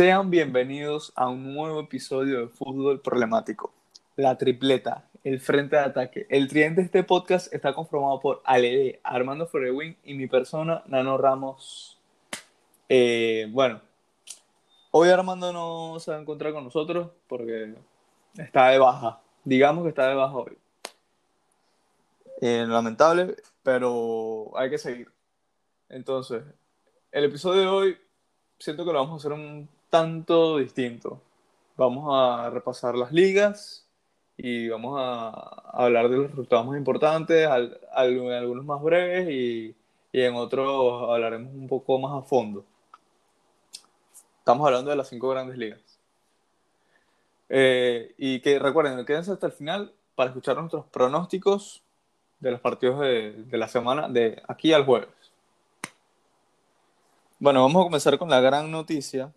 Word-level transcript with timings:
Sean 0.00 0.30
bienvenidos 0.30 1.12
a 1.14 1.28
un 1.28 1.52
nuevo 1.52 1.78
episodio 1.80 2.40
de 2.40 2.48
Fútbol 2.48 3.02
Problemático. 3.02 3.70
La 4.16 4.38
tripleta, 4.38 5.04
el 5.24 5.40
frente 5.40 5.76
de 5.76 5.82
ataque. 5.82 6.26
El 6.30 6.48
tridente 6.48 6.80
de 6.80 6.86
este 6.86 7.04
podcast 7.04 7.52
está 7.52 7.74
conformado 7.74 8.18
por 8.18 8.40
Ale, 8.46 8.98
Armando 9.02 9.46
Forewin 9.46 9.94
y 10.02 10.14
mi 10.14 10.26
persona, 10.26 10.82
Nano 10.86 11.18
Ramos. 11.18 11.98
Eh, 12.88 13.46
bueno, 13.50 13.82
hoy 14.90 15.10
Armando 15.10 15.52
no 15.52 16.00
se 16.00 16.12
va 16.12 16.16
a 16.16 16.20
encontrar 16.22 16.54
con 16.54 16.64
nosotros 16.64 17.10
porque 17.28 17.74
está 18.38 18.68
de 18.68 18.78
baja. 18.78 19.20
Digamos 19.44 19.82
que 19.82 19.90
está 19.90 20.08
de 20.08 20.14
baja 20.14 20.34
hoy. 20.34 20.56
Eh, 22.40 22.64
lamentable, 22.66 23.36
pero 23.62 24.50
hay 24.56 24.70
que 24.70 24.78
seguir. 24.78 25.10
Entonces, 25.90 26.42
el 27.12 27.24
episodio 27.24 27.60
de 27.60 27.66
hoy 27.66 27.98
siento 28.58 28.86
que 28.86 28.94
lo 28.94 29.00
vamos 29.00 29.12
a 29.12 29.28
hacer 29.28 29.32
un 29.32 29.68
tanto 29.90 30.58
distinto. 30.58 31.20
Vamos 31.76 32.08
a 32.12 32.48
repasar 32.50 32.94
las 32.94 33.12
ligas 33.12 33.86
y 34.36 34.68
vamos 34.68 34.98
a 34.98 35.30
hablar 35.72 36.08
de 36.08 36.16
los 36.16 36.30
resultados 36.30 36.66
más 36.66 36.78
importantes, 36.78 37.46
algunos 37.92 38.64
más 38.64 38.82
breves 38.82 39.28
y, 39.28 39.76
en 40.12 40.34
otros 40.34 41.10
hablaremos 41.10 41.52
un 41.54 41.68
poco 41.68 41.98
más 41.98 42.20
a 42.20 42.26
fondo. 42.26 42.64
Estamos 44.38 44.66
hablando 44.66 44.90
de 44.90 44.96
las 44.96 45.08
cinco 45.08 45.28
grandes 45.28 45.56
ligas. 45.56 45.80
Eh, 47.48 48.14
y 48.18 48.40
que 48.40 48.58
recuerden, 48.58 49.04
quédense 49.04 49.32
hasta 49.32 49.46
el 49.46 49.52
final 49.52 49.92
para 50.14 50.30
escuchar 50.30 50.56
nuestros 50.56 50.86
pronósticos 50.86 51.82
de 52.40 52.50
los 52.50 52.60
partidos 52.60 53.00
de, 53.00 53.32
de 53.32 53.58
la 53.58 53.68
semana 53.68 54.08
de 54.08 54.42
aquí 54.48 54.72
al 54.72 54.84
jueves. 54.84 55.08
Bueno, 57.38 57.62
vamos 57.62 57.80
a 57.80 57.84
comenzar 57.84 58.18
con 58.18 58.28
la 58.28 58.40
gran 58.40 58.70
noticia, 58.70 59.32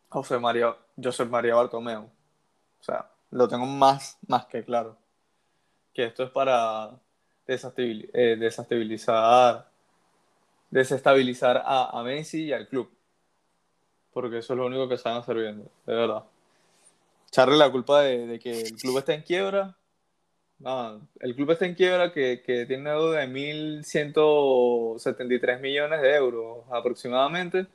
José 0.10 0.40
María, 0.40 0.76
José 1.02 1.26
María 1.26 1.56
Bartomeu. 1.56 2.04
O 2.04 2.84
sea, 2.84 3.12
lo 3.32 3.48
tengo 3.48 3.66
más, 3.66 4.18
más 4.28 4.46
que 4.46 4.64
claro 4.64 4.98
que 5.94 6.06
esto 6.06 6.24
es 6.24 6.30
para 6.30 6.92
eh, 7.48 8.36
desestabilizar, 8.40 9.69
desestabilizar 10.70 11.64
a, 11.66 12.02
Messi 12.04 12.44
y 12.46 12.54
al 12.54 12.68
club. 12.68 12.90
Porque 14.14 14.38
eso 14.40 14.54
es 14.54 14.58
lo 14.58 14.66
único 14.66 14.88
que 14.88 14.96
están 14.96 15.18
hacer 15.18 15.36
de 15.38 15.70
verdad. 15.86 16.24
Echarle 17.28 17.58
la 17.58 17.70
culpa 17.72 18.02
de, 18.02 18.40
que 18.40 18.62
el 18.62 18.76
club 18.76 18.98
está 18.98 19.14
en 19.14 19.22
quiebra. 19.22 19.78
el 21.20 21.36
club 21.36 21.52
está 21.52 21.66
en 21.66 21.76
quiebra 21.76 22.12
que, 22.12 22.42
que 22.42 22.66
tiene 22.66 22.90
deuda 22.90 23.20
de 23.20 23.28
1.173 23.28 25.60
millones 25.60 26.02
de 26.02 26.16
euros 26.16 26.64
aproximadamente 26.72 27.68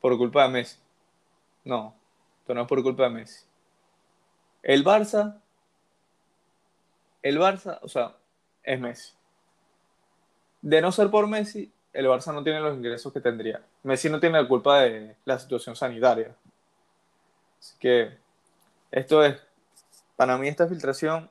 por 0.00 0.18
culpa 0.18 0.42
de 0.44 0.48
Messi. 0.48 0.78
No, 1.64 1.94
esto 2.40 2.54
no 2.54 2.62
es 2.62 2.68
por 2.68 2.82
culpa 2.82 3.04
de 3.04 3.10
Messi. 3.10 3.44
El 4.62 4.84
Barça 4.84 5.42
el 7.22 7.38
Barça, 7.38 7.78
o 7.82 7.88
sea, 7.88 8.16
es 8.62 8.80
Messi. 8.80 9.12
De 10.60 10.80
no 10.80 10.92
ser 10.92 11.10
por 11.10 11.26
Messi, 11.28 11.72
el 11.92 12.06
Barça 12.06 12.32
no 12.32 12.42
tiene 12.42 12.60
los 12.60 12.76
ingresos 12.76 13.12
que 13.12 13.20
tendría. 13.20 13.62
Messi 13.82 14.08
no 14.08 14.20
tiene 14.20 14.40
la 14.40 14.48
culpa 14.48 14.80
de 14.80 15.16
la 15.24 15.38
situación 15.38 15.76
sanitaria. 15.76 16.34
Así 17.60 17.76
que 17.78 18.10
esto 18.90 19.24
es, 19.24 19.36
para 20.16 20.38
mí 20.38 20.48
esta 20.48 20.66
filtración, 20.66 21.30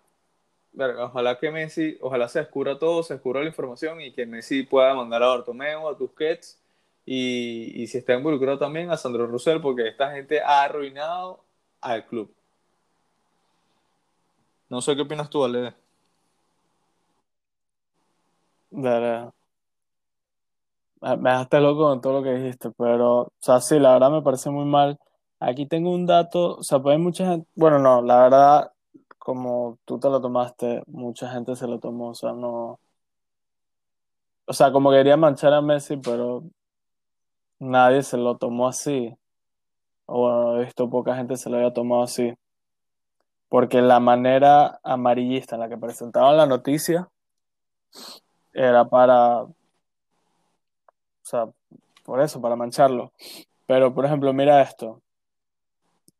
ojalá 0.77 1.37
que 1.37 1.51
Messi, 1.51 1.97
ojalá 2.01 2.27
se 2.27 2.39
descubra 2.39 2.79
todo, 2.79 3.03
se 3.03 3.15
descubra 3.15 3.41
la 3.41 3.47
información 3.47 4.01
y 4.01 4.11
que 4.13 4.25
Messi 4.25 4.63
pueda 4.63 4.93
mandar 4.93 5.23
a 5.23 5.27
Bartomeu, 5.27 5.87
a 5.89 5.97
Tusquets 5.97 6.59
y, 7.05 7.81
y 7.81 7.87
si 7.87 7.97
está 7.97 8.13
involucrado 8.13 8.59
también 8.59 8.91
a 8.91 8.97
Sandro 8.97 9.27
Russell 9.27 9.61
porque 9.61 9.87
esta 9.87 10.11
gente 10.11 10.41
ha 10.41 10.63
arruinado 10.63 11.43
al 11.81 12.05
club. 12.05 12.33
No 14.69 14.81
sé 14.81 14.95
qué 14.95 15.01
opinas 15.01 15.29
tú, 15.29 15.43
Ale. 15.43 15.73
Dale. 18.71 19.31
Me 21.01 21.31
dejaste 21.31 21.59
loco 21.59 21.83
con 21.89 22.01
todo 22.01 22.13
lo 22.19 22.23
que 22.23 22.33
dijiste, 22.35 22.69
pero, 22.77 23.21
o 23.21 23.31
sea, 23.39 23.59
sí, 23.59 23.79
la 23.79 23.93
verdad 23.93 24.11
me 24.11 24.21
parece 24.21 24.51
muy 24.51 24.65
mal. 24.65 24.99
Aquí 25.39 25.65
tengo 25.65 25.91
un 25.91 26.05
dato, 26.05 26.57
o 26.57 26.63
sea, 26.63 26.79
pues 26.79 26.93
hay 26.93 27.01
mucha 27.01 27.25
gente, 27.25 27.47
bueno, 27.55 27.79
no, 27.79 28.01
la 28.03 28.23
verdad, 28.23 28.71
como 29.17 29.79
tú 29.85 29.99
te 29.99 30.09
lo 30.09 30.21
tomaste, 30.21 30.83
mucha 30.87 31.29
gente 31.31 31.55
se 31.55 31.67
lo 31.67 31.79
tomó, 31.79 32.09
o 32.09 32.15
sea, 32.15 32.33
no, 32.33 32.79
o 34.45 34.53
sea, 34.53 34.71
como 34.71 34.91
quería 34.91 35.17
manchar 35.17 35.53
a 35.53 35.61
Messi, 35.61 35.97
pero 35.97 36.43
nadie 37.59 38.03
se 38.03 38.17
lo 38.17 38.37
tomó 38.37 38.67
así, 38.67 39.15
o 40.05 40.19
bueno, 40.21 40.57
he 40.57 40.65
visto 40.65 40.89
poca 40.89 41.15
gente 41.15 41.37
se 41.37 41.49
lo 41.49 41.57
haya 41.57 41.73
tomado 41.73 42.03
así, 42.03 42.33
porque 43.49 43.81
la 43.81 43.99
manera 43.99 44.79
amarillista 44.83 45.55
en 45.55 45.61
la 45.61 45.69
que 45.69 45.77
presentaban 45.77 46.37
la 46.37 46.45
noticia, 46.45 47.09
era 48.53 48.85
para, 48.85 49.45
sea, 51.31 51.47
por 52.03 52.21
eso, 52.21 52.41
para 52.41 52.55
mancharlo. 52.55 53.11
Pero, 53.65 53.93
por 53.93 54.05
ejemplo, 54.05 54.33
mira 54.33 54.61
esto. 54.61 55.01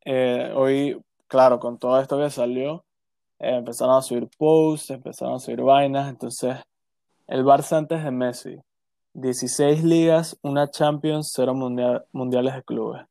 Eh, 0.04 0.52
hoy, 0.54 1.00
claro, 1.28 1.60
con 1.60 1.78
todo 1.78 2.00
esto 2.00 2.18
que 2.18 2.30
salió, 2.30 2.84
eh, 3.38 3.56
empezaron 3.56 3.96
a 3.96 4.02
subir 4.02 4.28
posts, 4.36 4.90
empezaron 4.90 5.34
a 5.34 5.38
subir 5.38 5.60
vainas. 5.60 6.08
Entonces, 6.08 6.56
el 7.28 7.44
Barça 7.44 7.76
antes 7.76 8.02
de 8.02 8.10
Messi, 8.10 8.58
16 9.14 9.84
ligas, 9.84 10.38
una 10.42 10.70
Champions, 10.70 11.32
0 11.34 11.54
mundiales 12.12 12.54
de 12.54 12.62
clubes. 12.62 13.02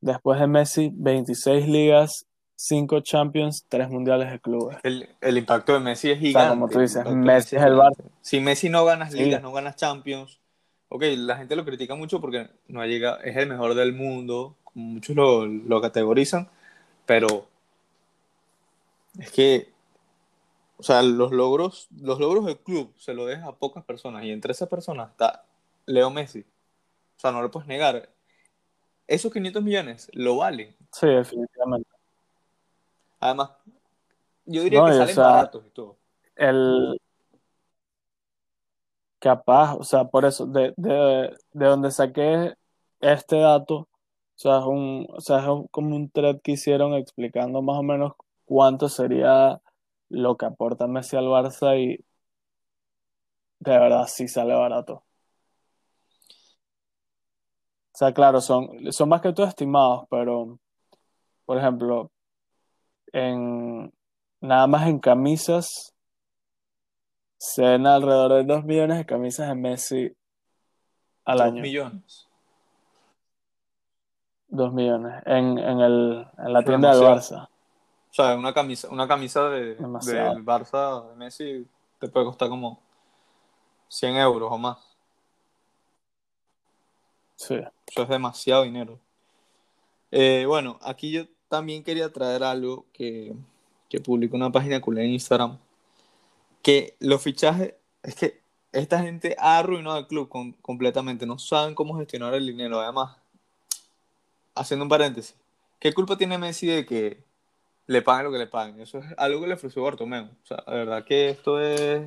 Después 0.00 0.40
de 0.40 0.46
Messi, 0.46 0.90
26 0.94 1.68
ligas, 1.68 2.26
cinco 2.56 3.00
Champions, 3.00 3.66
tres 3.68 3.88
mundiales 3.88 4.30
de 4.30 4.40
clubes. 4.40 4.78
El, 4.82 5.08
el 5.20 5.38
impacto 5.38 5.74
de 5.74 5.80
Messi 5.80 6.10
es 6.10 6.18
gigante. 6.18 6.48
como 6.48 6.68
tú 6.68 6.80
dices, 6.80 7.04
Messi, 7.06 7.56
es 7.56 7.62
el 7.62 7.74
Barça. 7.74 8.04
Si 8.22 8.40
Messi 8.40 8.68
no 8.68 8.84
ganas 8.84 9.12
ligas, 9.12 9.42
no 9.42 9.52
ganas 9.52 9.76
Champions, 9.76 10.40
ok, 10.88 11.02
la 11.16 11.36
gente 11.36 11.56
lo 11.56 11.64
critica 11.64 11.94
mucho 11.94 12.20
porque 12.20 12.48
no 12.68 12.84
llega, 12.84 13.16
es 13.16 13.36
el 13.36 13.48
mejor 13.48 13.74
del 13.74 13.92
mundo, 13.92 14.56
muchos 14.74 15.16
lo, 15.16 15.46
lo 15.46 15.80
categorizan, 15.80 16.48
pero 17.04 17.46
es 19.18 19.30
que, 19.30 19.72
o 20.76 20.82
sea, 20.82 21.02
los 21.02 21.32
logros, 21.32 21.88
los 22.00 22.20
logros 22.20 22.46
del 22.46 22.58
club 22.58 22.92
se 22.98 23.14
lo 23.14 23.26
deja 23.26 23.48
a 23.48 23.54
pocas 23.54 23.84
personas 23.84 24.24
y 24.24 24.30
entre 24.30 24.52
esas 24.52 24.68
personas 24.68 25.10
está 25.10 25.44
Leo 25.86 26.10
Messi. 26.10 26.40
O 26.40 27.20
sea, 27.20 27.32
no 27.32 27.40
lo 27.40 27.50
puedes 27.50 27.66
negar. 27.66 28.10
Esos 29.06 29.32
500 29.32 29.62
millones 29.62 30.10
lo 30.12 30.36
valen. 30.36 30.74
Sí, 30.92 31.06
definitivamente. 31.06 31.88
Además, 33.20 33.50
yo 34.44 34.62
diría 34.62 34.84
que 34.84 34.92
salen 34.92 35.16
baratos 35.16 35.64
y 35.66 35.70
todo. 35.70 35.96
El 36.34 37.00
capaz, 39.18 39.74
o 39.76 39.84
sea, 39.84 40.04
por 40.06 40.24
eso, 40.24 40.46
de, 40.46 40.74
de, 40.76 41.36
de 41.52 41.66
donde 41.66 41.90
saqué 41.90 42.54
este 43.00 43.36
dato, 43.38 43.76
o 43.76 43.88
sea, 44.38 44.58
es, 44.58 44.64
un, 44.66 45.06
o 45.10 45.20
sea, 45.20 45.38
es 45.38 45.44
como 45.70 45.96
un 45.96 46.10
thread 46.10 46.40
que 46.42 46.52
hicieron 46.52 46.94
explicando 46.94 47.62
más 47.62 47.78
o 47.78 47.82
menos 47.82 48.12
cuánto 48.44 48.88
sería 48.88 49.60
lo 50.08 50.36
que 50.36 50.46
aporta 50.46 50.86
Messi 50.86 51.16
al 51.16 51.26
Barça 51.26 51.78
y 51.78 52.04
de 53.60 53.78
verdad 53.78 54.06
sí 54.08 54.28
sale 54.28 54.54
barato. 54.54 55.04
O 57.92 57.98
sea, 57.98 58.12
claro, 58.12 58.40
son, 58.42 58.92
son 58.92 59.08
más 59.08 59.22
que 59.22 59.32
todo 59.32 59.46
estimados, 59.46 60.06
pero, 60.10 60.58
por 61.46 61.56
ejemplo, 61.58 62.10
en 63.12 63.92
nada 64.40 64.66
más 64.66 64.86
en 64.88 64.98
camisas 64.98 65.95
se 67.56 67.62
ven 67.62 67.86
alrededor 67.86 68.34
de 68.34 68.44
2 68.44 68.64
millones 68.64 68.98
de 68.98 69.06
camisas 69.06 69.48
de 69.48 69.54
Messi 69.54 70.14
al 71.24 71.40
año. 71.40 71.62
millones. 71.62 72.28
Dos 74.48 74.74
millones. 74.74 75.22
En, 75.24 75.56
en, 75.56 75.80
el, 75.80 76.26
en 76.36 76.52
la 76.52 76.62
tienda 76.62 76.90
del 76.90 77.00
demasiado. 77.00 77.44
Barça. 77.44 77.48
O 78.10 78.12
sea, 78.12 78.36
una 78.36 78.52
camisa, 78.52 78.88
una 78.90 79.08
camisa 79.08 79.48
de, 79.48 79.74
del 79.74 80.44
Barça 80.44 81.08
de 81.08 81.16
Messi 81.16 81.66
te 81.98 82.08
puede 82.08 82.26
costar 82.26 82.50
como 82.50 82.78
100 83.88 84.16
euros 84.16 84.52
o 84.52 84.58
más. 84.58 84.76
Sí. 87.36 87.54
Eso 87.86 88.02
es 88.02 88.08
demasiado 88.10 88.64
dinero. 88.64 88.98
Eh, 90.10 90.44
bueno, 90.46 90.78
aquí 90.82 91.10
yo 91.10 91.22
también 91.48 91.82
quería 91.82 92.12
traer 92.12 92.44
algo 92.44 92.84
que, 92.92 93.34
que 93.88 93.98
publicó 93.98 94.36
una 94.36 94.52
página 94.52 94.78
culé 94.78 95.06
en 95.06 95.12
Instagram. 95.12 95.58
Que 96.66 96.96
los 96.98 97.22
fichajes, 97.22 97.74
es 98.02 98.16
que 98.16 98.40
esta 98.72 98.98
gente 99.00 99.36
ha 99.38 99.58
arruinado 99.58 99.98
el 99.98 100.08
club 100.08 100.28
completamente. 100.60 101.24
No 101.24 101.38
saben 101.38 101.76
cómo 101.76 101.96
gestionar 101.96 102.34
el 102.34 102.44
dinero. 102.44 102.80
Además, 102.80 103.16
haciendo 104.52 104.82
un 104.84 104.88
paréntesis, 104.88 105.36
¿qué 105.78 105.94
culpa 105.94 106.18
tiene 106.18 106.38
Messi 106.38 106.66
de 106.66 106.84
que 106.84 107.22
le 107.86 108.02
paguen 108.02 108.24
lo 108.24 108.32
que 108.32 108.38
le 108.38 108.48
paguen? 108.48 108.80
Eso 108.80 108.98
es 108.98 109.04
algo 109.16 109.42
que 109.42 109.46
le 109.46 109.54
ofreció 109.54 109.84
Bartomeu. 109.84 110.24
O 110.24 110.54
la 110.66 110.72
verdad 110.74 111.04
que 111.04 111.28
esto 111.28 111.60
es 111.60 112.02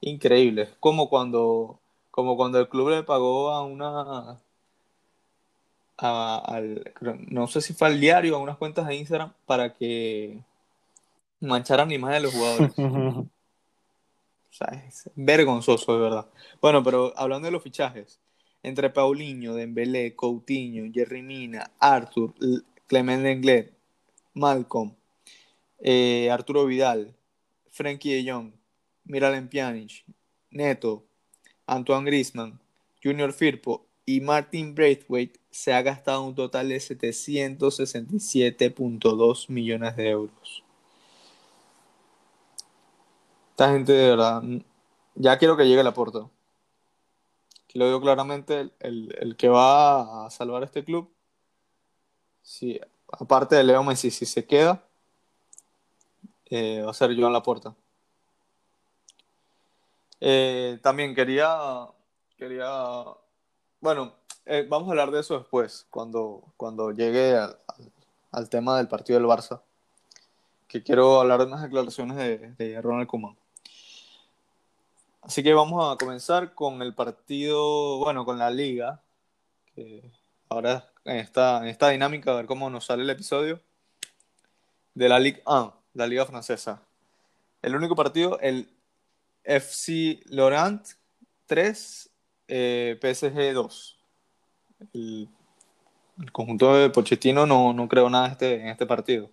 increíble. 0.00 0.62
Es 0.62 0.70
como 0.80 1.08
cuando, 1.08 1.78
como 2.10 2.36
cuando 2.36 2.58
el 2.58 2.68
club 2.68 2.88
le 2.90 3.04
pagó 3.04 3.52
a 3.52 3.62
una 3.62 4.40
a- 5.98 6.42
al, 6.44 6.92
no 7.28 7.46
sé 7.46 7.60
si 7.60 7.72
fue 7.72 7.86
al 7.86 8.00
diario 8.00 8.34
a 8.34 8.40
unas 8.40 8.56
cuentas 8.56 8.84
de 8.88 8.96
Instagram 8.96 9.32
para 9.46 9.72
que 9.72 10.40
mancharan 11.38 11.88
la 11.88 11.94
imagen 11.94 12.16
de 12.16 12.22
los 12.22 12.34
jugadores. 12.34 12.72
O 14.52 14.54
sea, 14.54 14.68
es 14.86 15.10
vergonzoso, 15.14 15.94
de 15.94 16.00
verdad. 16.00 16.28
Bueno, 16.60 16.84
pero 16.84 17.14
hablando 17.16 17.46
de 17.46 17.52
los 17.52 17.62
fichajes, 17.62 18.20
entre 18.62 18.90
Paulinho, 18.90 19.54
Dembélé, 19.54 20.14
Coutinho, 20.14 20.92
Jerry 20.92 21.22
Mina, 21.22 21.70
Arthur, 21.80 22.34
Clement 22.86 23.22
Lenglet, 23.22 23.72
Malcolm, 24.34 24.94
eh, 25.80 26.30
Arturo 26.30 26.66
Vidal, 26.66 27.16
Frenkie 27.70 28.12
de 28.12 28.30
Jong, 28.30 28.52
Miralem 29.04 29.48
Pjanic, 29.48 30.04
Neto, 30.50 31.02
Antoine 31.66 32.04
Griezmann, 32.04 32.60
Junior 33.02 33.32
Firpo 33.32 33.86
y 34.04 34.20
Martin 34.20 34.74
Braithwaite 34.74 35.40
se 35.50 35.72
ha 35.72 35.80
gastado 35.80 36.24
un 36.24 36.34
total 36.34 36.68
de 36.68 36.76
767.2 36.76 39.48
millones 39.48 39.96
de 39.96 40.10
euros. 40.10 40.61
Esta 43.52 43.70
gente 43.70 43.92
de 43.92 44.10
verdad, 44.10 44.42
ya 45.14 45.38
quiero 45.38 45.56
que 45.56 45.66
llegue 45.66 45.82
la 45.84 45.94
puerta. 45.94 46.28
Aquí 47.64 47.78
lo 47.78 47.86
digo 47.86 48.00
claramente, 48.00 48.70
el, 48.80 49.14
el- 49.18 49.36
que 49.36 49.48
va 49.48 50.26
a 50.26 50.30
salvar 50.30 50.62
este 50.62 50.84
club, 50.84 51.10
si, 52.42 52.80
aparte 53.10 53.56
de 53.56 53.64
Leo 53.64 53.82
Messi, 53.84 54.10
si 54.10 54.26
se 54.26 54.44
queda, 54.46 54.82
eh, 56.46 56.82
va 56.84 56.90
a 56.90 56.94
ser 56.94 57.14
Joan 57.18 57.32
Laporta. 57.32 57.74
Eh, 60.20 60.78
también 60.82 61.14
quería, 61.14 61.88
quería, 62.36 62.68
bueno, 63.80 64.14
eh, 64.46 64.66
vamos 64.68 64.88
a 64.88 64.92
hablar 64.92 65.10
de 65.10 65.20
eso 65.20 65.38
después, 65.38 65.86
cuando, 65.90 66.42
cuando 66.56 66.90
llegue 66.92 67.36
al, 67.36 67.58
al- 67.68 67.92
al 68.32 68.48
tema 68.48 68.76
del 68.78 68.88
partido 68.88 69.18
del 69.18 69.28
Barça, 69.28 69.60
que 70.68 70.82
quiero 70.82 71.20
hablar 71.20 71.40
de 71.40 71.46
unas 71.46 71.62
declaraciones 71.62 72.16
de, 72.16 72.38
de 72.56 72.80
Ronald 72.82 73.06
Koeman. 73.08 73.36
Así 75.22 75.42
que 75.44 75.54
vamos 75.54 75.94
a 75.94 75.96
comenzar 75.96 76.52
con 76.52 76.82
el 76.82 76.94
partido, 76.94 77.98
bueno, 77.98 78.24
con 78.24 78.38
la 78.38 78.50
liga, 78.50 79.00
que 79.74 80.10
ahora 80.48 80.92
en 81.04 81.16
esta, 81.16 81.58
en 81.62 81.68
esta 81.68 81.90
dinámica, 81.90 82.32
a 82.32 82.34
ver 82.36 82.46
cómo 82.46 82.68
nos 82.70 82.86
sale 82.86 83.04
el 83.04 83.10
episodio, 83.10 83.60
de 84.94 85.08
la 85.08 85.20
Ligue 85.20 85.42
1, 85.46 85.76
la 85.94 86.06
liga 86.08 86.26
francesa. 86.26 86.82
El 87.62 87.76
único 87.76 87.94
partido, 87.94 88.38
el 88.40 88.68
FC 89.44 90.20
Lorient 90.26 90.84
3, 91.46 92.10
eh, 92.48 92.98
PSG 93.00 93.54
2. 93.54 93.98
El, 94.92 95.28
el 96.20 96.32
conjunto 96.32 96.74
de 96.74 96.90
Pochettino 96.90 97.46
no, 97.46 97.72
no 97.72 97.88
creo 97.88 98.10
nada 98.10 98.26
este, 98.26 98.60
en 98.60 98.68
este 98.68 98.86
partido. 98.86 99.30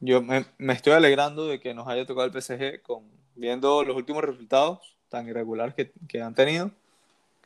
Yo 0.00 0.22
me, 0.22 0.46
me 0.56 0.72
estoy 0.72 0.94
alegrando 0.94 1.46
de 1.46 1.60
que 1.60 1.74
nos 1.74 1.86
haya 1.86 2.06
tocado 2.06 2.26
el 2.26 2.42
PSG 2.42 2.82
con, 2.82 3.21
viendo 3.34 3.84
los 3.84 3.96
últimos 3.96 4.24
resultados 4.24 4.96
tan 5.08 5.28
irregulares 5.28 5.74
que, 5.74 5.92
que 6.08 6.22
han 6.22 6.34
tenido. 6.34 6.70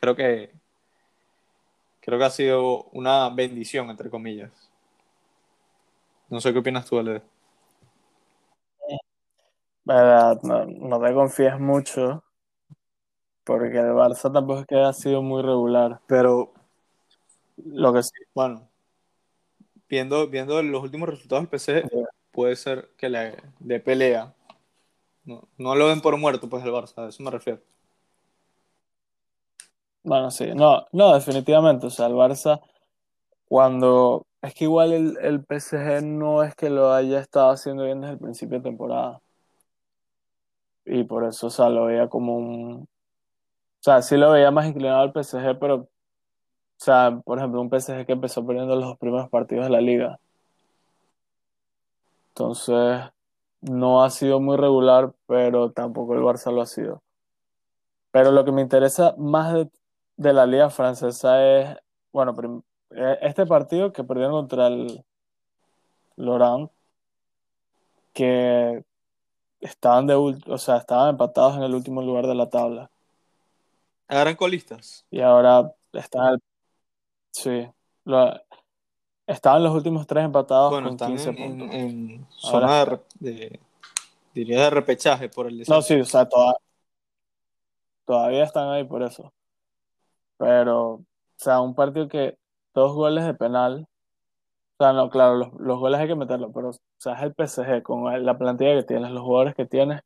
Creo 0.00 0.16
que, 0.16 0.52
creo 2.00 2.18
que 2.18 2.24
ha 2.24 2.30
sido 2.30 2.84
una 2.92 3.28
bendición, 3.30 3.90
entre 3.90 4.10
comillas. 4.10 4.50
No 6.30 6.40
sé 6.40 6.52
qué 6.52 6.60
opinas 6.60 6.86
tú, 6.86 6.98
Ale. 7.00 7.22
Verdad, 9.84 10.38
no, 10.42 10.66
no 10.66 11.00
te 11.00 11.14
confíes 11.14 11.58
mucho, 11.58 12.22
porque 13.44 13.78
el 13.78 13.92
Barça 13.94 14.30
tampoco 14.32 14.60
es 14.60 14.66
que 14.66 14.76
ha 14.76 14.92
sido 14.92 15.22
muy 15.22 15.42
regular. 15.42 16.00
Pero 16.06 16.52
Lo 17.56 17.92
que 17.92 18.02
sí, 18.02 18.12
bueno, 18.34 18.70
viendo, 19.88 20.28
viendo 20.28 20.62
los 20.62 20.82
últimos 20.82 21.08
resultados 21.08 21.42
del 21.42 21.50
PSG, 21.50 21.90
puede 22.32 22.56
ser 22.56 22.90
que 22.96 23.08
le 23.08 23.36
dé 23.58 23.80
pelea. 23.80 24.34
No, 25.26 25.74
lo 25.74 25.88
den 25.88 26.00
por 26.00 26.16
muerto, 26.16 26.48
pues 26.48 26.64
el 26.64 26.70
Barça, 26.72 27.04
a 27.04 27.08
eso 27.08 27.22
me 27.22 27.30
refiero. 27.30 27.60
bueno, 30.02 30.30
sí, 30.30 30.46
no, 30.54 30.86
no, 30.92 31.14
definitivamente, 31.14 31.86
o 31.86 31.90
sea, 31.90 32.06
el 32.06 32.14
Barça, 32.14 32.60
cuando, 33.48 34.26
es 34.42 34.54
que 34.54 34.64
igual 34.64 34.92
el, 34.92 35.18
el 35.22 35.44
PSG 35.44 36.02
no 36.04 36.42
es 36.44 36.54
que 36.56 36.70
lo 36.70 36.92
haya 36.92 37.20
estado 37.20 37.50
haciendo 37.50 37.84
bien 37.84 38.00
desde 38.02 38.14
el 38.14 38.20
principio 38.20 38.58
de 38.58 38.64
temporada, 38.64 39.20
y 40.84 41.04
por 41.04 41.24
eso, 41.24 41.48
o 41.48 41.50
sea, 41.50 41.68
lo 41.68 41.86
veía 41.86 42.08
como 42.08 42.36
un, 42.36 42.82
o 42.84 42.88
sea, 43.80 44.02
sí 44.02 44.16
lo 44.16 44.32
veía 44.32 44.50
más 44.50 44.66
inclinado 44.66 45.02
al 45.02 45.12
PSG, 45.12 45.58
pero, 45.60 45.76
o 45.76 45.88
sea, 46.78 47.20
por 47.24 47.38
ejemplo, 47.38 47.60
un 47.62 47.70
PSG 47.70 48.06
que 48.06 48.12
empezó 48.14 48.46
perdiendo 48.46 48.76
los 48.76 48.98
primeros 48.98 49.30
partidos 49.30 49.66
de 49.66 49.70
la 49.72 49.80
liga. 49.80 50.20
Entonces, 52.30 53.10
no 53.70 54.02
ha 54.04 54.10
sido 54.10 54.40
muy 54.40 54.56
regular, 54.56 55.12
pero 55.26 55.70
tampoco 55.72 56.14
el 56.14 56.20
Barça 56.20 56.52
lo 56.52 56.62
ha 56.62 56.66
sido. 56.66 57.02
Pero 58.10 58.30
lo 58.32 58.44
que 58.44 58.52
me 58.52 58.62
interesa 58.62 59.14
más 59.18 59.52
de, 59.52 59.68
de 60.16 60.32
la 60.32 60.46
liga 60.46 60.70
francesa 60.70 61.44
es, 61.44 61.76
bueno, 62.12 62.62
eh, 62.90 63.18
este 63.22 63.44
partido 63.46 63.92
que 63.92 64.04
perdieron 64.04 64.32
contra 64.32 64.68
el 64.68 65.04
Lorient, 66.16 66.70
que 68.12 68.84
estaban 69.60 70.06
de 70.06 70.14
o 70.14 70.58
sea, 70.58 70.76
estaban 70.78 71.10
empatados 71.10 71.56
en 71.56 71.62
el 71.62 71.74
último 71.74 72.00
lugar 72.02 72.26
de 72.26 72.34
la 72.34 72.48
tabla. 72.48 72.90
Agarran 74.08 74.36
colistas. 74.36 75.04
Y 75.10 75.20
ahora 75.20 75.72
están, 75.92 76.38
sí, 77.32 77.66
lo- 78.04 78.40
estaban 79.26 79.64
los 79.64 79.74
últimos 79.74 80.06
tres 80.06 80.24
empatados 80.24 80.70
Bueno, 80.70 80.86
con 80.88 80.94
están 80.94 81.08
15 81.10 81.28
en, 81.30 81.38
en- 81.38 81.58
puntos. 81.58 81.74
en 81.76 82.26
Ahora- 82.44 82.84
zona 82.84 83.00
de- 83.18 83.60
diría 84.40 84.62
de 84.64 84.70
repechaje 84.70 85.28
por 85.28 85.48
el 85.48 85.58
No, 85.66 85.80
descenso. 85.80 85.82
sí, 85.82 85.94
o 86.00 86.04
sea, 86.04 86.28
toda- 86.28 86.54
todavía 88.04 88.44
están 88.44 88.68
ahí 88.70 88.84
por 88.84 89.02
eso. 89.02 89.32
Pero, 90.38 90.92
o 90.94 91.04
sea, 91.36 91.60
un 91.60 91.74
partido 91.74 92.08
que 92.08 92.38
dos 92.74 92.94
goles 92.94 93.24
de 93.24 93.34
penal. 93.34 93.86
O 94.80 94.84
sea, 94.84 94.92
no, 94.94 95.10
claro, 95.10 95.36
los, 95.36 95.52
los 95.60 95.78
goles 95.80 96.00
hay 96.00 96.08
que 96.08 96.16
meterlos, 96.16 96.52
pero, 96.54 96.70
o 96.70 96.74
sea, 96.98 97.14
es 97.14 97.22
el 97.22 97.34
PSG 97.34 97.82
con 97.82 98.24
la 98.26 98.38
plantilla 98.38 98.74
que 98.76 98.84
tienes, 98.84 99.10
los 99.12 99.22
jugadores 99.22 99.54
que 99.54 99.66
tienes, 99.66 100.02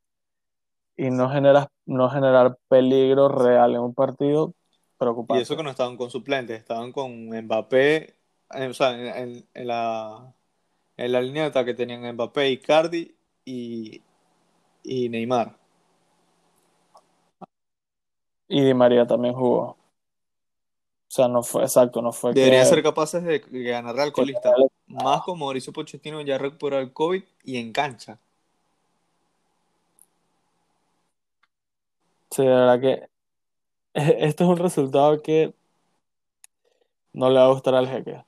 y 0.96 1.10
no 1.10 1.30
generas, 1.30 1.66
no 1.86 2.10
generar 2.10 2.56
peligro 2.68 3.28
real 3.28 3.74
en 3.74 3.80
un 3.80 3.94
partido, 3.94 4.54
Y 5.28 5.38
preocupante. 5.38 5.40
eso 5.40 5.56
que 5.56 5.62
no 5.62 5.70
estaban 5.70 5.96
con 5.96 6.10
suplentes, 6.10 6.58
estaban 6.58 6.92
con 6.92 7.28
Mbappé, 7.28 8.16
eh, 8.54 8.66
o 8.68 8.74
sea, 8.74 8.92
en, 8.92 9.06
en- 9.36 9.48
en 9.54 9.66
la, 9.68 10.34
en 10.96 11.12
la 11.12 11.22
línea 11.22 11.44
de 11.44 11.48
ataque 11.50 11.74
tenían 11.74 12.02
Mbappé, 12.14 12.50
Icardi 12.50 13.16
y, 13.44 14.02
y 14.82 15.08
Neymar. 15.08 15.56
Y 18.48 18.62
Di 18.62 18.74
María 18.74 19.06
también 19.06 19.34
jugó. 19.34 19.76
O 21.10 21.12
sea, 21.12 21.28
no 21.28 21.42
fue, 21.42 21.62
exacto, 21.62 22.00
no 22.02 22.12
fue 22.12 22.32
Deberían 22.32 22.62
que, 22.62 22.68
ser 22.68 22.82
capaces 22.82 23.22
de, 23.24 23.40
ganarle 23.50 24.02
al 24.02 24.12
colista, 24.12 24.52
más 24.86 25.22
como 25.22 25.44
Mauricio 25.46 25.72
Pochettino 25.72 26.20
ya 26.20 26.38
recuperó 26.38 26.78
el 26.78 26.92
COVID 26.92 27.22
y 27.44 27.56
en 27.58 27.72
cancha. 27.72 28.18
Sí, 32.30 32.42
de 32.42 32.48
verdad 32.48 32.80
que 32.80 33.08
esto 33.94 34.44
es 34.44 34.50
un 34.50 34.58
resultado 34.58 35.20
que 35.20 35.52
no 37.12 37.28
le 37.28 37.40
va 37.40 37.46
a 37.46 37.52
gustar 37.52 37.74
al 37.74 37.88
jeque. 37.88 38.22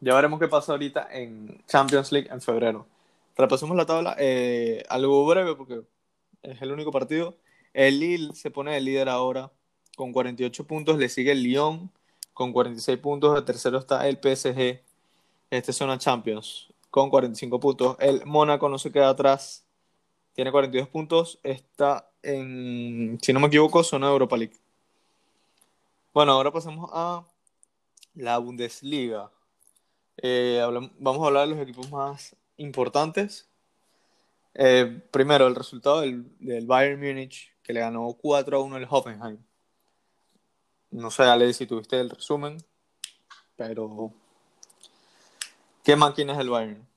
Ya 0.00 0.14
veremos 0.14 0.38
qué 0.38 0.46
pasa 0.46 0.72
ahorita 0.72 1.08
en 1.10 1.60
Champions 1.66 2.12
League 2.12 2.28
en 2.30 2.40
febrero. 2.40 2.86
Repasemos 3.38 3.76
la 3.76 3.86
tabla, 3.86 4.16
eh, 4.18 4.82
algo 4.88 5.24
breve 5.24 5.54
porque 5.54 5.82
es 6.42 6.60
el 6.60 6.72
único 6.72 6.90
partido. 6.90 7.36
El 7.72 8.00
Lille 8.00 8.34
se 8.34 8.50
pone 8.50 8.72
de 8.72 8.80
líder 8.80 9.08
ahora 9.08 9.52
con 9.96 10.12
48 10.12 10.66
puntos. 10.66 10.98
Le 10.98 11.08
sigue 11.08 11.30
el 11.30 11.44
Lyon 11.44 11.88
con 12.34 12.52
46 12.52 12.98
puntos. 12.98 13.36
De 13.36 13.42
tercero 13.42 13.78
está 13.78 14.08
el 14.08 14.16
PSG. 14.16 14.82
Este 15.50 15.70
es 15.70 15.76
zona 15.76 15.98
Champions 15.98 16.72
con 16.90 17.10
45 17.10 17.60
puntos. 17.60 17.96
El 18.00 18.26
Mónaco 18.26 18.68
no 18.68 18.76
se 18.76 18.90
queda 18.90 19.10
atrás. 19.10 19.64
Tiene 20.34 20.50
42 20.50 20.88
puntos. 20.88 21.38
Está 21.44 22.10
en, 22.24 23.18
si 23.22 23.32
no 23.32 23.38
me 23.38 23.46
equivoco, 23.46 23.84
zona 23.84 24.08
Europa 24.08 24.36
League. 24.36 24.56
Bueno, 26.12 26.32
ahora 26.32 26.50
pasamos 26.50 26.90
a 26.92 27.24
la 28.16 28.38
Bundesliga. 28.38 29.30
Eh, 30.16 30.60
vamos 30.98 31.22
a 31.22 31.26
hablar 31.26 31.46
de 31.46 31.54
los 31.54 31.62
equipos 31.62 31.88
más 31.92 32.34
importantes. 32.58 33.48
Eh, 34.54 35.02
primero, 35.10 35.46
el 35.46 35.54
resultado 35.54 36.00
del, 36.00 36.26
del, 36.38 36.66
Bayern 36.66 37.00
Múnich, 37.00 37.54
que 37.62 37.72
le 37.72 37.80
ganó 37.80 38.12
4 38.12 38.58
a 38.58 38.60
1 38.60 38.76
al 38.76 38.86
Hoffenheim. 38.90 39.38
No 40.90 41.10
sé, 41.10 41.22
Ale, 41.22 41.52
si 41.52 41.66
tuviste 41.66 42.00
el 42.00 42.10
resumen, 42.10 42.58
pero 43.56 44.12
¿qué 45.84 45.96
máquina 45.96 46.32
es 46.32 46.38
el 46.38 46.50
Bayern? 46.50 46.88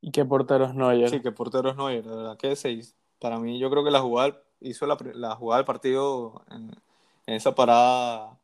¿Y 0.00 0.10
qué 0.12 0.24
portero 0.24 0.64
es 0.64 0.74
Neuer? 0.74 1.10
Sí, 1.10 1.20
qué 1.20 1.32
portero 1.32 1.70
es 1.70 1.76
Neuer, 1.76 2.04
de 2.04 2.16
verdad 2.16 2.36
que 2.38 2.56
seis. 2.56 2.96
Para 3.18 3.38
mí, 3.38 3.58
yo 3.58 3.70
creo 3.70 3.84
que 3.84 3.90
la 3.90 4.00
jugada 4.00 4.40
hizo 4.60 4.86
la, 4.86 4.96
la 5.14 5.34
jugada 5.34 5.58
del 5.58 5.66
partido 5.66 6.42
en, 6.50 6.70
en 7.26 7.34
esa 7.34 7.54
parada 7.54 8.39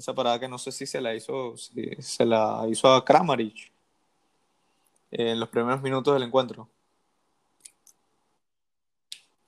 esa 0.00 0.14
parada 0.14 0.40
que 0.40 0.48
no 0.48 0.58
sé 0.58 0.72
si 0.72 0.86
se 0.86 1.00
la 1.00 1.14
hizo, 1.14 1.56
si 1.56 1.90
se 2.00 2.24
la 2.26 2.66
hizo 2.68 2.88
a 2.92 3.04
Kramaric 3.04 3.72
en 5.10 5.38
los 5.38 5.48
primeros 5.48 5.82
minutos 5.82 6.14
del 6.14 6.22
encuentro. 6.24 6.68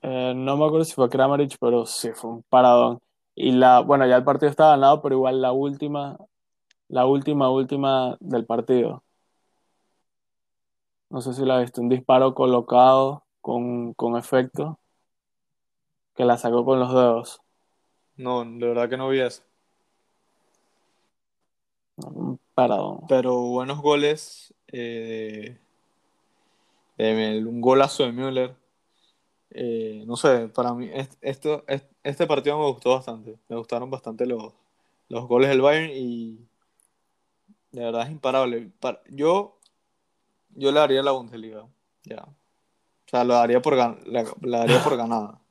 Eh, 0.03 0.33
no 0.37 0.57
me 0.57 0.67
acuerdo 0.67 0.85
si 0.85 0.95
fue 0.95 1.09
Kramaric, 1.09 1.57
pero 1.61 1.87
sí, 1.87 2.11
fue 2.13 2.31
un 2.31 2.43
paradón. 2.43 3.01
Y 3.35 3.53
la, 3.53 3.81
bueno, 3.81 4.07
ya 4.07 4.17
el 4.17 4.25
partido 4.25 4.51
estaba 4.51 4.73
ganado, 4.73 5.01
pero 5.01 5.15
igual 5.17 5.41
la 5.41 5.53
última, 5.53 6.19
la 6.89 7.07
última, 7.07 7.51
última 7.51 8.17
del 8.21 8.45
partido. 8.45 9.03
No 11.11 11.21
sé 11.21 11.33
si 11.35 11.45
la 11.45 11.61
viste, 11.61 11.81
un 11.81 11.89
disparo 11.89 12.35
colocado 12.35 13.25
con, 13.41 13.95
con 13.95 14.17
efecto 14.17 14.79
que 16.15 16.25
la 16.25 16.37
sacó 16.37 16.65
con 16.65 16.81
los 16.81 16.93
dedos. 16.93 17.41
No, 18.17 18.45
de 18.45 18.67
verdad 18.67 18.89
que 18.89 18.97
no 18.97 19.09
vi 19.09 19.21
eso. 19.21 19.43
Un. 21.97 22.39
Pero 23.09 23.37
buenos 23.41 23.81
goles. 23.81 24.55
Eh, 24.69 25.59
un 26.99 27.61
golazo 27.61 28.05
de 28.05 28.13
Müller. 28.13 28.55
Eh, 29.51 30.05
no 30.07 30.17
sé, 30.17 30.49
para 30.49 30.73
mí 30.73 30.91
esto, 31.21 31.65
este 32.03 32.27
partido 32.27 32.59
me 32.59 32.67
gustó 32.67 32.91
bastante. 32.91 33.39
Me 33.49 33.57
gustaron 33.57 33.91
bastante 33.91 34.27
los, 34.27 34.53
los 35.09 35.27
goles 35.27 35.51
del 35.51 35.61
Bayern 35.61 35.91
y 35.95 36.39
de 37.73 37.85
verdad 37.85 38.03
es 38.07 38.11
imparable. 38.11 38.71
Yo, 39.11 39.59
yo 40.51 40.73
le 40.73 40.81
daría 40.81 41.03
la 41.03 41.13
Bundesliga. 41.13 41.67
Ya. 42.05 42.23
O 42.23 43.09
sea, 43.09 43.25
lo 43.25 43.35
daría 43.35 43.61
por, 43.61 43.77
la, 43.77 43.97
daría 44.41 44.83
por 44.83 44.97
ganada. 44.97 45.39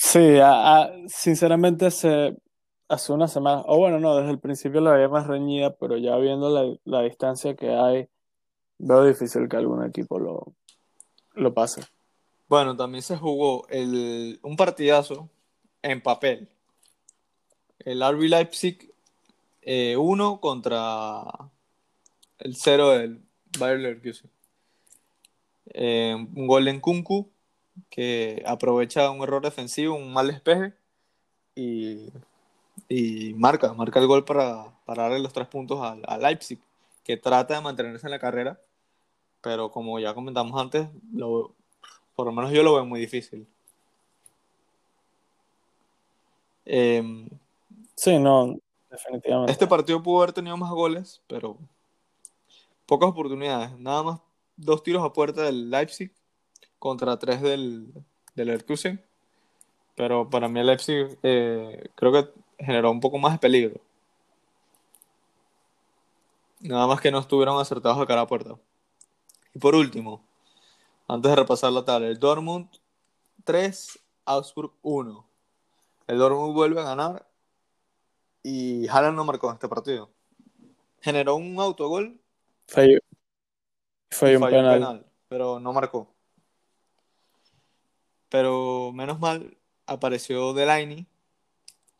Sí, 0.00 0.38
sinceramente 1.08 1.90
se, 1.90 2.36
hace 2.88 3.12
una 3.12 3.28
semana, 3.28 3.62
o 3.66 3.78
bueno, 3.78 4.00
no, 4.00 4.16
desde 4.16 4.30
el 4.30 4.40
principio 4.40 4.80
la 4.80 4.92
veía 4.92 5.08
más 5.08 5.26
reñida, 5.26 5.76
pero 5.76 5.96
ya 5.96 6.16
viendo 6.16 6.50
la, 6.50 6.76
la 6.84 7.02
distancia 7.02 7.54
que 7.54 7.70
hay, 7.70 8.08
veo 8.78 9.04
difícil 9.04 9.48
que 9.48 9.56
algún 9.56 9.84
equipo 9.84 10.18
lo, 10.18 10.54
lo 11.34 11.54
pase. 11.54 11.82
Bueno, 12.48 12.76
también 12.76 13.02
se 13.02 13.16
jugó 13.16 13.66
el, 13.68 14.40
un 14.42 14.56
partidazo 14.56 15.28
en 15.82 16.02
papel. 16.02 16.48
El 17.78 18.02
RB 18.02 18.22
Leipzig 18.22 18.92
1 19.62 20.34
eh, 20.34 20.38
contra 20.40 21.24
el 22.38 22.56
0 22.56 22.90
del 22.90 23.22
Bayer 23.58 23.80
Leverkusen. 23.80 24.30
Eh, 25.74 26.14
un 26.14 26.46
gol 26.46 26.68
en 26.68 26.80
Kunku 26.80 27.30
que 27.90 28.42
aprovecha 28.46 29.10
un 29.10 29.22
error 29.22 29.42
defensivo, 29.42 29.94
un 29.94 30.12
mal 30.12 30.28
despeje 30.28 30.72
y 31.54 32.10
y 32.88 33.34
marca, 33.34 33.72
marca 33.74 34.00
el 34.00 34.06
gol 34.06 34.24
para, 34.24 34.72
darle 34.86 35.18
los 35.18 35.32
tres 35.32 35.46
puntos 35.46 35.78
a, 35.82 36.18
Leipzig, 36.18 36.58
que 37.04 37.16
trata 37.16 37.54
de 37.54 37.60
mantenerse 37.60 38.06
en 38.06 38.10
la 38.10 38.18
carrera, 38.18 38.60
pero 39.40 39.70
como 39.70 39.98
ya 39.98 40.14
comentamos 40.14 40.60
antes, 40.60 40.88
lo, 41.12 41.54
por 42.14 42.26
lo 42.26 42.32
menos 42.32 42.50
yo 42.52 42.62
lo 42.62 42.74
veo 42.74 42.84
muy 42.84 43.00
difícil. 43.00 43.46
Em, 46.64 47.28
sí, 47.94 48.18
no, 48.18 48.58
definitivamente. 48.90 49.52
Este 49.52 49.66
partido 49.66 50.02
pudo 50.02 50.22
haber 50.22 50.32
tenido 50.32 50.56
más 50.56 50.70
goles, 50.70 51.22
pero 51.26 51.56
pocas 52.86 53.10
oportunidades. 53.10 53.78
Nada 53.78 54.02
más 54.02 54.20
dos 54.56 54.82
tiros 54.82 55.04
a 55.04 55.12
puerta 55.12 55.42
del 55.42 55.70
Leipzig 55.70 56.10
contra 56.78 57.18
tres 57.18 57.40
del, 57.40 57.92
del 58.34 58.48
Leverkusen. 58.48 59.02
Pero 59.94 60.28
para 60.30 60.48
mí 60.48 60.60
el 60.60 60.66
Leipzig 60.66 61.18
eh, 61.22 61.90
creo 61.94 62.12
que 62.12 62.30
generó 62.58 62.90
un 62.90 63.00
poco 63.00 63.18
más 63.18 63.32
de 63.32 63.38
peligro. 63.38 63.80
Nada 66.60 66.86
más 66.86 67.00
que 67.00 67.10
no 67.10 67.20
estuvieron 67.20 67.60
acertados 67.60 67.98
a 67.98 68.06
cara 68.06 68.22
a 68.22 68.26
puerta. 68.26 68.56
Y 69.54 69.58
por 69.58 69.74
último, 69.74 70.24
antes 71.06 71.30
de 71.30 71.36
repasar 71.36 71.72
la 71.72 71.84
tabla, 71.84 72.08
el 72.08 72.18
Dortmund 72.18 72.68
3, 73.44 73.98
Augsburg 74.24 74.72
1. 74.82 75.26
El 76.08 76.18
Dortmund 76.18 76.54
vuelve 76.54 76.80
a 76.80 76.84
ganar 76.84 77.26
y 78.42 78.88
Haaland 78.88 79.16
no 79.16 79.24
marcó 79.24 79.48
en 79.48 79.54
este 79.54 79.68
partido. 79.68 80.10
Generó 81.00 81.36
un 81.36 81.58
autogol. 81.60 82.20
Fue, 82.66 82.98
fue 84.10 84.36
un, 84.36 84.48
penal. 84.48 85.06
pero 85.28 85.60
no 85.60 85.72
marcó. 85.72 86.12
Pero 88.28 88.90
menos 88.92 89.20
mal 89.20 89.56
apareció 89.86 90.52
Delaney 90.52 91.06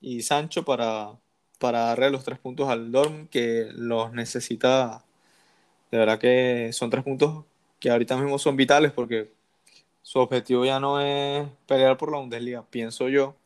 y 0.00 0.23
Sancho 0.23 0.64
para, 0.64 1.19
para 1.59 1.81
darle 1.81 2.11
los 2.11 2.25
tres 2.25 2.38
puntos 2.38 2.69
al 2.69 2.93
Dorm 2.93 3.28
que 3.28 3.69
los 3.73 4.12
necesita. 4.12 5.05
De 5.90 5.99
verdad 5.99 6.19
que 6.19 6.71
son 6.73 6.90
tres 6.90 7.05
puntos 7.05 7.45
que 7.81 7.90
ahorita 7.90 8.17
mismo 8.17 8.38
son 8.38 8.57
vitales 8.57 8.93
porque 8.93 9.31
su 10.02 10.19
objetivo 10.19 10.64
ya 10.64 10.81
no 10.81 11.00
es 11.00 11.49
pelear 11.67 11.97
por 11.97 12.11
la 12.11 12.19
Bundesliga, 12.19 12.64
pienso 12.71 13.09
yo, 13.09 13.37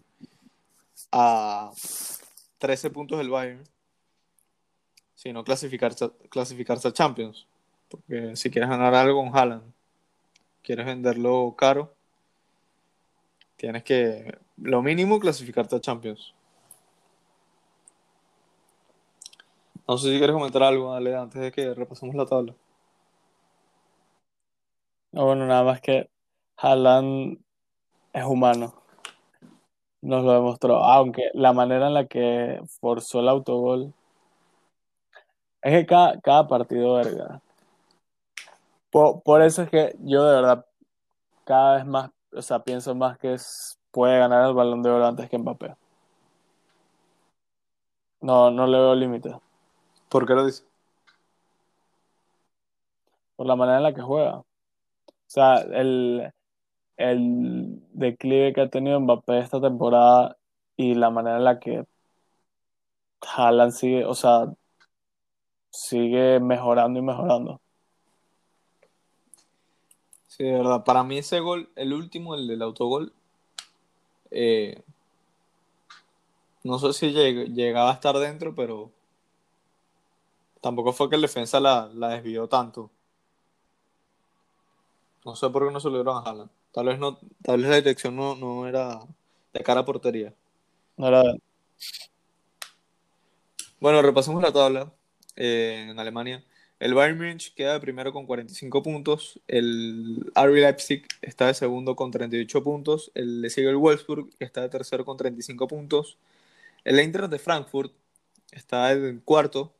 a 1.11 1.73
13 2.59 2.90
puntos 2.90 3.18
del 3.18 3.30
Bayern, 3.30 3.64
sino 5.14 5.44
clasificarse, 5.44 6.11
clasificarse 6.30 6.88
a 6.88 6.92
Champions. 6.92 7.47
Porque 7.88 8.37
si 8.37 8.50
quieres 8.50 8.71
ganar 8.71 8.94
algo 8.94 9.23
con 9.23 9.37
Haaland, 9.37 9.62
quieres 10.62 10.87
venderlo 10.87 11.54
caro, 11.59 11.92
tienes 13.56 13.82
que, 13.82 14.38
lo 14.56 14.82
mínimo, 14.82 15.18
clasificarte 15.18 15.76
a 15.76 15.80
Champions. 15.80 16.32
No 19.88 19.98
sé 19.98 20.10
si 20.10 20.18
quieres 20.18 20.34
comentar 20.34 20.62
algo, 20.62 20.92
dale, 20.92 21.14
antes 21.16 21.40
de 21.40 21.52
que 21.52 21.74
repasemos 21.74 22.14
la 22.14 22.26
tabla. 22.26 22.54
No, 25.12 25.26
bueno, 25.26 25.46
nada 25.46 25.62
más 25.64 25.80
que 25.80 26.08
Haaland 26.56 27.38
es 28.12 28.24
humano. 28.24 28.74
Nos 30.02 30.24
lo 30.24 30.32
demostró. 30.32 30.76
Aunque 30.84 31.30
la 31.34 31.52
manera 31.52 31.88
en 31.88 31.94
la 31.94 32.06
que 32.06 32.60
forzó 32.80 33.20
el 33.20 33.28
autogol. 33.28 33.94
Es 35.62 35.72
que 35.72 35.86
cada, 35.86 36.46
partido, 36.48 36.94
verga. 36.94 37.40
Por, 38.90 39.42
eso 39.42 39.62
es 39.62 39.70
que 39.70 39.96
yo 40.00 40.24
de 40.24 40.34
verdad 40.36 40.66
cada 41.44 41.76
vez 41.76 41.86
más, 41.86 42.10
o 42.32 42.42
sea, 42.42 42.62
pienso 42.64 42.94
más 42.94 43.18
que 43.18 43.34
es, 43.34 43.78
puede 43.90 44.18
ganar 44.18 44.48
el 44.48 44.54
balón 44.54 44.82
de 44.82 44.90
oro 44.90 45.06
antes 45.06 45.28
que 45.30 45.38
Mbappé. 45.38 45.74
No, 48.20 48.50
no 48.50 48.66
le 48.66 48.78
veo 48.78 48.94
límites. 48.94 49.34
¿Por 50.12 50.26
qué 50.26 50.35
lo 50.35 50.45
dice? 50.45 50.62
Por 53.35 53.47
la 53.47 53.57
manera 53.57 53.78
en 53.78 53.83
la 53.85 53.95
que 53.95 54.02
juega. 54.02 54.40
O 54.40 54.45
sea, 55.26 55.54
el, 55.62 56.31
declive 57.95 58.52
que 58.52 58.61
ha 58.61 58.69
tenido 58.69 59.00
Mbappé 59.00 59.38
esta 59.38 59.59
temporada 59.59 60.37
y 60.76 60.95
la 60.95 61.09
manera 61.09 61.38
en 61.38 61.45
la 61.45 61.59
que 61.59 61.87
Haaland 63.23 63.73
sigue, 63.73 64.04
o 64.04 64.14
sea, 64.14 64.52
sigue 65.71 66.40
mejorando 66.40 66.99
y 66.99 67.02
mejorando. 67.02 67.62
Sí, 70.26 70.45
de 70.45 70.52
verdad. 70.52 70.85
Para 70.85 71.04
mí 71.04 71.16
ese 71.16 71.40
gol, 71.40 71.71
el 71.75 71.95
último, 71.95 72.35
el 72.35 72.47
del 72.47 72.61
autogol, 72.61 73.14
eh, 74.31 74.83
no 76.64 76.78
sé 76.78 76.92
si 76.92 77.12
llegaba 77.12 77.90
a 77.90 77.95
estar 77.95 78.19
dentro, 78.19 78.54
pero 78.54 78.90
Tampoco 80.62 80.92
fue 80.92 81.11
que 81.11 81.16
el 81.16 81.23
defensa 81.23 81.59
la, 81.61 81.88
desvió 81.88 82.49
tanto. 82.49 82.88
No 85.25 85.35
sé 85.35 85.50
por 85.50 85.66
qué 85.66 85.73
no 85.73 85.81
se 85.81 85.88
lo 85.88 85.97
dieron 85.97 86.16
a 86.16 86.21
Haaland. 86.21 86.50
Tal 86.73 86.87
vez 86.87 86.99
no, 87.00 87.19
tal 87.42 87.61
vez 87.61 87.69
la 87.69 87.76
dirección 87.76 88.14
no, 88.14 88.37
no 88.37 88.69
era 88.69 89.00
de 89.52 89.61
cara 89.61 89.81
a 89.81 89.85
portería. 89.85 90.33
No 90.97 91.09
era... 91.09 91.23
Bueno, 93.81 94.00
repasemos 94.02 94.40
la 94.40 94.52
tabla 94.52 94.92
eh, 95.35 95.88
en 95.90 95.99
Alemania. 95.99 96.45
El 96.78 96.95
Bayern 96.95 97.19
Munich 97.19 97.54
queda 97.54 97.73
de 97.75 97.81
primero 97.81 98.12
con 98.12 98.26
45 98.26 98.83
puntos. 98.85 99.40
El 99.49 100.31
RB 100.37 100.54
Leipzig 100.54 101.07
está 101.23 101.49
de 101.49 101.54
segundo 101.54 101.97
con 101.97 102.12
38 102.12 102.62
puntos. 102.62 103.11
El 103.14 103.42
le 103.42 103.50
sigue 103.50 103.69
el 103.69 103.76
Wolfsburg, 103.76 104.31
que 104.38 104.45
está 104.45 104.61
de 104.62 104.69
tercero 104.69 105.04
con 105.04 105.16
35 105.16 105.66
puntos. 105.66 106.19
El 106.85 107.00
Eintracht 107.00 107.33
de 107.33 107.40
Frankfurt 107.40 107.92
está 108.52 108.92
en 108.92 109.21
cuarto. 109.21 109.73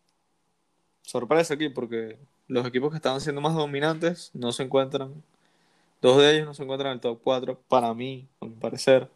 Sorpresa 1.03 1.55
aquí 1.55 1.69
porque 1.69 2.19
los 2.49 2.67
equipos 2.67 2.91
que 2.91 2.97
estaban 2.97 3.21
siendo 3.21 3.41
más 3.41 3.55
dominantes 3.55 4.31
no 4.35 4.53
se 4.53 4.63
encuentran. 4.63 5.23
Dos 6.01 6.19
de 6.19 6.35
ellos 6.35 6.47
no 6.47 6.55
se 6.55 6.63
encuentran 6.63 6.91
en 6.91 6.95
el 6.95 7.01
top 7.01 7.21
4, 7.23 7.61
para 7.69 7.95
mí, 7.95 8.27
a 8.41 8.47
mi 8.47 8.55
parecer. 8.55 9.09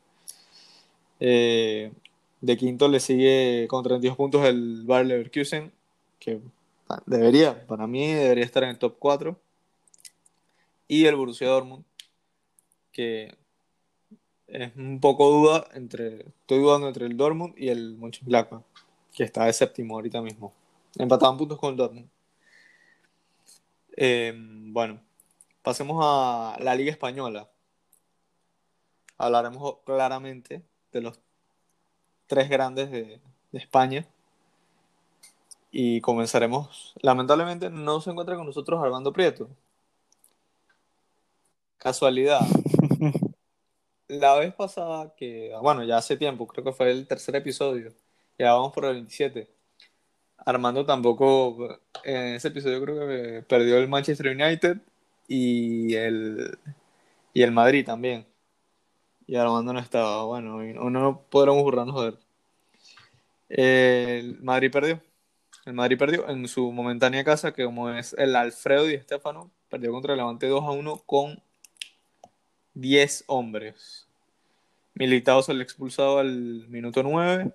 Eh, 1.18 1.92
de 2.40 2.56
quinto 2.56 2.88
le 2.88 3.00
sigue 3.00 3.66
con 3.68 3.82
32 3.82 4.16
puntos 4.16 4.44
el 4.44 4.84
Bayer 4.84 5.06
Leverkusen, 5.06 5.72
que 6.20 6.40
debería, 7.06 7.66
para 7.66 7.86
mí 7.86 8.12
debería 8.12 8.44
estar 8.44 8.62
en 8.62 8.70
el 8.70 8.78
top 8.78 8.96
4. 8.98 9.36
Y 10.88 11.06
el 11.06 11.16
Borussia 11.16 11.48
Dortmund, 11.48 11.84
que 12.92 13.34
es 14.46 14.76
un 14.76 15.00
poco 15.00 15.30
duda 15.30 15.66
entre, 15.74 16.20
estoy 16.20 16.60
dudando 16.60 16.88
entre 16.88 17.06
el 17.06 17.16
Dortmund 17.16 17.54
y 17.56 17.68
el 17.68 17.96
Mönchengladbach, 17.96 18.62
que 19.12 19.24
está 19.24 19.46
de 19.46 19.52
séptimo 19.52 19.96
ahorita 19.96 20.22
mismo. 20.22 20.52
Empataban 20.98 21.36
puntos 21.36 21.58
con 21.58 21.70
el 21.70 21.76
Dortmund. 21.76 22.08
Eh, 23.96 24.32
bueno, 24.36 25.00
pasemos 25.62 25.98
a 26.02 26.56
la 26.60 26.74
Liga 26.74 26.90
Española. 26.90 27.48
Hablaremos 29.18 29.78
claramente 29.84 30.62
de 30.92 31.00
los 31.00 31.18
tres 32.26 32.48
grandes 32.48 32.90
de, 32.90 33.20
de 33.52 33.58
España. 33.58 34.06
Y 35.70 36.00
comenzaremos. 36.00 36.94
Lamentablemente 37.02 37.70
no 37.70 38.00
se 38.00 38.10
encuentra 38.10 38.36
con 38.36 38.46
nosotros 38.46 38.82
Armando 38.82 39.12
Prieto. 39.12 39.48
Casualidad. 41.78 42.40
La 44.08 44.34
vez 44.36 44.54
pasada, 44.54 45.14
que 45.16 45.52
bueno, 45.60 45.82
ya 45.84 45.96
hace 45.98 46.16
tiempo, 46.16 46.46
creo 46.46 46.64
que 46.64 46.72
fue 46.72 46.90
el 46.92 47.08
tercer 47.08 47.34
episodio, 47.36 47.92
ya 48.38 48.52
vamos 48.54 48.72
por 48.72 48.84
el 48.84 48.94
27. 48.94 49.55
Armando 50.46 50.86
tampoco, 50.86 51.80
en 52.04 52.34
ese 52.34 52.48
episodio 52.48 52.80
creo 52.80 53.08
que 53.08 53.44
perdió 53.48 53.78
el 53.78 53.88
Manchester 53.88 54.28
United 54.28 54.78
y 55.26 55.94
el, 55.96 56.56
y 57.34 57.42
el 57.42 57.50
Madrid 57.50 57.84
también. 57.84 58.26
Y 59.26 59.34
Armando 59.34 59.72
no 59.72 59.80
estaba, 59.80 60.22
bueno, 60.24 60.62
no 60.62 61.20
podremos 61.30 61.62
burlarnos 61.64 62.00
de 62.00 62.08
él. 62.10 62.18
El 63.48 64.38
Madrid 64.40 64.70
perdió. 64.70 65.00
El 65.64 65.74
Madrid 65.74 65.98
perdió 65.98 66.28
en 66.28 66.46
su 66.46 66.70
momentánea 66.70 67.24
casa, 67.24 67.52
que 67.52 67.64
como 67.64 67.90
es 67.90 68.14
el 68.16 68.36
Alfredo 68.36 68.88
y 68.88 68.94
Estefano, 68.94 69.50
perdió 69.68 69.90
contra 69.90 70.12
el 70.12 70.18
Levante 70.18 70.46
2 70.46 70.62
a 70.62 70.70
1 70.70 71.02
con 71.06 71.42
10 72.74 73.24
hombres. 73.26 74.06
Militado 74.94 75.42
se 75.42 75.54
le 75.54 75.64
expulsado 75.64 76.20
al 76.20 76.68
minuto 76.68 77.02
9. 77.02 77.50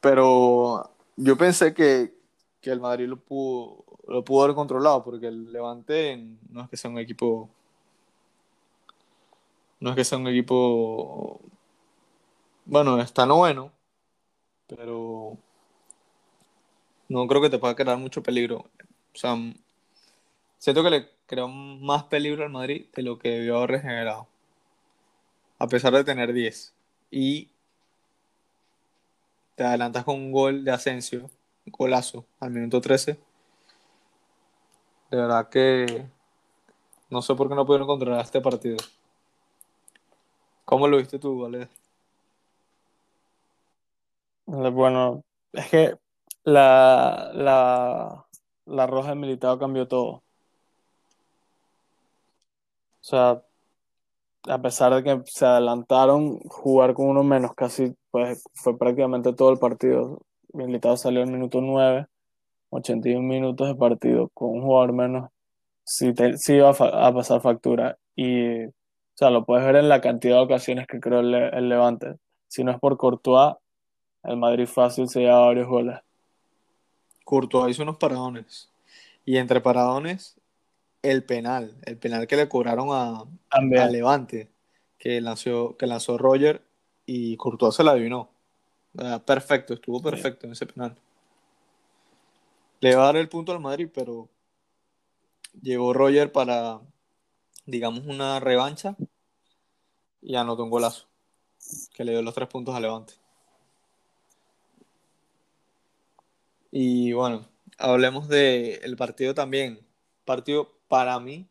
Pero 0.00 0.93
yo 1.16 1.36
pensé 1.36 1.74
que, 1.74 2.14
que, 2.60 2.70
el 2.70 2.80
Madrid 2.80 3.06
lo 3.06 3.16
pudo, 3.18 3.84
lo 4.08 4.24
pudo 4.24 4.44
haber 4.44 4.54
controlado, 4.54 5.04
porque 5.04 5.28
el 5.28 5.52
Levante 5.52 6.16
no 6.50 6.62
es 6.62 6.68
que 6.68 6.76
sea 6.76 6.90
un 6.90 6.98
equipo. 6.98 7.50
No 9.80 9.90
es 9.90 9.96
que 9.96 10.04
sea 10.04 10.18
un 10.18 10.28
equipo. 10.28 11.40
Bueno, 12.64 13.00
está 13.00 13.26
bueno, 13.26 13.72
pero 14.66 15.36
no 17.08 17.26
creo 17.26 17.42
que 17.42 17.50
te 17.50 17.58
pueda 17.58 17.74
crear 17.74 17.98
mucho 17.98 18.22
peligro. 18.22 18.58
O 19.14 19.16
sea, 19.16 19.36
siento 20.58 20.82
que 20.82 20.90
le 20.90 21.08
creó 21.26 21.48
más 21.48 22.04
peligro 22.04 22.44
al 22.44 22.50
Madrid 22.50 22.86
de 22.94 23.02
lo 23.02 23.18
que 23.18 23.30
debió 23.30 23.58
haber 23.58 23.70
regenerado. 23.72 24.26
A 25.58 25.68
pesar 25.68 25.92
de 25.92 26.04
tener 26.04 26.32
10. 26.32 26.74
Y 27.10 27.50
te 29.54 29.64
adelantas 29.64 30.04
con 30.04 30.16
un 30.16 30.32
gol 30.32 30.64
de 30.64 30.72
Asensio, 30.72 31.30
un 31.66 31.72
golazo, 31.72 32.26
al 32.40 32.50
minuto 32.50 32.80
13. 32.80 33.18
De 35.10 35.16
verdad 35.16 35.48
que 35.48 36.06
no 37.10 37.22
sé 37.22 37.34
por 37.34 37.48
qué 37.48 37.54
no 37.54 37.66
pudieron 37.66 37.86
controlar 37.86 38.24
este 38.24 38.40
partido. 38.40 38.76
¿Cómo 40.64 40.88
lo 40.88 40.96
viste 40.96 41.18
tú, 41.18 41.40
Valer? 41.40 41.68
Bueno, 44.46 45.22
es 45.52 45.70
que 45.70 45.96
la, 46.44 47.30
la, 47.34 48.26
la 48.66 48.86
roja 48.86 49.10
de 49.10 49.14
militado 49.14 49.58
cambió 49.58 49.86
todo. 49.88 50.22
O 53.00 53.06
sea, 53.06 53.42
a 54.48 54.62
pesar 54.62 54.94
de 54.94 55.02
que 55.04 55.22
se 55.26 55.46
adelantaron, 55.46 56.38
jugar 56.40 56.94
con 56.94 57.06
uno 57.08 57.22
menos 57.22 57.54
casi 57.54 57.94
pues, 58.14 58.44
fue 58.52 58.78
prácticamente 58.78 59.32
todo 59.32 59.50
el 59.50 59.58
partido. 59.58 60.24
Militado 60.52 60.96
salió 60.96 61.22
en 61.22 61.30
el 61.30 61.34
minuto 61.34 61.60
9, 61.60 62.06
81 62.70 63.20
minutos 63.26 63.66
de 63.66 63.74
partido 63.74 64.28
con 64.28 64.50
un 64.50 64.62
jugador 64.62 64.92
menos. 64.92 65.30
Sí, 65.82 66.12
iba 66.50 66.70
a, 66.70 67.12
pasar 67.12 67.40
factura. 67.40 67.98
Y, 68.14 68.66
o 68.66 68.72
sea, 69.14 69.30
lo 69.30 69.44
puedes 69.44 69.66
ver 69.66 69.74
en 69.74 69.88
la 69.88 70.00
cantidad 70.00 70.36
de 70.36 70.42
ocasiones 70.42 70.86
que 70.86 71.00
creó 71.00 71.18
el, 71.18 71.34
el 71.34 71.68
Levante. 71.68 72.14
Si 72.46 72.62
no 72.62 72.70
es 72.70 72.78
por 72.78 72.96
Courtois, 72.96 73.56
el 74.22 74.36
Madrid 74.36 74.68
fácil 74.68 75.08
se 75.08 75.22
lleva 75.22 75.46
varios 75.46 75.66
goles. 75.66 75.98
Courtois 77.24 77.72
hizo 77.72 77.82
unos 77.82 77.96
paradones. 77.96 78.70
Y 79.24 79.38
entre 79.38 79.60
paradones, 79.60 80.40
el 81.02 81.24
penal. 81.24 81.74
El 81.84 81.96
penal 81.96 82.28
que 82.28 82.36
le 82.36 82.48
cobraron 82.48 82.90
a, 82.92 83.24
Levante, 83.90 84.52
que 84.98 85.20
lanzó, 85.20 85.76
que 85.76 85.88
lanzó 85.88 86.16
Roger 86.16 86.62
y 87.06 87.36
Courtois 87.36 87.74
se 87.74 87.84
la 87.84 87.92
adivinó. 87.92 88.30
Perfecto, 89.26 89.74
estuvo 89.74 90.00
perfecto 90.02 90.46
en 90.46 90.52
ese 90.52 90.66
penal. 90.66 90.96
Le 92.80 92.94
va 92.94 93.02
a 93.02 93.06
dar 93.06 93.16
el 93.16 93.28
punto 93.28 93.52
al 93.52 93.60
Madrid, 93.60 93.88
pero 93.92 94.28
llegó 95.62 95.92
Roger 95.92 96.32
para, 96.32 96.80
digamos, 97.66 98.06
una 98.06 98.40
revancha 98.40 98.96
y 100.22 100.36
anotó 100.36 100.64
un 100.64 100.70
golazo 100.70 101.06
que 101.94 102.04
le 102.04 102.12
dio 102.12 102.22
los 102.22 102.34
tres 102.34 102.48
puntos 102.48 102.74
a 102.74 102.80
Levante. 102.80 103.14
Y 106.70 107.12
bueno, 107.12 107.46
hablemos 107.78 108.28
del 108.28 108.96
partido 108.96 109.34
también. 109.34 109.78
Partido 110.24 110.72
para 110.88 111.18
mí, 111.20 111.46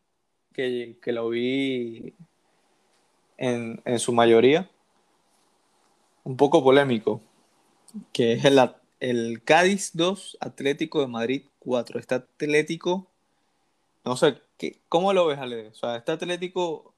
que, 0.52 0.98
lo 1.06 1.30
vi 1.30 2.14
en, 3.36 3.98
su 3.98 4.12
mayoría, 4.12 4.70
un 6.24 6.36
poco 6.36 6.64
polémico, 6.64 7.20
que 8.12 8.32
es 8.32 8.44
el, 8.44 8.58
el 9.00 9.42
Cádiz 9.44 9.90
2, 9.94 10.38
Atlético 10.40 11.00
de 11.00 11.06
Madrid 11.06 11.42
4. 11.60 12.00
Este 12.00 12.14
Atlético, 12.14 13.06
no 14.04 14.16
sé, 14.16 14.38
¿qué, 14.56 14.80
¿cómo 14.88 15.12
lo 15.12 15.26
ves, 15.26 15.38
Ale? 15.38 15.68
O 15.68 15.74
sea, 15.74 15.96
este 15.96 16.12
Atlético, 16.12 16.94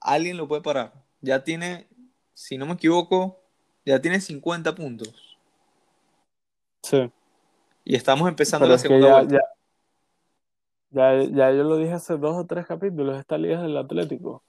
alguien 0.00 0.36
lo 0.36 0.48
puede 0.48 0.62
parar. 0.62 0.92
Ya 1.20 1.44
tiene, 1.44 1.86
si 2.34 2.58
no 2.58 2.66
me 2.66 2.74
equivoco, 2.74 3.40
ya 3.86 4.00
tiene 4.00 4.20
50 4.20 4.74
puntos. 4.74 5.38
Sí. 6.82 7.10
Y 7.84 7.96
estamos 7.96 8.28
empezando 8.28 8.66
la 8.66 8.78
segunda 8.78 9.08
ya, 9.08 9.14
vuelta. 9.14 9.38
Ya, 10.90 11.22
ya, 11.22 11.52
yo 11.52 11.64
lo 11.64 11.76
dije 11.76 11.92
hace 11.92 12.16
dos 12.18 12.36
o 12.36 12.44
tres 12.46 12.66
capítulos, 12.66 13.18
esta 13.18 13.38
liga 13.38 13.56
es 13.56 13.62
del 13.62 13.76
Atlético. 13.76 14.42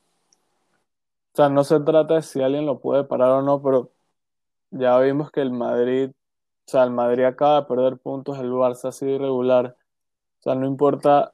O 1.34 1.36
sea, 1.36 1.50
no 1.50 1.64
se 1.64 1.80
trata 1.80 2.16
de 2.16 2.22
si 2.22 2.42
alguien 2.42 2.66
lo 2.68 2.80
puede 2.80 3.04
parar 3.06 3.32
o 3.32 3.42
no, 3.42 3.62
pero 3.62 3.92
ya 4.72 5.00
vimos 5.00 5.32
que 5.32 5.42
el 5.42 5.52
Madrid, 5.52 6.12
o 6.68 6.72
sea, 6.72 6.84
el 6.84 6.92
Madrid 6.92 7.26
acaba 7.26 7.62
de 7.62 7.68
perder 7.68 7.98
puntos, 8.00 8.40
el 8.40 8.52
Barça 8.52 8.90
ha 8.90 8.92
sido 8.92 9.14
irregular. 9.16 9.78
O 10.40 10.44
sea, 10.44 10.56
no 10.56 10.68
importa, 10.68 11.34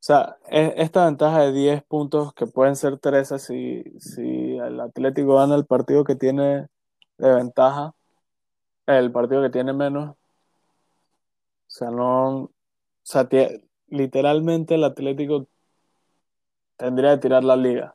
sea, 0.00 0.38
esta 0.50 1.06
ventaja 1.06 1.40
de 1.42 1.52
10 1.52 1.84
puntos 1.84 2.34
que 2.34 2.46
pueden 2.46 2.76
ser 2.76 2.98
13 2.98 3.38
si, 3.38 3.84
si 4.00 4.58
el 4.58 4.80
Atlético 4.80 5.36
gana 5.36 5.56
el 5.56 5.66
partido 5.66 6.04
que 6.04 6.16
tiene 6.16 6.68
de 7.18 7.34
ventaja, 7.34 7.94
el 8.86 9.12
partido 9.12 9.42
que 9.42 9.50
tiene 9.50 9.72
menos, 9.74 10.10
o 10.10 10.16
sea, 11.66 11.90
no. 11.90 12.44
O 12.44 12.50
sea, 13.04 13.28
literalmente 13.88 14.74
el 14.76 14.84
Atlético 14.84 15.46
tendría 16.76 17.14
que 17.16 17.22
tirar 17.22 17.44
la 17.44 17.56
liga 17.56 17.94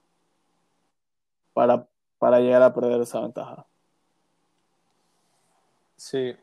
para, 1.58 1.88
para 2.20 2.40
llegar 2.40 2.62
a 2.62 2.72
perder 2.72 3.02
esa 3.02 3.20
ventaja. 3.20 3.66
Sí, 5.96 6.36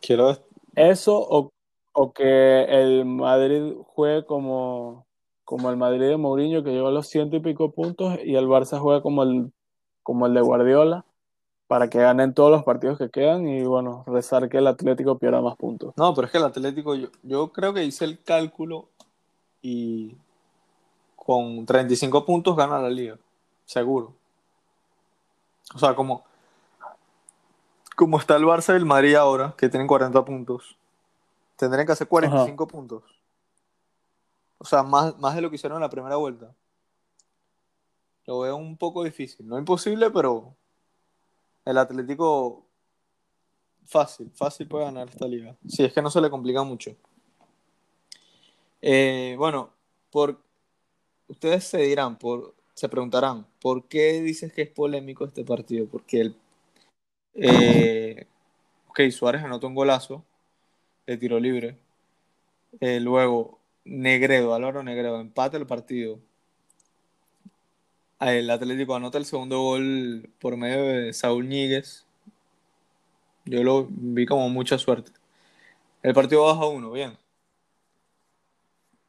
quiero. 0.00 0.36
Eso 0.76 1.18
o, 1.18 1.50
o, 1.92 2.12
que 2.12 2.62
el 2.62 3.04
Madrid 3.04 3.74
juegue 3.84 4.24
como, 4.26 5.08
como 5.44 5.70
el 5.70 5.76
Madrid 5.76 6.06
de 6.06 6.16
Mourinho 6.16 6.62
que 6.62 6.70
llegó 6.70 6.86
a 6.86 6.92
los 6.92 7.08
ciento 7.08 7.34
y 7.34 7.40
pico 7.40 7.72
puntos 7.72 8.20
y 8.24 8.36
el 8.36 8.46
Barça 8.46 8.78
juega 8.78 9.02
como 9.02 9.24
el, 9.24 9.52
como 10.04 10.26
el 10.26 10.34
de 10.34 10.40
Guardiola 10.40 11.04
para 11.66 11.90
que 11.90 11.98
ganen 11.98 12.34
todos 12.34 12.52
los 12.52 12.62
partidos 12.62 12.96
que 12.96 13.10
quedan 13.10 13.48
y 13.48 13.64
bueno, 13.64 14.04
rezar 14.06 14.48
que 14.48 14.58
el 14.58 14.68
Atlético 14.68 15.18
pierda 15.18 15.40
más 15.40 15.56
puntos. 15.56 15.94
No, 15.96 16.14
pero 16.14 16.26
es 16.26 16.30
que 16.30 16.38
el 16.38 16.44
Atlético, 16.44 16.94
yo, 16.94 17.08
yo 17.24 17.50
creo 17.50 17.74
que 17.74 17.84
hice 17.84 18.04
el 18.04 18.22
cálculo 18.22 18.88
y 19.60 20.16
con 21.16 21.66
35 21.66 22.24
puntos 22.24 22.54
gana 22.54 22.80
la 22.80 22.88
liga, 22.88 23.18
seguro. 23.68 24.14
O 25.74 25.78
sea, 25.78 25.94
como, 25.94 26.24
como 27.94 28.18
está 28.18 28.36
el 28.36 28.44
Barça 28.44 28.72
y 28.72 28.76
el 28.76 28.86
Madrid 28.86 29.14
ahora, 29.14 29.54
que 29.56 29.68
tienen 29.68 29.86
40 29.86 30.24
puntos, 30.24 30.78
tendrían 31.56 31.86
que 31.86 31.92
hacer 31.92 32.08
45 32.08 32.66
puntos. 32.66 33.02
O 34.56 34.64
sea, 34.64 34.82
más, 34.82 35.16
más 35.18 35.34
de 35.34 35.42
lo 35.42 35.50
que 35.50 35.56
hicieron 35.56 35.76
en 35.76 35.82
la 35.82 35.90
primera 35.90 36.16
vuelta. 36.16 36.52
Lo 38.24 38.40
veo 38.40 38.56
un 38.56 38.76
poco 38.78 39.04
difícil. 39.04 39.46
No 39.46 39.58
imposible, 39.58 40.10
pero 40.10 40.54
el 41.66 41.76
Atlético 41.76 42.64
fácil, 43.84 44.30
fácil 44.34 44.66
puede 44.66 44.86
ganar 44.86 45.08
esta 45.10 45.26
liga. 45.26 45.54
Si 45.68 45.84
es 45.84 45.92
que 45.92 46.00
no 46.00 46.10
se 46.10 46.22
le 46.22 46.30
complica 46.30 46.62
mucho. 46.62 46.96
Eh, 48.80 49.34
bueno, 49.36 49.70
por, 50.10 50.40
ustedes 51.28 51.64
se 51.64 51.78
dirán, 51.78 52.16
por, 52.16 52.54
se 52.78 52.88
preguntarán, 52.88 53.44
¿por 53.60 53.88
qué 53.88 54.20
dices 54.22 54.52
que 54.52 54.62
es 54.62 54.70
polémico 54.70 55.24
este 55.24 55.44
partido? 55.44 55.88
Porque 55.88 56.20
el, 56.20 56.36
eh, 57.34 58.26
ok, 58.88 59.00
Suárez 59.10 59.42
anotó 59.42 59.66
un 59.66 59.74
golazo 59.74 60.24
de 61.06 61.16
tiro 61.16 61.40
libre. 61.40 61.76
Eh, 62.80 63.00
luego, 63.00 63.58
Negredo, 63.84 64.54
Álvaro 64.54 64.84
Negredo, 64.84 65.20
empate 65.20 65.56
el 65.56 65.66
partido. 65.66 66.20
El 68.20 68.48
Atlético 68.50 68.94
anota 68.94 69.18
el 69.18 69.24
segundo 69.24 69.60
gol 69.60 70.30
por 70.38 70.56
medio 70.56 70.84
de 70.84 71.12
Saúl 71.12 71.48
Ñíguez. 71.48 72.06
Yo 73.44 73.64
lo 73.64 73.88
vi 73.90 74.24
como 74.26 74.48
mucha 74.50 74.78
suerte. 74.78 75.10
El 76.02 76.14
partido 76.14 76.44
baja 76.44 76.66
uno, 76.66 76.92
bien. 76.92 77.18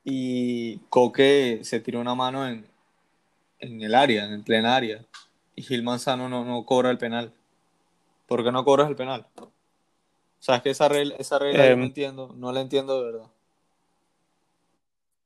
Y 0.03 0.79
Coque 0.89 1.59
se 1.63 1.79
tiró 1.79 2.01
una 2.01 2.15
mano 2.15 2.47
en, 2.47 2.65
en 3.59 3.81
el 3.81 3.95
área, 3.95 4.25
en 4.25 4.43
plena 4.43 4.75
área. 4.75 5.05
Y 5.55 5.63
Gil 5.63 5.83
Manzano 5.83 6.29
no, 6.29 6.43
no 6.45 6.65
cobra 6.65 6.89
el 6.91 6.97
penal. 6.97 7.33
¿Por 8.27 8.43
qué 8.43 8.51
no 8.51 8.63
cobras 8.63 8.89
el 8.89 8.95
penal? 8.95 9.25
O 9.37 9.51
sea, 10.41 10.55
es 10.57 10.61
que 10.61 10.69
esa 10.69 10.87
regla, 10.87 11.15
esa 11.17 11.37
regla 11.39 11.65
yo 11.67 11.75
no 11.75 11.83
Em. 11.83 11.83
entiendo, 11.83 12.33
no 12.35 12.51
la 12.51 12.61
entiendo 12.61 12.97
de 12.99 13.11
verdad. 13.11 13.27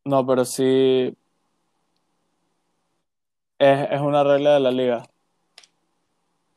No, 0.06 0.26
pero 0.26 0.44
sí 0.46 1.16
es, 3.60 3.88
es 3.92 4.02
una 4.02 4.24
regla 4.24 4.56
de 4.56 4.60
la 4.60 4.72
liga. 4.72 5.06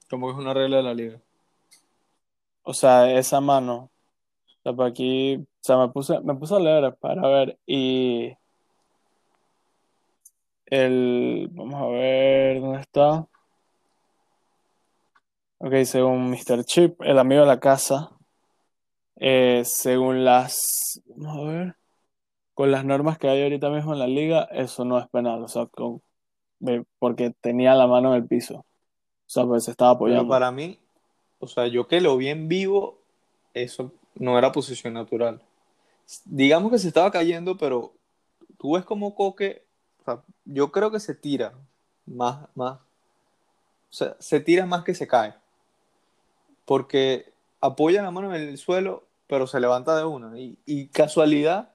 Como 0.09 0.27
que 0.29 0.33
es 0.33 0.39
una 0.39 0.55
regla 0.55 0.79
de 0.79 0.83
la 0.83 0.95
liga. 0.95 1.21
O 2.63 2.75
sea, 2.75 3.11
esa 3.13 3.41
mano. 3.41 3.91
O 4.47 4.63
sea, 4.63 4.73
por 4.73 4.87
aquí, 4.87 5.37
o 5.37 5.47
sea, 5.61 5.77
me 5.79 5.89
puse, 5.89 6.21
me 6.21 6.35
puse 6.35 6.55
a 6.55 6.59
leer 6.59 6.97
para 6.97 7.23
ver 7.29 7.59
y 7.67 8.33
el, 10.67 11.49
vamos 11.53 11.83
a 11.83 11.87
ver 11.87 12.61
dónde 12.61 12.81
está. 12.81 13.27
Ok, 15.59 15.73
según 15.85 16.31
Mr. 16.31 16.65
Chip, 16.65 17.01
el 17.03 17.19
amigo 17.19 17.41
de 17.43 17.47
la 17.47 17.61
casa, 17.61 18.11
eh, 19.17 19.63
según 19.65 20.25
las, 20.25 21.01
vamos 21.17 21.39
a 21.39 21.51
ver, 21.53 21.77
con 22.55 22.71
las 22.71 22.85
normas 22.85 23.19
que 23.19 23.29
hay 23.29 23.43
ahorita 23.43 23.71
mismo 23.71 23.93
en 23.95 23.99
la 24.01 24.07
liga, 24.07 24.45
eso 24.53 24.85
no 24.85 24.99
es 24.99 25.09
penal, 25.09 25.43
o 25.43 25.49
sea, 25.49 25.67
con- 25.67 26.03
porque 26.99 27.35
tenía 27.41 27.75
la 27.75 27.87
mano 27.87 28.15
en 28.15 28.23
el 28.23 28.29
piso, 28.29 28.57
o 28.59 28.65
sea, 29.27 29.47
pues 29.47 29.65
se 29.65 29.71
estaba 29.73 29.93
Pero 29.93 29.97
apoyando. 29.97 30.29
para 30.29 30.51
mí, 30.51 30.79
o 31.39 31.47
sea, 31.47 31.67
yo 31.69 31.87
que 31.87 32.01
lo 32.01 32.17
vi 32.17 32.29
en 32.29 32.49
vivo, 32.49 32.99
eso 33.55 33.93
no 34.15 34.39
era 34.39 34.53
posición 34.53 34.95
natural. 34.95 35.43
Digamos 36.25 36.71
que 36.73 36.79
se 36.79 36.89
estaba 36.89 37.11
cayendo, 37.11 37.57
pero 37.57 37.93
tú 38.59 38.75
ves 38.75 38.85
como 38.85 39.15
Coque, 39.15 39.66
yo 40.45 40.73
creo 40.73 40.91
que 40.91 41.01
se 41.01 41.15
tira 41.15 41.53
más, 42.07 42.49
más, 42.55 42.79
o 42.79 42.81
sea, 43.91 44.17
se 44.21 44.39
tira 44.41 44.65
más 44.67 44.85
que 44.85 44.95
se 44.95 45.07
cae. 45.09 45.35
Porque 46.65 47.33
apoya 47.61 48.03
la 48.03 48.11
mano 48.11 48.35
en 48.35 48.43
el 48.43 48.59
suelo, 48.59 49.05
pero 49.27 49.47
se 49.47 49.61
levanta 49.61 49.97
de 49.97 50.05
una. 50.05 50.39
Y, 50.39 50.59
y 50.67 50.89
casualidad 50.89 51.71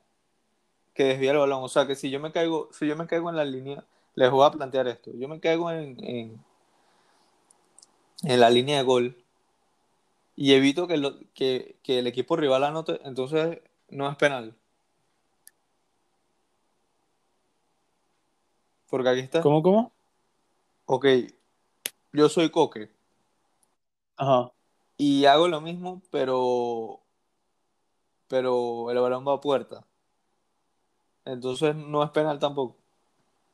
que 0.94 1.06
desvía 1.06 1.32
el 1.32 1.38
balón. 1.40 1.64
O 1.64 1.70
sea, 1.70 1.88
que 1.88 1.96
si 1.96 2.10
yo 2.12 2.20
me 2.20 2.32
caigo, 2.32 2.70
si 2.74 2.88
yo 2.88 2.96
me 2.98 3.08
caigo 3.08 3.30
en 3.30 3.38
la 3.38 3.46
línea, 3.46 3.86
les 4.16 4.32
voy 4.32 4.46
a 4.48 4.52
plantear 4.52 4.88
esto. 4.88 5.12
Yo 5.16 5.28
me 5.28 5.40
caigo 5.40 5.72
en, 5.72 5.98
en, 6.04 6.44
en 8.24 8.40
la 8.40 8.50
línea 8.50 8.78
de 8.78 8.84
gol 8.84 9.16
y 10.36 10.54
evito 10.54 10.88
que, 10.88 10.98
lo- 10.98 11.20
que, 11.34 11.78
que 11.84 12.00
el 12.00 12.08
equipo 12.08 12.36
rival 12.36 12.64
anote, 12.64 13.00
entonces 13.06 13.60
no 13.90 14.10
es 14.10 14.16
penal. 14.18 14.56
Porque 18.92 19.08
aquí 19.10 19.22
está. 19.22 19.42
¿Cómo, 19.42 19.64
cómo? 19.64 19.94
Ok, 20.86 21.06
yo 22.12 22.28
soy 22.28 22.50
Coque 22.52 22.92
Ajá. 24.18 24.52
y 24.98 25.24
hago 25.26 25.48
lo 25.48 25.62
mismo, 25.62 26.02
pero, 26.12 27.00
pero 28.28 28.92
el 28.92 29.00
balón 29.00 29.26
va 29.26 29.36
a 29.36 29.40
puerta. 29.40 29.88
Entonces 31.24 31.74
no 31.74 32.04
es 32.04 32.10
penal 32.10 32.38
tampoco, 32.38 32.76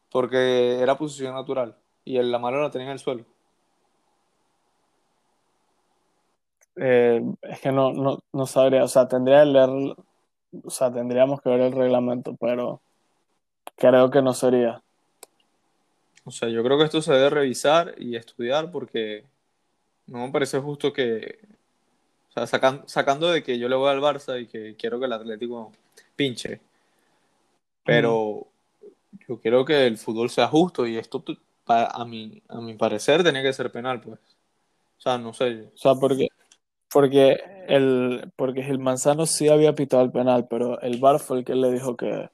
porque 0.10 0.80
era 0.80 0.98
posición 0.98 1.36
natural 1.36 1.78
y 2.04 2.18
el- 2.18 2.32
la 2.32 2.40
mano 2.40 2.60
la 2.60 2.72
tenía 2.72 2.88
en 2.88 2.94
el 2.94 3.00
suelo. 3.00 3.24
Eh, 6.78 7.22
es 7.44 7.62
que 7.62 7.72
no, 7.72 7.92
no, 7.94 8.20
no 8.34 8.46
sabría, 8.48 8.84
o 8.84 8.88
sea, 8.88 9.08
tendría 9.08 9.42
que 9.42 9.46
leer, 9.52 9.70
o 10.64 10.70
sea, 10.72 10.92
tendríamos 10.92 11.42
que 11.42 11.50
ver 11.50 11.62
el 11.62 11.74
reglamento, 11.74 12.36
pero 12.40 12.82
creo 13.76 14.10
que 14.10 14.22
no 14.22 14.34
sería. 14.34 14.84
O 16.28 16.32
sea, 16.32 16.50
yo 16.50 16.62
creo 16.62 16.78
que 16.78 16.84
esto 16.84 17.02
se 17.02 17.14
debe 17.14 17.30
revisar 17.30 17.96
y 17.98 18.18
estudiar 18.18 18.70
porque 18.70 19.24
no 20.08 20.28
me 20.28 20.34
parece 20.34 20.60
justo 20.60 20.92
que, 20.92 21.40
o 22.30 22.34
sea, 22.34 22.48
sacan- 22.48 22.84
sacando 22.86 23.32
de 23.32 23.42
que 23.44 23.58
yo 23.58 23.70
le 23.70 23.78
voy 23.78 23.90
al 23.90 24.02
Barça 24.02 24.42
y 24.42 24.48
que 24.48 24.76
quiero 24.76 25.00
que 25.00 25.06
el 25.06 25.14
Atlético 25.14 25.72
pinche, 26.18 26.60
pero 27.86 28.46
yo 29.26 29.40
quiero 29.40 29.64
que 29.64 29.88
el 29.88 29.98
fútbol 29.98 30.30
sea 30.30 30.50
justo 30.50 30.86
y 30.86 30.98
esto 30.98 31.24
a 31.66 32.04
mi, 32.04 32.42
a 32.50 32.60
mi 32.60 32.74
parecer 32.74 33.24
tenía 33.24 33.42
que 33.42 33.54
ser 33.54 33.72
penal, 33.72 34.02
pues. 34.02 34.20
O 34.98 35.02
sea, 35.02 35.18
no 35.18 35.32
sé. 35.34 35.70
O 35.74 35.78
sea, 35.78 35.96
porque, 35.96 36.28
porque 36.92 37.40
el, 37.70 38.34
porque 38.36 38.64
Gil 38.64 38.80
Manzano 38.80 39.26
sí 39.26 39.48
había 39.48 39.76
pitado 39.76 40.04
el 40.04 40.12
penal, 40.12 40.48
pero 40.50 40.82
el 40.82 41.00
VAR 41.00 41.20
fue 41.20 41.40
el 41.40 41.46
que 41.46 41.56
le 41.56 41.72
dijo 41.72 41.96
que 41.96 42.30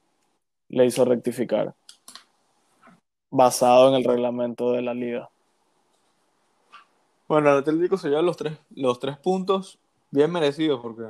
le 0.68 0.86
hizo 0.86 1.04
rectificar, 1.04 1.74
basado 3.34 3.90
en 3.90 3.96
el 3.96 4.04
reglamento 4.04 4.72
de 4.72 4.80
la 4.80 4.94
liga. 4.94 5.28
Bueno, 7.28 7.50
el 7.50 7.58
Atlético 7.58 7.98
se 7.98 8.08
lleva 8.08 8.22
los 8.22 8.36
tres, 8.38 8.58
los 8.70 8.98
tres 8.98 9.18
puntos 9.18 9.78
bien 10.10 10.30
merecidos 10.32 10.80
porque 10.80 11.04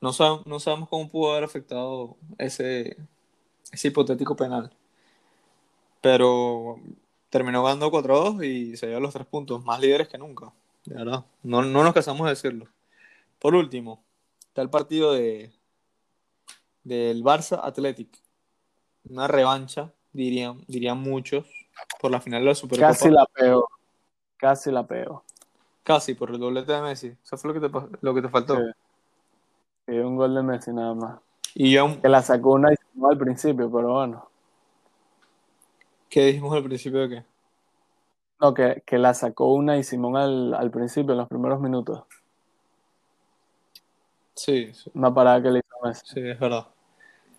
no, 0.00 0.10
sab- 0.12 0.44
no 0.46 0.60
sabemos 0.60 0.88
cómo 0.88 1.08
pudo 1.08 1.32
haber 1.32 1.44
afectado 1.44 2.16
ese, 2.38 2.96
ese 3.72 3.88
hipotético 3.88 4.36
penal. 4.36 4.72
Pero 6.00 6.76
terminó 7.28 7.62
ganando 7.62 7.90
4-2 7.90 8.42
y 8.44 8.76
se 8.76 8.86
lleva 8.86 9.00
los 9.00 9.12
tres 9.12 9.26
puntos, 9.26 9.64
más 9.64 9.80
líderes 9.80 10.08
que 10.08 10.18
nunca, 10.18 10.52
de 10.84 10.94
verdad. 10.96 11.24
No, 11.42 11.62
no 11.62 11.84
nos 11.84 11.94
cansamos 11.94 12.24
de 12.26 12.30
decirlo. 12.30 12.66
Por 13.40 13.54
último, 13.56 14.04
está 14.48 14.62
el 14.62 14.70
partido 14.70 15.12
de 15.14 15.52
del 16.84 17.22
Barça 17.22 17.60
Athletic. 17.62 18.18
Una 19.10 19.28
revancha, 19.28 19.92
dirían, 20.12 20.60
dirían 20.66 20.98
muchos, 20.98 21.46
por 22.00 22.10
la 22.10 22.20
final 22.20 22.42
de 22.42 22.48
la 22.48 22.54
Supercopa. 22.54 22.88
Casi 22.88 23.10
la 23.10 23.26
pegó, 23.26 23.68
casi 24.36 24.70
la 24.70 24.86
pegó. 24.86 25.24
Casi, 25.82 26.14
por 26.14 26.30
el 26.30 26.38
doblete 26.38 26.72
de 26.72 26.82
Messi. 26.82 27.16
Eso 27.22 27.36
fue 27.36 27.52
lo 27.52 27.60
que 27.60 27.68
te, 27.68 27.96
lo 28.00 28.14
que 28.14 28.22
te 28.22 28.28
faltó. 28.28 28.56
Sí. 28.56 28.62
Sí, 29.86 29.98
un 29.98 30.16
gol 30.16 30.34
de 30.34 30.42
Messi 30.42 30.72
nada 30.72 30.94
más. 30.94 31.20
Y 31.54 31.72
yo, 31.72 32.00
Que 32.00 32.08
la 32.08 32.22
sacó 32.22 32.52
una 32.52 32.72
y 32.72 32.76
no 32.94 33.08
al 33.08 33.18
principio, 33.18 33.70
pero 33.70 33.92
bueno. 33.94 34.28
¿qué 36.08 36.26
dijimos 36.26 36.54
al 36.54 36.64
principio 36.64 37.00
de 37.00 37.08
qué? 37.08 37.24
No, 38.40 38.54
que, 38.54 38.82
que 38.86 38.98
la 38.98 39.14
sacó 39.14 39.52
una 39.52 39.76
y 39.78 39.82
Simón 39.82 40.16
al, 40.16 40.54
al 40.54 40.70
principio, 40.70 41.12
en 41.12 41.18
los 41.18 41.28
primeros 41.28 41.60
minutos. 41.60 42.04
Sí, 44.34 44.72
sí, 44.72 44.90
Una 44.94 45.12
parada 45.12 45.42
que 45.42 45.50
le 45.50 45.58
hizo 45.58 45.76
Messi. 45.84 46.02
sí, 46.06 46.20
es 46.20 46.38
verdad. 46.38 46.68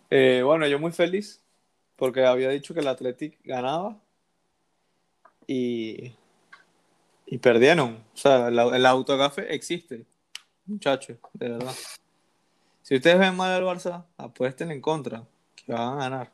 Eh, 0.10 0.42
bueno, 0.44 0.68
yo 0.68 0.78
muy 0.78 0.92
feliz 0.92 1.42
porque 2.02 2.26
había 2.26 2.50
dicho 2.50 2.74
que 2.74 2.80
el 2.80 2.88
Athletic 2.88 3.38
ganaba 3.44 3.96
y, 5.46 6.12
y 7.28 7.38
perdieron. 7.38 8.04
O 8.12 8.18
sea, 8.18 8.48
el, 8.48 8.86
autogafe 8.88 9.54
existe, 9.54 10.08
muchachos, 10.66 11.20
de 11.34 11.50
verdad. 11.50 11.76
Si 12.82 12.96
ustedes 12.96 13.20
ven 13.20 13.38
mal 13.38 13.52
al 13.52 13.64
Barça, 13.66 14.04
apuesten 14.18 14.72
en 14.72 14.82
contra, 14.82 15.28
que 15.56 15.74
van 15.74 15.90
a 15.90 15.96
ganar. 15.96 16.32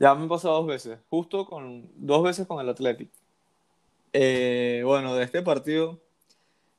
Ya 0.00 0.12
me 0.16 0.22
han 0.22 0.28
pasado 0.28 0.56
dos 0.56 0.66
veces, 0.66 0.98
justo 1.08 1.46
con 1.46 1.88
dos 1.94 2.24
veces 2.24 2.44
con 2.48 2.58
el 2.58 2.68
Athletic. 2.68 3.08
Eh, 4.14 4.82
bueno, 4.84 5.14
de 5.14 5.22
este 5.22 5.42
partido, 5.42 6.00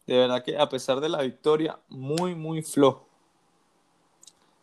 de 0.05 0.17
verdad 0.17 0.43
que 0.43 0.57
a 0.57 0.67
pesar 0.67 0.99
de 0.99 1.07
la 1.07 1.21
victoria, 1.21 1.79
muy, 1.87 2.35
muy 2.35 2.63
flojo. 2.63 3.07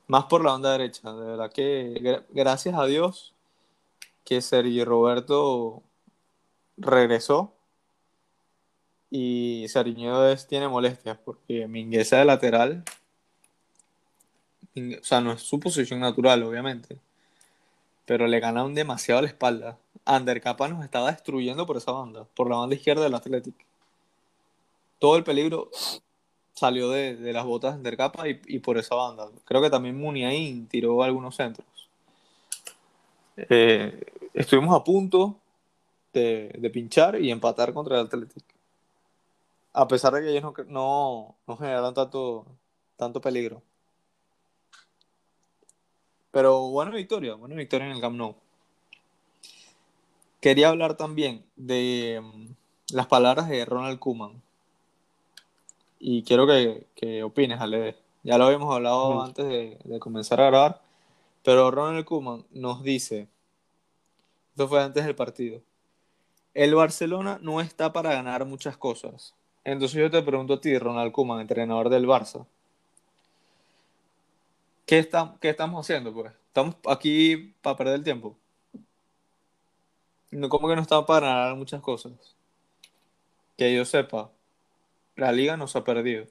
Más 0.07 0.25
por 0.25 0.45
la 0.45 0.53
banda 0.53 0.73
derecha, 0.73 1.13
de 1.13 1.27
verdad 1.27 1.51
que 1.51 2.23
gracias 2.31 2.75
a 2.75 2.85
Dios 2.85 3.33
que 4.25 4.43
Sergio 4.43 4.85
Roberto 4.85 5.83
regresó 6.77 7.53
y 9.11 9.67
Sariñedo 9.69 10.37
tiene 10.49 10.69
molestias 10.69 11.19
porque 11.25 11.69
Mingueza 11.69 12.19
de 12.19 12.25
lateral, 12.25 12.85
o 14.77 15.05
sea, 15.05 15.21
no 15.21 15.33
es 15.33 15.43
su 15.43 15.61
posición 15.61 16.01
natural, 16.01 16.43
obviamente, 16.43 16.99
pero 18.05 18.27
le 18.27 18.41
ganaron 18.41 18.75
demasiado 18.75 19.23
la 19.23 19.29
espalda. 19.29 19.79
Andercapa 20.05 20.69
nos 20.69 20.85
estaba 20.85 21.13
destruyendo 21.13 21.65
por 21.65 21.77
esa 21.77 21.93
banda, 21.93 22.25
por 22.35 22.51
la 22.51 22.57
banda 22.57 22.75
izquierda 22.75 23.05
del 23.05 23.15
Athletic. 23.15 23.55
Todo 24.99 25.17
el 25.17 25.25
peligro 25.25 25.71
salió 26.55 26.91
de, 26.91 27.33
las 27.33 27.45
botas 27.45 27.73
de 27.73 27.77
Andercapa 27.79 28.29
y, 28.29 28.41
y, 28.47 28.59
por 28.61 28.79
esa 28.79 28.95
banda. 28.95 29.29
Creo 29.45 29.61
que 29.61 29.71
también 29.71 29.99
Muniain 29.99 30.67
tiró 30.69 31.03
algunos 31.03 31.37
centros. 31.37 31.67
Eh, 33.37 34.05
estuvimos 34.33 34.75
a 34.75 34.85
punto 34.85 35.37
de, 36.13 36.71
pinchar 36.73 37.21
y 37.21 37.31
empatar 37.31 37.73
contra 37.75 38.01
el 38.01 38.07
Athletic. 38.07 38.45
A 39.73 39.89
pesar 39.89 40.13
de 40.15 40.23
que 40.23 40.31
ellos 40.31 40.43
no, 40.45 40.55
no, 40.69 41.37
no 41.47 41.57
generaron 41.57 41.95
tanto, 41.95 42.47
tanto 42.97 43.21
peligro. 43.21 43.63
Pero 46.31 46.69
buena 46.69 46.93
victoria, 46.93 47.35
buena 47.35 47.55
victoria 47.57 47.87
en 47.87 47.93
el 47.93 48.01
Camp 48.01 48.17
Nou. 48.17 48.35
Quería 50.41 50.69
hablar 50.69 50.97
también 50.97 51.45
de 51.57 52.21
mm, 52.23 52.95
las 52.95 53.07
palabras 53.07 53.49
de 53.49 53.65
Ronald 53.65 53.99
Kuman. 53.99 54.43
Y 56.07 56.23
quiero 56.23 56.47
que, 56.47 56.87
que 56.95 57.23
opines, 57.23 57.59
Ale. 57.63 57.97
Ya 58.25 58.37
lo 58.37 58.45
habíamos 58.45 58.75
hablado 58.75 59.23
antes 59.23 59.47
de, 59.49 59.99
comenzar 60.01 60.39
a 60.39 60.47
grabar. 60.51 60.83
Pero 61.43 61.71
Ronald 61.71 62.05
Kuman 62.05 62.45
nos 62.51 62.83
dice, 62.83 63.27
esto 64.51 64.69
fue 64.69 64.83
antes 64.83 65.07
del 65.07 65.15
partido, 65.15 65.63
el 66.53 66.75
Barcelona 66.75 67.39
no 67.41 67.63
está 67.63 67.95
para 67.95 68.13
ganar 68.13 68.45
muchas 68.45 68.77
cosas. 68.77 69.35
Entonces 69.65 69.99
yo 69.99 70.11
te 70.11 70.23
pregunto 70.23 70.53
a 70.53 70.61
ti, 70.61 70.77
Ronald 70.77 71.11
Kuman, 71.11 71.41
entrenador 71.41 71.89
del 71.89 72.07
Barça, 72.07 72.45
¿Qué, 74.85 74.99
está, 74.99 75.39
¿Qué 75.41 75.49
estamos 75.49 75.87
haciendo, 75.87 76.13
pues? 76.13 76.31
¿Estamos 76.49 76.77
aquí 76.87 77.55
para 77.63 77.79
perder 77.79 77.95
el 77.95 78.05
tiempo? 78.05 78.37
No, 80.31 80.51
¿Cómo 80.51 80.69
que 80.69 80.77
no 80.77 80.83
estamos 80.83 81.07
para 81.07 81.29
ganar 81.29 81.57
muchas 81.57 81.81
cosas? 81.81 82.13
Que 83.57 83.75
yo 83.75 83.87
sepa, 83.87 84.31
la 85.17 85.33
liga 85.33 85.57
nos 85.57 85.77
ha 85.77 85.85
perdido. 85.85 86.27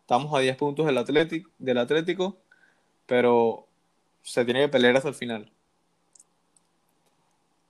Estamos 0.00 0.32
a 0.34 0.40
10 0.40 0.56
puntos 0.56 0.86
del, 0.86 0.98
Atlético, 1.78 2.36
pero 3.06 3.66
se 4.22 4.44
tiene 4.44 4.60
que 4.60 4.68
pelear 4.68 4.96
hasta 4.96 5.08
el 5.08 5.14
final. 5.14 5.50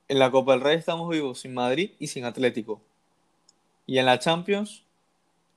En 0.09 0.19
la 0.19 0.31
Copa 0.31 0.53
del 0.53 0.61
Rey 0.61 0.77
estamos 0.77 1.09
vivos 1.09 1.41
sin 1.41 1.55
Madrid 1.55 1.93
y 1.99 2.09
sin 2.09 2.25
Atlético. 2.25 2.81
Y 3.87 3.99
en 3.99 4.07
la 4.07 4.19
Champions 4.19 4.85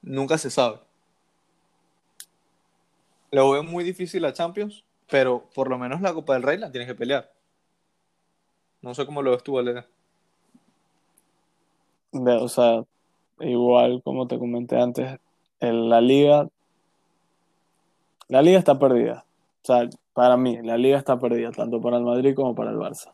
nunca 0.01 0.37
se 0.37 0.49
sabe. 0.49 0.79
Lo 3.31 3.51
veo 3.51 3.63
muy 3.63 3.83
difícil 3.83 4.21
la 4.21 4.33
Champions, 4.33 4.83
pero 5.09 5.49
por 5.53 5.69
lo 5.69 5.77
menos 5.77 6.01
la 6.01 6.13
Copa 6.13 6.33
del 6.33 6.43
Rey 6.43 6.57
la 6.57 6.71
tienes 6.71 6.87
que 6.87 6.95
pelear. 6.95 7.31
No 8.81 8.95
sé 8.95 9.05
cómo 9.05 9.21
lo 9.21 9.31
ves 9.31 9.43
tú, 9.43 9.53
Valera. 9.53 9.85
O 12.11 12.47
sea, 12.47 12.83
igual 13.41 14.01
como 14.03 14.27
te 14.27 14.39
comenté 14.39 14.79
antes, 14.79 15.19
en 15.59 15.89
la 15.89 16.01
liga, 16.01 16.47
la 18.27 18.41
liga 18.41 18.59
está 18.59 18.79
perdida. 18.79 19.25
O 19.63 19.65
sea, 19.65 19.89
para 20.13 20.37
mí, 20.37 20.61
la 20.61 20.77
liga 20.77 20.97
está 20.97 21.19
perdida, 21.19 21.51
tanto 21.51 21.81
para 21.81 21.97
el 21.97 22.03
Madrid 22.03 22.35
como 22.35 22.55
para 22.55 22.71
el 22.71 22.77
Barça. 22.77 23.11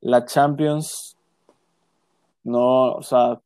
La 0.00 0.24
Champions, 0.24 1.16
no, 2.44 2.92
o 2.94 3.02
sea, 3.02 3.40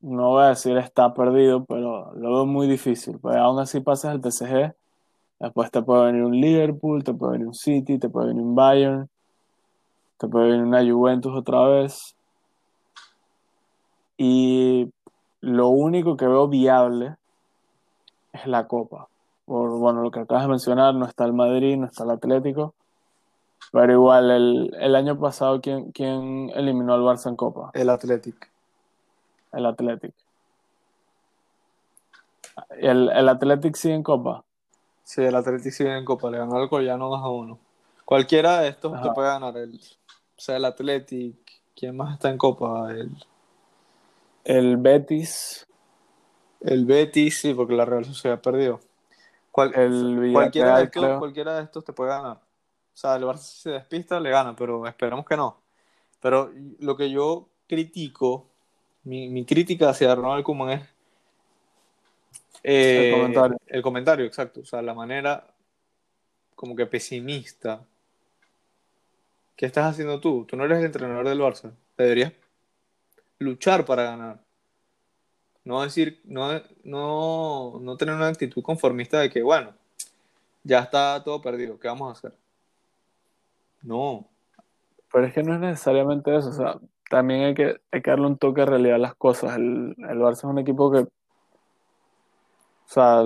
no 0.00 0.30
voy 0.30 0.44
a 0.44 0.48
decir 0.48 0.76
está 0.76 1.14
perdido, 1.14 1.64
pero 1.64 2.12
lo 2.14 2.34
veo 2.34 2.46
muy 2.46 2.66
difícil. 2.66 3.18
Pues 3.18 3.36
aún 3.36 3.58
así 3.58 3.80
pasas 3.80 4.14
el 4.14 4.20
TCG, 4.20 4.74
después 5.40 5.70
te 5.70 5.82
puede 5.82 6.06
venir 6.06 6.24
un 6.24 6.40
Liverpool, 6.40 7.04
te 7.04 7.14
puede 7.14 7.32
venir 7.32 7.48
un 7.48 7.54
City, 7.54 7.98
te 7.98 8.08
puede 8.08 8.28
venir 8.28 8.42
un 8.42 8.54
Bayern, 8.54 9.08
te 10.18 10.28
puede 10.28 10.50
venir 10.50 10.64
una 10.64 10.84
Juventus 10.84 11.34
otra 11.34 11.66
vez. 11.68 12.15
Y 14.16 14.90
lo 15.40 15.68
único 15.68 16.16
que 16.16 16.26
veo 16.26 16.48
viable 16.48 17.16
es 18.32 18.46
la 18.46 18.66
Copa. 18.66 19.08
Por 19.44 19.70
bueno, 19.78 20.02
lo 20.02 20.10
que 20.10 20.20
acabas 20.20 20.44
de 20.44 20.50
mencionar, 20.50 20.94
no 20.94 21.06
está 21.06 21.24
el 21.24 21.32
Madrid, 21.32 21.76
no 21.76 21.86
está 21.86 22.04
el 22.04 22.10
Atlético. 22.10 22.74
Pero 23.72 23.92
igual, 23.92 24.30
el, 24.30 24.76
el 24.78 24.96
año 24.96 25.18
pasado, 25.18 25.60
¿quién, 25.60 25.92
¿quién 25.92 26.50
eliminó 26.54 26.94
al 26.94 27.02
Barça 27.02 27.28
en 27.28 27.36
Copa? 27.36 27.70
El 27.74 27.90
Atlético 27.90 28.46
el 29.56 29.66
Athletic. 29.66 30.14
¿El, 32.78 33.10
el 33.10 33.28
Athletic 33.28 33.74
sigue 33.74 33.94
en 33.94 34.02
Copa? 34.02 34.44
Sí, 35.02 35.22
el 35.22 35.34
Athletic 35.34 35.72
sigue 35.72 35.96
en 35.96 36.04
Copa, 36.04 36.30
le 36.30 36.38
ganó 36.38 36.56
al 36.56 36.68
Collano 36.68 37.08
2 37.08 37.22
a 37.22 37.28
1. 37.28 37.58
Cualquiera 38.04 38.60
de 38.60 38.68
estos 38.68 39.00
te 39.02 39.10
puede 39.10 39.28
ganar. 39.28 39.56
El, 39.56 39.74
o 39.74 40.40
sea, 40.40 40.56
el 40.56 40.64
Athletic, 40.64 41.36
¿quién 41.74 41.96
más 41.96 42.14
está 42.14 42.30
en 42.30 42.38
Copa? 42.38 42.90
El, 42.92 43.10
el 44.46 44.76
Betis. 44.76 45.66
El 46.60 46.86
Betis, 46.86 47.40
sí, 47.40 47.52
porque 47.52 47.74
la 47.74 47.84
Real 47.84 48.04
Sociedad 48.04 48.40
perdió. 48.40 48.80
Cual, 49.50 49.72
el 49.74 50.30
cualquiera, 50.32 50.78
de 50.78 50.84
estos, 50.84 51.18
cualquiera 51.18 51.56
de 51.56 51.64
estos 51.64 51.84
te 51.84 51.92
puede 51.92 52.10
ganar. 52.10 52.36
O 52.36 52.98
sea, 52.98 53.16
el 53.16 53.24
Barça 53.24 53.38
si 53.38 53.62
se 53.62 53.70
despista, 53.70 54.20
le 54.20 54.30
gana, 54.30 54.54
pero 54.54 54.86
esperamos 54.86 55.26
que 55.26 55.36
no. 55.36 55.60
Pero 56.20 56.52
lo 56.78 56.96
que 56.96 57.10
yo 57.10 57.48
critico 57.66 58.46
mi, 59.04 59.44
crítica 59.44 59.90
hacia 59.90 60.14
Ronald 60.14 60.44
Koeman 60.44 60.70
es 60.70 60.80
el, 62.62 63.04
eh, 63.06 63.12
comentario. 63.12 63.56
el 63.66 63.82
comentario, 63.82 64.24
exacto. 64.24 64.60
O 64.60 64.64
sea, 64.64 64.82
la 64.82 64.94
manera 64.94 65.46
como 66.54 66.74
que 66.74 66.86
pesimista. 66.86 67.84
¿Qué 69.56 69.66
estás 69.66 69.86
haciendo 69.86 70.20
tú? 70.20 70.44
Tú 70.44 70.56
no 70.56 70.64
eres 70.64 70.78
el 70.78 70.86
entrenador 70.86 71.28
del 71.28 71.40
Barça. 71.40 71.72
Deberías 71.96 72.32
luchar 73.38 73.84
para 73.84 74.04
ganar. 74.04 74.40
No 75.64 75.82
decir, 75.82 76.20
no, 76.24 76.60
no, 76.84 77.78
no 77.80 77.96
tener 77.96 78.14
una 78.14 78.28
actitud 78.28 78.62
conformista 78.62 79.20
de 79.20 79.30
que, 79.30 79.42
bueno, 79.42 79.72
ya 80.62 80.80
está 80.80 81.22
todo 81.24 81.40
perdido, 81.40 81.78
¿qué 81.78 81.88
vamos 81.88 82.08
a 82.08 82.12
hacer? 82.12 82.38
No. 83.82 84.26
Pero 85.12 85.26
es 85.26 85.32
que 85.32 85.42
no 85.42 85.54
es 85.54 85.60
necesariamente 85.60 86.36
eso. 86.36 86.50
O 86.50 86.52
sea, 86.52 86.78
también 87.10 87.42
hay 87.42 87.54
que, 87.54 87.80
darle 88.04 88.26
un 88.26 88.38
toque 88.38 88.62
de 88.62 88.66
realidad 88.66 88.96
a 88.96 88.98
las 88.98 89.14
cosas. 89.14 89.56
El, 89.56 89.94
el 89.98 90.18
Barça 90.18 90.38
es 90.38 90.44
un 90.44 90.58
equipo 90.58 90.90
que, 90.90 90.98
o 90.98 91.08
sea, 92.86 93.22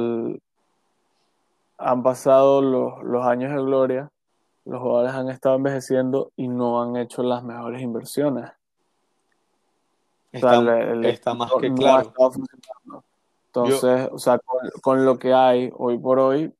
han 1.80 2.02
pasado 2.02 2.60
los, 2.60 3.26
años 3.26 3.52
de 3.52 3.62
gloria, 3.62 4.10
los 4.64 4.80
jugadores 4.80 5.12
han 5.12 5.30
estado 5.30 5.56
envejeciendo 5.56 6.30
y 6.36 6.48
no 6.48 6.82
han 6.82 6.96
hecho 6.96 7.22
las 7.22 7.42
mejores 7.42 7.80
inversiones. 7.80 8.50
Está, 10.32 11.34
más 11.34 11.50
que 11.60 11.72
claro. 11.74 12.12
Entonces, 13.46 14.08
o 14.12 14.18
sea, 14.18 14.40
con, 14.80 15.04
lo 15.04 15.18
que 15.18 15.32
hay 15.32 15.70
hoy 15.76 15.98
por 15.98 16.20
hoy, 16.20 16.52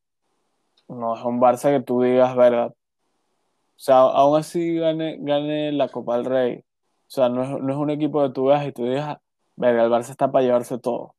no 0.88 1.16
es 1.16 1.24
un 1.24 1.40
Barça 1.40 1.70
que 1.70 1.85
tú 1.85 2.02
digas, 2.02 2.35
¿verdad? 2.35 2.68
O 2.68 3.83
sea, 3.83 4.00
aún 4.00 4.38
así 4.38 4.74
gane, 4.74 5.18
gane 5.20 5.70
la 5.70 5.88
Copa 5.88 6.16
del 6.16 6.24
Rey, 6.24 6.59
o 6.59 6.62
sea, 7.06 7.28
no 7.28 7.42
es, 7.42 7.76
un 7.76 7.90
equipo 7.90 8.22
de 8.22 8.30
tu 8.30 8.46
veas 8.46 8.66
y 8.66 8.72
tú 8.72 8.85
digas, 8.85 9.18
verga, 9.54 9.85
el 9.85 9.90
Barça 9.90 10.11
está 10.11 10.30
para 10.30 10.44
llevarse 10.44 10.78
todo. 10.78 11.14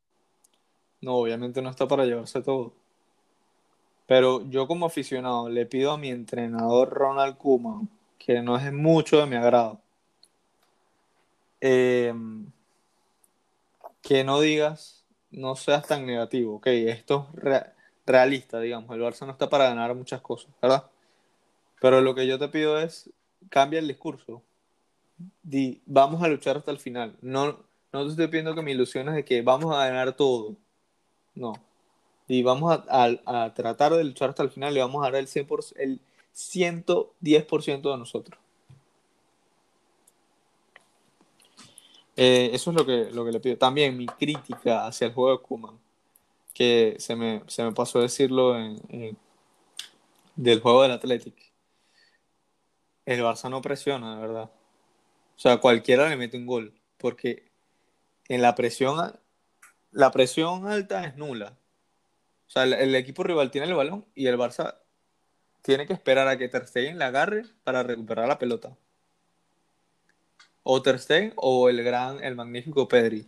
No, 0.99 1.15
obviamente 1.15 1.61
no 1.61 1.69
está 1.69 1.87
para 1.87 2.05
llevarse 2.05 2.41
todo. 2.41 2.73
Pero 4.07 4.47
yo 4.49 4.67
como 4.67 4.85
aficionado 4.85 5.47
le 5.47 5.65
pido 5.65 5.91
a 5.91 5.97
mi 5.97 6.09
entrenador 6.09 6.89
Ronald 6.89 7.37
Koeman, 7.37 7.89
que 8.19 8.41
no 8.41 8.57
es 8.57 8.71
mucho 8.73 9.17
de 9.17 9.25
mi 9.25 9.37
agrado, 9.37 9.79
em, 11.61 12.51
que 14.01 14.23
no 14.23 14.41
digas, 14.41 15.05
no 15.31 15.55
seas 15.55 15.87
tan 15.87 16.05
negativo, 16.05 16.55
ok, 16.55 16.67
esto 16.67 17.29
es 17.43 17.63
realista, 18.05 18.59
digamos, 18.59 18.93
el 18.95 19.01
Barça 19.01 19.25
no 19.25 19.31
está 19.31 19.49
para 19.49 19.69
ganar 19.69 19.95
muchas 19.95 20.21
cosas, 20.21 20.51
¿verdad? 20.61 20.89
Pero 21.79 22.01
lo 22.01 22.13
que 22.13 22.27
yo 22.27 22.37
te 22.37 22.47
pido 22.49 22.79
es, 22.79 23.09
cambia 23.49 23.79
el 23.79 23.87
discurso, 23.87 24.43
di, 25.43 25.81
vamos 25.85 26.21
a 26.23 26.27
luchar 26.27 26.57
hasta 26.57 26.71
el 26.71 26.79
final. 26.79 27.15
No, 27.21 27.63
no 27.91 28.03
te 28.03 28.11
estoy 28.11 28.27
pidiendo 28.27 28.55
que 28.55 28.61
me 28.61 28.71
ilusiones 28.71 29.15
de 29.15 29.25
que 29.25 29.41
vamos 29.41 29.75
a 29.75 29.85
ganar 29.85 30.15
todo. 30.15 30.55
No. 31.33 31.53
y 32.27 32.43
vamos 32.43 32.81
a, 32.89 33.53
tratar 33.53 33.93
de 33.93 34.03
luchar 34.03 34.29
hasta 34.29 34.43
el 34.43 34.49
final 34.49 34.75
y 34.75 34.79
vamos 34.79 35.01
a 35.01 35.11
dar 35.11 35.15
el, 35.15 35.27
100%, 35.27 35.73
el 35.77 36.01
110% 36.35 37.91
de 37.91 37.97
nosotros. 37.97 38.39
Eh, 42.15 42.51
eso 42.53 42.71
es 42.71 42.77
lo 42.77 42.85
que, 42.85 43.09
lo 43.11 43.25
que 43.25 43.31
le 43.31 43.39
pido. 43.39 43.57
También 43.57 43.97
mi 43.97 44.05
crítica 44.05 44.85
hacia 44.85 45.07
el 45.07 45.13
juego 45.13 45.37
de 45.37 45.43
Kuman, 45.43 45.79
que 46.53 46.95
se 46.99 47.15
me, 47.15 47.43
se 47.47 47.63
me 47.63 47.71
pasó 47.71 47.99
decirlo 47.99 48.55
del 50.35 50.61
juego 50.61 50.83
del 50.83 50.91
Athletic. 50.91 51.35
El 53.05 53.21
Barça 53.21 53.49
no 53.49 53.61
presiona, 53.61 54.15
de 54.15 54.21
verdad. 54.21 54.51
O 55.35 55.39
sea, 55.39 55.57
cualquiera 55.57 56.07
le 56.09 56.17
mete 56.17 56.37
un 56.37 56.45
gol, 56.45 56.73
porque 56.97 57.51
en 58.27 58.41
la 58.41 58.55
presión, 58.55 59.19
la 59.91 60.11
presión 60.11 60.67
alta 60.67 61.03
es 61.05 61.17
nula. 61.17 61.57
O 62.47 62.49
sea, 62.51 62.63
el, 62.63 62.95
equipo 62.95 63.23
rival 63.23 63.49
tiene 63.49 63.67
el 63.67 63.73
balón 63.73 64.05
y 64.13 64.27
el 64.27 64.37
Barça 64.37 64.75
tiene 65.61 65.87
que 65.87 65.93
esperar 65.93 66.27
a 66.27 66.37
que 66.37 66.49
Ter 66.49 66.67
Stegen 66.67 66.99
la 66.99 67.07
agarre 67.07 67.45
para 67.63 67.81
recuperar 67.81 68.27
la 68.27 68.37
pelota. 68.37 68.75
O 70.63 70.81
Ter 70.81 71.33
o 71.37 71.69
el 71.69 71.83
gran, 71.83 72.23
el 72.23 72.35
magnífico 72.35 72.87
Pedri, 72.87 73.25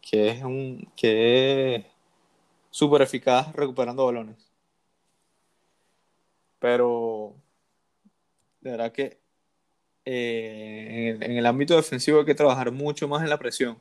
que 0.00 0.30
es 0.30 0.42
un 0.42 0.90
que 0.96 1.76
es 1.76 1.84
súper 2.70 3.02
eficaz 3.02 3.52
recuperando 3.54 4.06
balones. 4.06 4.36
Pero 6.58 7.34
de 8.60 8.70
verdad 8.70 8.92
que 8.92 9.18
eh, 10.04 11.18
en 11.20 11.32
el 11.36 11.46
ámbito 11.46 11.76
defensivo 11.76 12.20
hay 12.20 12.26
que 12.26 12.34
trabajar 12.34 12.72
mucho 12.72 13.08
más 13.08 13.22
en 13.22 13.30
la 13.30 13.38
presión. 13.38 13.78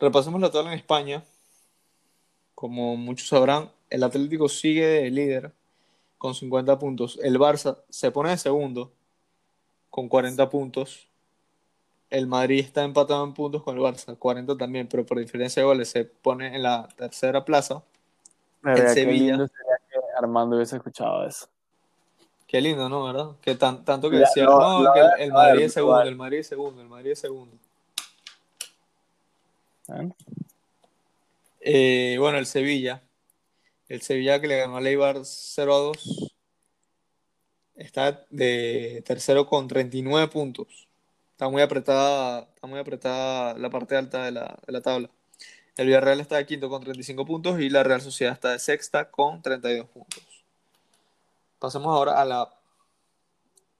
Repasemos 0.00 0.40
la 0.40 0.50
tabla 0.50 0.72
en 0.72 0.78
España. 0.78 1.24
Como 2.54 2.96
muchos 2.96 3.28
sabrán, 3.28 3.70
el 3.90 4.02
Atlético 4.02 4.48
sigue 4.48 4.86
de 4.86 5.10
líder 5.10 5.52
con 6.18 6.34
50 6.34 6.78
puntos. 6.78 7.18
El 7.22 7.38
Barça 7.38 7.78
se 7.88 8.10
pone 8.10 8.30
de 8.30 8.38
segundo 8.38 8.92
con 9.88 10.08
40 10.08 10.50
puntos. 10.50 11.08
El 12.10 12.26
Madrid 12.26 12.60
está 12.60 12.84
empatado 12.84 13.24
en 13.24 13.34
puntos 13.34 13.62
con 13.62 13.76
el 13.76 13.82
Barça, 13.82 14.16
40 14.18 14.56
también, 14.56 14.88
pero 14.88 15.04
por 15.06 15.18
diferencia 15.18 15.62
de 15.62 15.66
goles 15.66 15.88
se 15.88 16.04
pone 16.04 16.54
en 16.54 16.62
la 16.62 16.88
tercera 16.96 17.44
plaza. 17.44 17.82
el 18.64 18.88
Sevilla. 18.88 19.36
Lindo 19.36 19.48
sería 19.48 19.78
que 19.90 19.98
Armando 20.16 20.56
hubiese 20.56 20.76
escuchado 20.76 21.26
eso. 21.26 21.46
Qué 22.46 22.62
lindo, 22.62 22.88
¿no? 22.88 23.04
¿Verdad? 23.04 23.32
Que 23.42 23.56
tanto 23.56 24.08
que 24.08 24.16
decía, 24.16 24.44
no, 24.44 24.90
que 24.94 25.22
el 25.22 25.32
Madrid 25.32 25.64
es 25.64 25.74
segundo, 25.74 26.00
el 26.00 26.16
Madrid 26.16 26.38
es 26.38 26.46
segundo, 26.46 26.80
el 26.80 26.88
Madrid 26.88 27.10
es 27.10 27.18
segundo. 27.18 27.54
Eh, 31.60 32.16
bueno, 32.18 32.38
el 32.38 32.46
Sevilla. 32.46 33.02
El 33.88 34.02
Sevilla 34.02 34.40
que 34.40 34.48
le 34.48 34.58
ganó 34.58 34.76
a 34.76 34.80
Leibar 34.80 35.24
0 35.24 35.74
a 35.74 35.78
2. 35.78 36.34
Está 37.74 38.26
de 38.30 39.02
tercero 39.06 39.46
con 39.46 39.68
39 39.68 40.28
puntos. 40.28 40.88
Está 41.32 41.48
muy 41.48 41.62
apretada, 41.62 42.48
está 42.54 42.66
muy 42.66 42.78
apretada 42.80 43.54
la 43.56 43.70
parte 43.70 43.96
alta 43.96 44.24
de 44.24 44.32
la, 44.32 44.58
de 44.66 44.72
la 44.72 44.82
tabla. 44.82 45.10
El 45.76 45.86
Villarreal 45.86 46.20
está 46.20 46.36
de 46.36 46.46
quinto 46.46 46.68
con 46.68 46.82
35 46.82 47.24
puntos 47.24 47.60
y 47.60 47.70
la 47.70 47.84
Real 47.84 48.00
Sociedad 48.00 48.34
está 48.34 48.50
de 48.50 48.58
sexta 48.58 49.10
con 49.10 49.40
32 49.40 49.88
puntos. 49.88 50.44
Pasemos 51.58 51.86
ahora 51.94 52.20
a 52.20 52.24
la, 52.24 52.52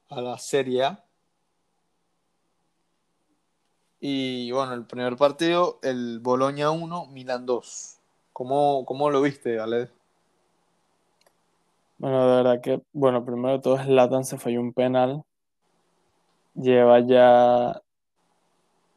a 0.09 0.21
la 0.21 0.39
Serie 0.39 0.85
A. 0.85 1.05
Y 4.01 4.53
bueno, 4.53 4.75
el 4.75 4.87
primer 4.87 5.17
partido, 5.17 5.81
el 5.83 6.21
Boloña 6.21 6.71
1, 6.71 7.07
Milan 7.07 7.45
2. 7.45 7.99
¿Cómo, 8.33 8.87
cómo 8.87 9.11
lo 9.11 9.21
viste, 9.21 9.59
Ale? 9.59 9.98
Bueno, 11.99 12.29
de 12.29 12.37
verdad 12.37 12.61
que, 12.61 12.81
bueno, 12.93 13.25
primero 13.25 13.55
de 13.55 13.61
todo, 13.61 13.79
Latan 13.85 14.25
se 14.25 14.39
falló 14.39 14.61
un 14.61 14.73
penal. 14.73 15.25
Lleva 16.55 17.01
ya, 17.01 17.83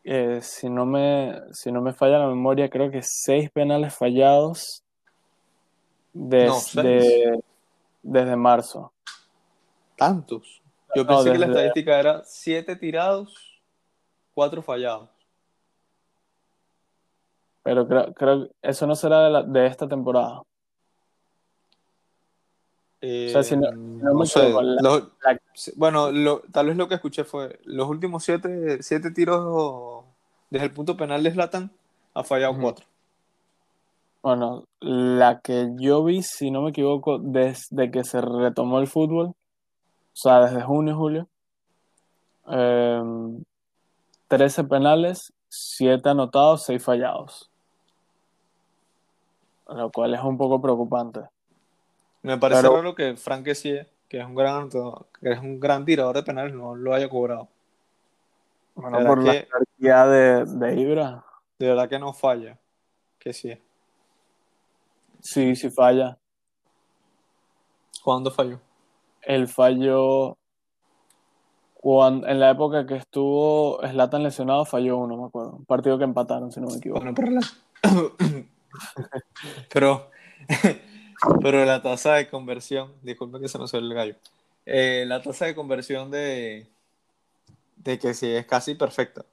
eh, 0.04 0.40
si, 0.42 0.70
no 0.70 0.86
me, 0.86 1.42
si 1.52 1.72
no 1.72 1.82
me 1.82 1.94
falla 1.94 2.20
la 2.20 2.28
memoria, 2.28 2.70
creo 2.70 2.90
que 2.92 3.02
seis 3.02 3.50
penales 3.52 3.96
fallados 3.96 4.84
desde, 6.14 7.42
desde 8.04 8.36
marzo. 8.36 8.94
¿Tantos? 9.96 10.62
Yo 10.96 11.06
pensé 11.06 11.32
que 11.32 11.38
la 11.38 11.46
estadística 11.48 12.00
era 12.00 12.22
siete 12.24 12.76
tirados 12.76 13.62
cuatro 14.34 14.62
fallados. 14.62 15.10
Pero 17.64 17.88
creo, 17.88 18.14
creo 18.14 18.48
que 18.48 18.54
eso 18.64 18.88
no 18.88 18.96
será 18.96 19.26
de, 19.26 19.30
la, 19.30 19.44
de 19.44 19.68
esta 19.68 19.88
temporada. 19.88 20.42
Bueno, 25.76 26.12
tal 26.52 26.68
vez 26.68 26.78
lo 26.78 26.88
que 26.88 26.96
escuché 26.96 27.24
fue 27.24 27.60
los 27.64 27.90
últimos 27.90 28.24
siete, 28.24 28.84
siete 28.84 29.10
tiros 29.12 30.06
desde 30.52 30.68
el 30.68 30.74
punto 30.74 30.96
penal 30.96 31.24
de 31.24 31.32
Zlatan 31.32 31.72
ha 32.14 32.24
fallado 32.24 32.58
cuatro. 32.60 32.86
Bueno, 34.22 34.66
la 34.80 35.40
que 35.40 35.72
yo 35.78 36.04
vi, 36.04 36.22
si 36.22 36.52
no 36.52 36.62
me 36.62 36.70
equivoco, 36.70 37.18
desde 37.18 37.90
que 37.90 38.04
se 38.04 38.22
retomó 38.22 38.80
el 38.80 38.88
fútbol, 38.88 39.28
o 39.28 39.36
sea, 40.14 40.42
desde 40.42 40.62
junio, 40.62 40.96
julio, 40.96 41.28
eh, 42.52 43.02
13 44.28 44.64
penales, 44.66 45.34
7 45.50 46.10
anotados, 46.10 46.66
6 46.66 46.84
fallados. 46.84 47.50
Lo 49.68 49.92
cual 49.92 50.14
es 50.14 50.22
un 50.22 50.38
poco 50.38 50.62
preocupante. 50.62 51.22
Me 52.24 52.38
parece 52.38 52.62
raro 52.62 52.94
que 52.96 53.16
Frank 53.16 53.44
que 53.44 54.20
es 54.20 54.26
un 54.26 54.36
gran 54.36 54.70
que 54.70 55.32
es 55.32 55.40
un 55.40 55.60
gran 55.60 55.86
tirador 55.86 56.16
de 56.16 56.24
penales, 56.24 56.54
no 56.54 56.76
lo 56.76 56.94
haya 56.94 57.10
cobrado. 57.10 57.48
Bueno, 58.76 59.06
por 59.06 59.24
la 59.24 59.34
jerarquía 59.34 60.06
de, 60.06 60.46
de 60.46 60.80
Ibra. 60.80 61.24
De 61.58 61.68
verdad 61.68 61.90
que 61.90 62.00
no 62.00 62.14
falla. 62.14 62.58
Que 63.20 63.34
sí. 63.34 63.58
Sí, 65.22 65.56
sí 65.56 65.70
falla. 65.70 66.18
¿Cuándo 68.04 68.32
falló? 68.32 68.60
El 69.22 69.48
fallo 69.48 70.38
en 71.84 72.40
la 72.40 72.52
época 72.52 72.86
que 72.86 72.96
estuvo 72.96 73.80
Slatan 73.82 74.24
lesionado, 74.24 74.66
falló 74.66 74.98
uno, 74.98 75.18
me 75.18 75.26
acuerdo. 75.26 75.54
Un 75.54 75.66
partido 75.66 75.98
que 75.98 76.04
empataron, 76.04 76.52
si 76.52 76.60
no 76.60 76.68
me 76.68 76.78
equivoco. 76.78 77.04
pero, 77.16 77.40
pero 79.74 80.10
la 81.42 81.82
tasa 81.82 82.16
de 82.16 82.30
conversión, 82.30 82.94
disculpe 83.02 83.40
que 83.40 83.48
se 83.48 83.60
me 83.60 83.68
suele 83.68 83.88
el 83.88 83.94
gallo. 83.94 84.16
Eh, 84.66 85.06
la 85.08 85.22
tasa 85.22 85.46
de 85.46 85.56
conversión 85.56 86.12
de, 86.12 86.68
de 87.78 88.00
que 88.00 88.14
sí 88.14 88.30
es 88.30 88.46
casi 88.46 88.76
perfecta. 88.76 89.26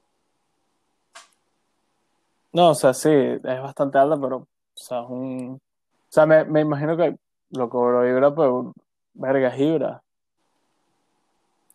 No, 2.53 2.71
o 2.71 2.75
sea, 2.75 2.95
sí, 2.95 3.11
es 3.11 3.43
bastante 3.43 3.99
alta, 3.99 4.19
pero, 4.21 4.37
o 4.39 4.47
sea, 4.75 5.03
un... 5.03 5.61
O 5.61 6.13
sea, 6.13 6.25
me, 6.25 6.45
me 6.45 6.61
imagino 6.63 6.97
que 6.97 7.17
lo 7.51 7.69
cobró 7.69 8.09
Ibra, 8.09 8.35
pero, 8.35 8.73
verga, 9.15 9.57
Ibra. 9.57 10.03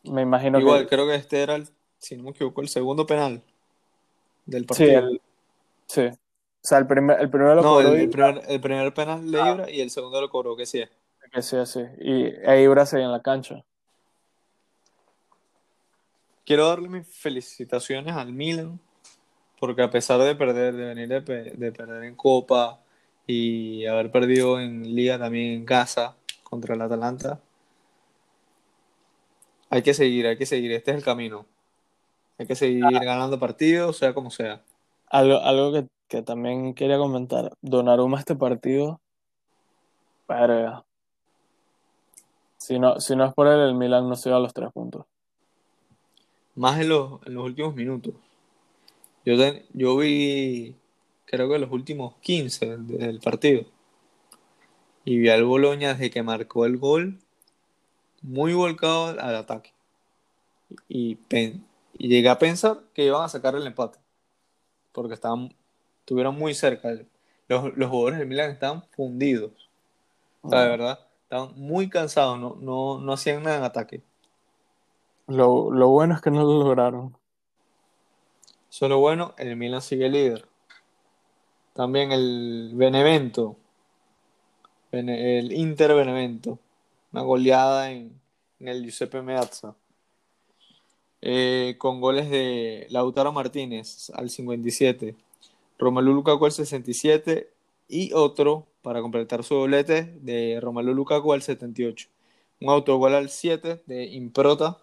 Me 0.04 0.24
imagino 0.24 0.60
Igual, 0.60 0.88
creo 0.88 1.06
que 1.06 1.16
este 1.16 1.42
era, 1.42 1.56
el, 1.56 1.68
si 2.00 2.18
no 2.18 2.24
me 2.24 2.32
equivoco, 2.32 2.62
el 2.62 2.68
segundo 2.68 3.06
penal 3.06 3.42
del 4.46 4.66
partido. 4.66 5.10
Sí, 5.12 5.22
sí. 5.88 6.10
O 6.64 6.68
sea, 6.68 6.78
el, 6.78 6.88
primer, 6.88 7.20
el 7.20 7.30
primero 7.30 7.56
lo 7.56 7.62
no, 7.62 7.70
cobró. 7.74 7.90
El, 7.90 8.02
el, 8.02 8.10
primer, 8.10 8.42
el 8.48 8.62
primer 8.62 8.94
penal 8.94 9.30
de 9.30 9.38
Ibra 9.38 9.70
y 9.70 9.82
el 9.82 9.90
segundo 9.90 10.22
lo 10.22 10.30
cobró, 10.30 10.56
que 10.56 10.66
sí. 10.66 10.84
Que 11.32 11.42
sí, 11.42 11.58
sí. 11.66 11.82
Y 12.00 12.26
e 12.26 12.62
Ibra 12.62 12.86
seguía 12.86 13.06
en 13.06 13.12
la 13.12 13.22
cancha. 13.22 13.66
Quiero 16.46 16.68
darle 16.68 16.88
mis 16.88 17.08
felicitaciones 17.08 18.16
al 18.16 18.32
Milan, 18.32 18.80
porque 19.60 19.82
a 19.82 19.90
pesar 19.90 20.20
de 20.22 20.36
perder, 20.36 20.74
de 20.74 20.86
venir 20.86 21.08
de, 21.10 21.22
de 21.52 21.72
perder 21.72 22.04
en 22.04 22.16
Copa 22.16 22.80
y 23.28 23.86
haber 23.86 24.12
perdido 24.12 24.60
en 24.60 24.96
Liga 24.96 25.18
también 25.18 25.54
en 25.54 25.66
casa 25.66 26.16
contra 26.44 26.76
el 26.76 26.82
Atalanta, 26.82 27.40
hay 29.70 29.82
que 29.82 29.94
seguir, 29.94 30.28
hay 30.28 30.38
que 30.38 30.46
seguir. 30.46 30.72
Este 30.72 30.92
es 30.92 30.98
el 30.98 31.04
camino. 31.04 31.46
Hay 32.38 32.46
que 32.46 32.56
seguir 32.56 32.86
ah. 32.86 33.04
ganando 33.04 33.40
partidos, 33.40 33.98
sea 33.98 34.14
como 34.14 34.30
sea. 34.30 34.62
Algo, 35.10 35.40
algo 35.40 35.74
que, 35.74 35.88
también 36.22 36.74
quería 36.74 36.98
comentar. 36.98 37.52
Donnarumma 37.62 38.20
este 38.20 38.36
partido. 38.36 39.02
Verga. 40.28 40.86
Si 42.58 42.80
no, 42.80 43.00
si 43.00 43.16
no 43.16 43.26
es 43.26 43.34
por 43.34 43.48
él, 43.48 43.60
el 43.60 43.76
Milan 43.76 44.08
no 44.08 44.16
se 44.16 44.30
va 44.30 44.40
los 44.40 44.54
tres 44.54 44.72
puntos. 44.72 45.06
Más 46.56 46.80
en 46.80 46.90
los, 46.90 47.20
últimos 47.28 47.76
minutos. 47.76 48.14
Yo, 49.26 49.34
yo 49.74 49.98
vi, 49.98 50.76
creo 51.26 51.50
que 51.50 51.60
los 51.60 51.72
últimos 51.72 52.16
15 52.22 52.78
del 52.78 53.20
partido. 53.20 53.66
Y 55.04 55.18
vi 55.18 55.30
al 55.30 55.44
Boloña 55.44 55.94
desde 55.94 56.10
que 56.10 56.24
marcó 56.24 56.66
el 56.66 56.78
gol 56.78 57.20
muy 58.22 58.54
volcado 58.54 59.08
al 59.20 59.36
ataque. 59.36 59.74
Y, 60.88 61.18
llegué 61.98 62.30
a 62.30 62.40
pensar 62.40 62.82
que 62.94 63.06
iban 63.06 63.24
a 63.24 63.30
sacar 63.30 63.56
el 63.56 63.68
empate. 63.68 64.00
Porque 64.92 65.14
estaban 65.14 65.54
Estuvieron 66.04 66.38
muy 66.38 66.54
cerca. 66.54 66.90
Los, 67.48 67.78
los 67.78 67.90
jugadores 67.90 68.20
del 68.20 68.28
Milan 68.28 68.52
estaban 68.52 68.84
fundidos. 68.92 69.70
O 70.42 70.50
sea, 70.50 70.64
de 70.64 70.70
verdad, 70.70 71.00
estaban 71.24 71.54
muy 71.56 71.90
cansados, 71.90 72.38
no, 72.38 72.58
no, 72.60 73.00
no 73.00 73.14
hacían 73.14 73.42
nada 73.44 73.58
en 73.58 73.64
ataque. 73.64 74.04
Lo, 75.28 75.72
lo 75.72 75.88
bueno 75.88 76.14
es 76.16 76.22
que 76.22 76.30
no 76.32 76.44
lo 76.44 76.60
lograron. 76.64 77.16
Solo 78.68 79.00
bueno, 79.00 79.34
el 79.38 79.56
Milan 79.56 79.82
sigue 79.82 80.10
líder. 80.10 80.46
También 81.74 82.12
el 82.12 82.72
Benevento. 82.76 83.56
Bene- 84.92 85.40
el 85.40 85.54
Inter 85.54 85.94
Benevento. 85.94 86.60
Una 87.14 87.22
goleada 87.22 87.92
en, 87.92 88.20
en 88.60 88.68
el 88.68 88.84
Giuseppe 88.84 89.22
Meazza. 89.22 89.74
Eh, 91.22 91.76
con 91.78 92.02
goles 92.02 92.30
de 92.30 92.88
Lautaro 92.90 93.32
Martínez 93.32 94.10
al 94.14 94.30
57, 94.30 95.16
Romelu 95.78 96.14
Lukaku 96.14 96.46
al 96.46 96.52
67 96.52 97.52
y 97.88 98.14
otro 98.14 98.68
para 98.82 99.02
completar 99.02 99.44
su 99.44 99.56
doblete 99.56 100.04
de 100.22 100.60
Romelu 100.62 100.94
Lukaku 100.94 101.34
al 101.34 101.42
78. 101.42 102.08
Un 102.62 102.70
autogol 102.70 103.14
al 103.16 103.30
7 103.30 103.82
de 103.86 104.06
Improta 104.06 104.78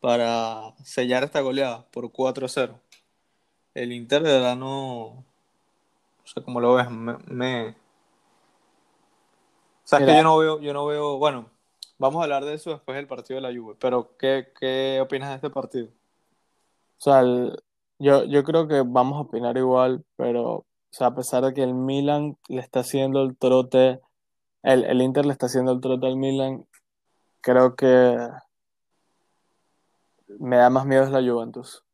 para 0.00 0.74
sellar 0.84 1.24
esta 1.24 1.40
goleada 1.40 1.84
por 1.90 2.10
4-0. 2.12 2.78
El 3.74 3.92
Inter 3.92 4.22
de 4.22 4.32
verdad 4.32 4.56
no. 4.56 5.24
No 6.20 6.26
sé 6.26 6.42
cómo 6.42 6.60
lo 6.60 6.74
ves. 6.74 6.90
Me. 6.90 7.16
me- 7.26 7.68
O 7.70 7.74
sea, 9.84 9.98
es 10.00 10.04
que 10.06 10.16
yo 10.16 10.22
no 10.22 10.36
veo, 10.38 10.60
yo 10.60 10.72
no 10.72 10.86
veo. 10.86 11.16
Bueno, 11.18 11.46
vamos 11.98 12.20
a 12.20 12.24
hablar 12.24 12.44
de 12.44 12.54
eso 12.54 12.70
después 12.70 12.94
del 12.96 13.06
partido 13.06 13.40
de 13.40 13.52
la 13.52 13.58
Juve. 13.58 13.74
Pero, 13.80 14.16
¿qué, 14.18 14.48
qué 14.60 15.00
opinas 15.02 15.30
de 15.30 15.34
este 15.36 15.50
partido? 15.50 15.86
O 15.86 17.00
sea, 17.00 17.20
el- 17.20 17.58
yo, 17.98 18.24
yo 18.24 18.44
creo 18.44 18.68
que 18.68 18.82
vamos 18.86 19.16
a 19.18 19.22
opinar 19.22 19.56
igual, 19.56 20.04
pero 20.16 20.52
o 20.52 20.66
sea, 20.90 21.08
a 21.08 21.14
pesar 21.14 21.44
de 21.44 21.54
que 21.54 21.62
el 21.62 21.74
Milan 21.74 22.38
le 22.48 22.60
está 22.60 22.80
haciendo 22.80 23.22
el 23.22 23.36
trote, 23.36 24.00
el, 24.62 24.84
el 24.84 25.02
Inter 25.02 25.26
le 25.26 25.32
está 25.32 25.46
haciendo 25.46 25.72
el 25.72 25.80
trote 25.80 26.06
al 26.06 26.16
Milan, 26.16 26.66
creo 27.40 27.76
que 27.76 28.16
me 30.38 30.56
da 30.56 30.70
más 30.70 30.86
miedo 30.86 31.04
es 31.04 31.10
la 31.10 31.20
Juventus. 31.20 31.84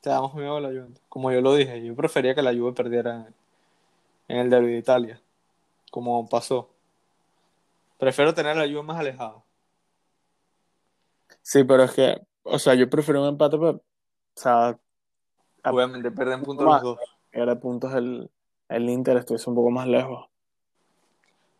Te 0.00 0.10
damos 0.10 0.34
miedo 0.34 0.56
a 0.56 0.60
la 0.60 0.68
Juve. 0.68 0.94
Como 1.08 1.30
yo 1.30 1.40
lo 1.40 1.54
dije, 1.54 1.84
yo 1.84 1.94
prefería 1.94 2.34
que 2.34 2.42
la 2.42 2.52
Juve 2.54 2.72
perdiera 2.72 3.26
en, 4.28 4.38
el 4.38 4.50
derby 4.50 4.72
de 4.72 4.78
Italia. 4.78 5.20
Como 5.90 6.28
pasó. 6.28 6.70
Prefiero 7.98 8.32
tener 8.32 8.52
a 8.52 8.66
la 8.66 8.72
Juve 8.72 8.82
más 8.82 8.98
alejada. 8.98 9.42
Sí, 11.42 11.64
pero 11.64 11.84
es 11.84 11.92
que, 11.92 12.20
o 12.42 12.58
sea, 12.58 12.74
yo 12.74 12.88
prefiero 12.88 13.22
un 13.22 13.28
empate, 13.28 13.58
pero, 13.58 13.72
o 13.72 13.82
sea, 14.34 14.78
Obviamente 15.64 16.10
pierden 16.10 16.42
puntos 16.42 16.66
los 16.66 16.82
dos. 16.82 16.98
era 17.32 17.58
puntos 17.58 17.94
el, 17.94 18.30
el 18.68 18.88
Inter 18.90 19.16
estuviese 19.18 19.48
un 19.50 19.56
poco 19.56 19.70
más 19.70 19.86
lejos. 19.86 20.26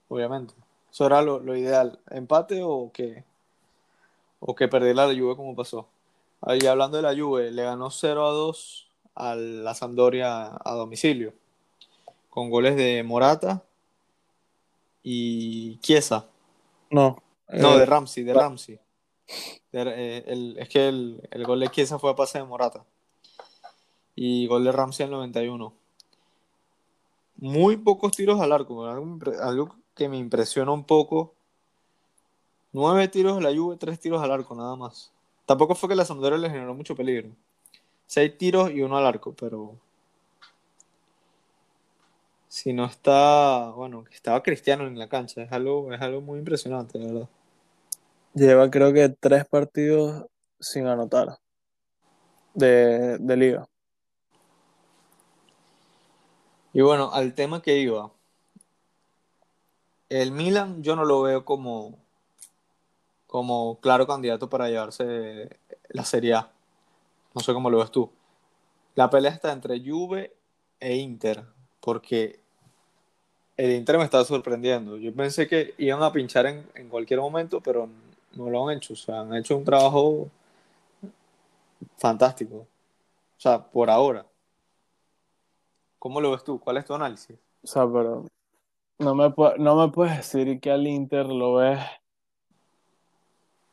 Obviamente. 0.09 0.55
Eso 0.91 1.07
era 1.07 1.23
lo, 1.23 1.39
lo 1.39 1.57
ideal. 1.57 1.99
¿Empate 2.11 2.61
o 2.65 2.91
que, 2.93 3.25
o 4.41 4.55
que 4.55 4.69
perdiera 4.69 5.07
la 5.07 5.15
Juve 5.19 5.37
como 5.37 5.55
pasó? 5.55 5.87
Ahí 6.41 6.67
hablando 6.67 6.97
de 6.97 7.03
la 7.03 7.15
Juve, 7.21 7.51
le 7.51 7.63
ganó 7.63 7.91
0 7.91 8.27
a 8.27 8.31
2 8.31 8.89
a 9.15 9.35
la 9.37 9.75
Sampdoria 9.75 10.51
a 10.65 10.73
domicilio. 10.75 11.33
Con 12.31 12.51
goles 12.51 12.77
de 12.77 13.03
Morata 13.03 13.63
y 15.03 15.79
Chiesa. 15.79 16.27
No, 16.91 17.23
No, 17.49 17.77
eh, 17.77 17.81
de 17.81 17.87
Ramsey, 17.87 18.25
de 18.25 18.35
Ramsey. 18.35 18.81
De- 19.73 19.83
eh, 19.83 20.25
el- 20.27 20.57
es 20.59 20.69
que 20.69 20.89
el, 20.89 21.29
el 21.31 21.45
gol 21.47 21.61
de 21.61 21.69
Chiesa 21.69 21.99
fue 21.99 22.11
a 22.11 22.17
pase 22.17 22.39
de 22.39 22.45
Morata. 22.45 22.85
Y 24.15 24.47
gol 24.47 24.65
de 24.65 24.73
Ramsey 24.73 25.05
al 25.05 25.13
91. 25.13 25.73
Muy 27.37 27.79
pocos 27.79 28.13
tiros 28.13 28.41
al 28.41 28.53
arco. 28.53 28.85
Algo, 28.87 29.77
que 29.95 30.09
me 30.09 30.19
impresiona 30.19 30.71
un 30.73 30.85
poco. 30.85 31.35
Nueve 32.73 33.09
tiros 33.09 33.39
a 33.39 33.41
la 33.41 33.55
Juve, 33.55 33.77
tres 33.77 33.99
tiros 33.99 34.23
al 34.23 34.31
arco, 34.31 34.55
nada 34.55 34.77
más. 34.77 35.11
Tampoco 35.47 35.75
fue 35.75 35.89
que 35.89 35.95
la 35.95 36.05
Sampdoria 36.05 36.39
le 36.39 36.51
generó 36.51 36.75
mucho 36.75 36.95
peligro. 36.95 37.31
Seis 38.07 38.37
tiros 38.37 38.71
y 38.71 38.83
uno 38.83 38.99
al 38.99 39.07
arco, 39.07 39.35
pero... 39.35 39.75
Si 42.49 42.73
no 42.73 42.85
está... 42.85 43.71
Bueno, 43.71 44.05
que 44.05 44.15
estaba 44.15 44.43
Cristiano 44.43 44.87
en 44.87 44.99
la 44.99 45.09
cancha. 45.09 45.43
Es 45.43 45.53
algo, 45.53 45.93
es 45.95 46.01
algo 46.03 46.21
muy 46.21 46.39
impresionante, 46.39 46.99
la 46.99 47.07
verdad. 47.07 47.29
lleva 48.35 48.71
creo 48.71 48.93
que 48.93 49.09
tres 49.09 49.47
partidos 49.47 50.27
sin 50.61 50.87
anotar 50.87 51.39
de, 52.55 53.19
de 53.19 53.37
liga. 53.37 53.70
Y 56.73 56.83
bueno, 56.83 57.11
al 57.13 57.35
tema 57.35 57.63
que 57.63 57.79
iba. 57.79 58.11
El 60.09 60.33
Milan 60.33 60.83
yo 60.83 60.97
no 60.97 61.05
lo 61.05 61.23
veo 61.23 61.45
como, 61.45 61.99
como 63.27 63.79
claro 63.81 64.07
candidato 64.07 64.49
para 64.49 64.69
llevarse 64.69 65.59
la 65.89 66.05
Serie 66.05 66.35
A. 66.35 66.51
No 67.35 67.41
sé 67.41 67.53
cómo 67.53 67.71
lo 67.71 67.79
ves 67.79 67.91
tú. 67.91 68.11
La 68.95 69.09
pelea 69.11 69.31
está 69.33 69.53
entre 69.53 69.81
Juve 69.81 70.35
e 70.81 70.97
Inter, 70.97 71.45
porque 71.81 72.41
el 73.57 73.73
Inter 73.73 73.99
me 73.99 74.05
está 74.05 74.25
sorprendiendo. 74.25 74.97
Yo 74.97 75.15
pensé 75.15 75.47
que 75.47 75.75
iban 75.79 76.03
a 76.03 76.13
pinchar 76.13 76.47
en, 76.47 76.67
en 76.75 76.89
cualquier 76.89 77.21
momento, 77.21 77.61
pero 77.61 77.89
no 78.35 78.51
lo 78.51 78.69
han 78.69 78.77
hecho. 78.77 78.95
O 78.95 78.97
sea, 78.97 79.21
han 79.21 79.35
hecho 79.35 79.57
un 79.57 79.65
trabajo 79.65 80.29
fantástico. 81.97 82.57
O 82.57 83.41
sea, 83.41 83.63
por 83.63 83.91
ahora. 83.91 84.27
¿Cómo 86.01 86.21
lo 86.21 86.33
ves 86.33 86.43
tú? 86.43 86.59
¿Cuál 86.59 86.79
es 86.79 86.87
tu 86.87 86.95
análisis? 86.95 87.39
O 87.63 87.67
sea, 87.67 87.87
pero 87.87 88.25
no 88.99 89.15
me, 89.15 89.33
no 89.59 89.77
me 89.77 89.93
puedes 89.93 90.17
decir 90.17 90.59
que 90.59 90.73
al 90.73 90.87
Inter 90.87 91.27
lo 91.27 91.55
ves 91.55 91.79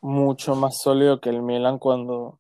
mucho 0.02 0.56
más 0.56 0.78
sólido 0.80 1.20
que 1.20 1.30
el 1.30 1.42
Milan 1.42 1.80
cuando 1.80 2.38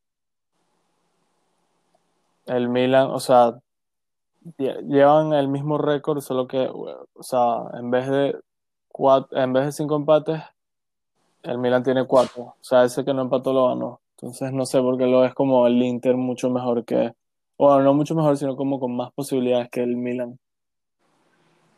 el 2.45 2.69
Milan, 2.69 3.07
o 3.11 3.19
sea, 3.19 3.59
lle- 4.57 4.81
llevan 4.87 5.33
el 5.33 5.47
mismo 5.47 5.77
récord, 5.77 6.19
solo 6.21 6.47
que, 6.47 6.67
o 6.69 7.23
sea, 7.23 7.63
en 7.79 7.89
vez 7.89 8.07
de 8.09 8.39
en 9.31 9.53
vez 9.53 9.65
de 9.65 9.71
cinco 9.71 9.95
empates, 9.95 10.41
el 11.43 11.59
Milan 11.59 11.83
tiene 11.83 12.05
cuatro. 12.05 12.43
O 12.43 12.55
sea, 12.61 12.83
ese 12.83 13.05
que 13.05 13.13
no 13.13 13.21
empató 13.21 13.53
lo 13.53 13.67
ganó. 13.67 14.01
Entonces 14.17 14.51
no 14.51 14.65
sé 14.65 14.81
por 14.81 14.97
qué 14.97 15.05
lo 15.05 15.21
ves 15.21 15.33
como 15.35 15.67
el 15.67 15.81
Inter 15.81 16.17
mucho 16.17 16.49
mejor 16.49 16.83
que, 16.83 17.13
bueno, 17.57 17.81
no 17.83 17.93
mucho 17.93 18.15
mejor, 18.15 18.37
sino 18.37 18.55
como 18.55 18.79
con 18.79 18.95
más 18.95 19.11
posibilidades 19.13 19.69
que 19.69 19.81
el 19.81 19.95
Milan. 19.95 20.39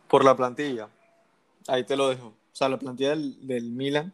Por 0.07 0.25
la 0.25 0.35
plantilla. 0.35 0.89
Ahí 1.67 1.83
te 1.83 1.95
lo 1.95 2.09
dejo. 2.09 2.27
O 2.27 2.55
sea, 2.55 2.67
la 2.67 2.79
plantilla 2.79 3.11
del, 3.11 3.47
del 3.47 3.71
Milan 3.71 4.13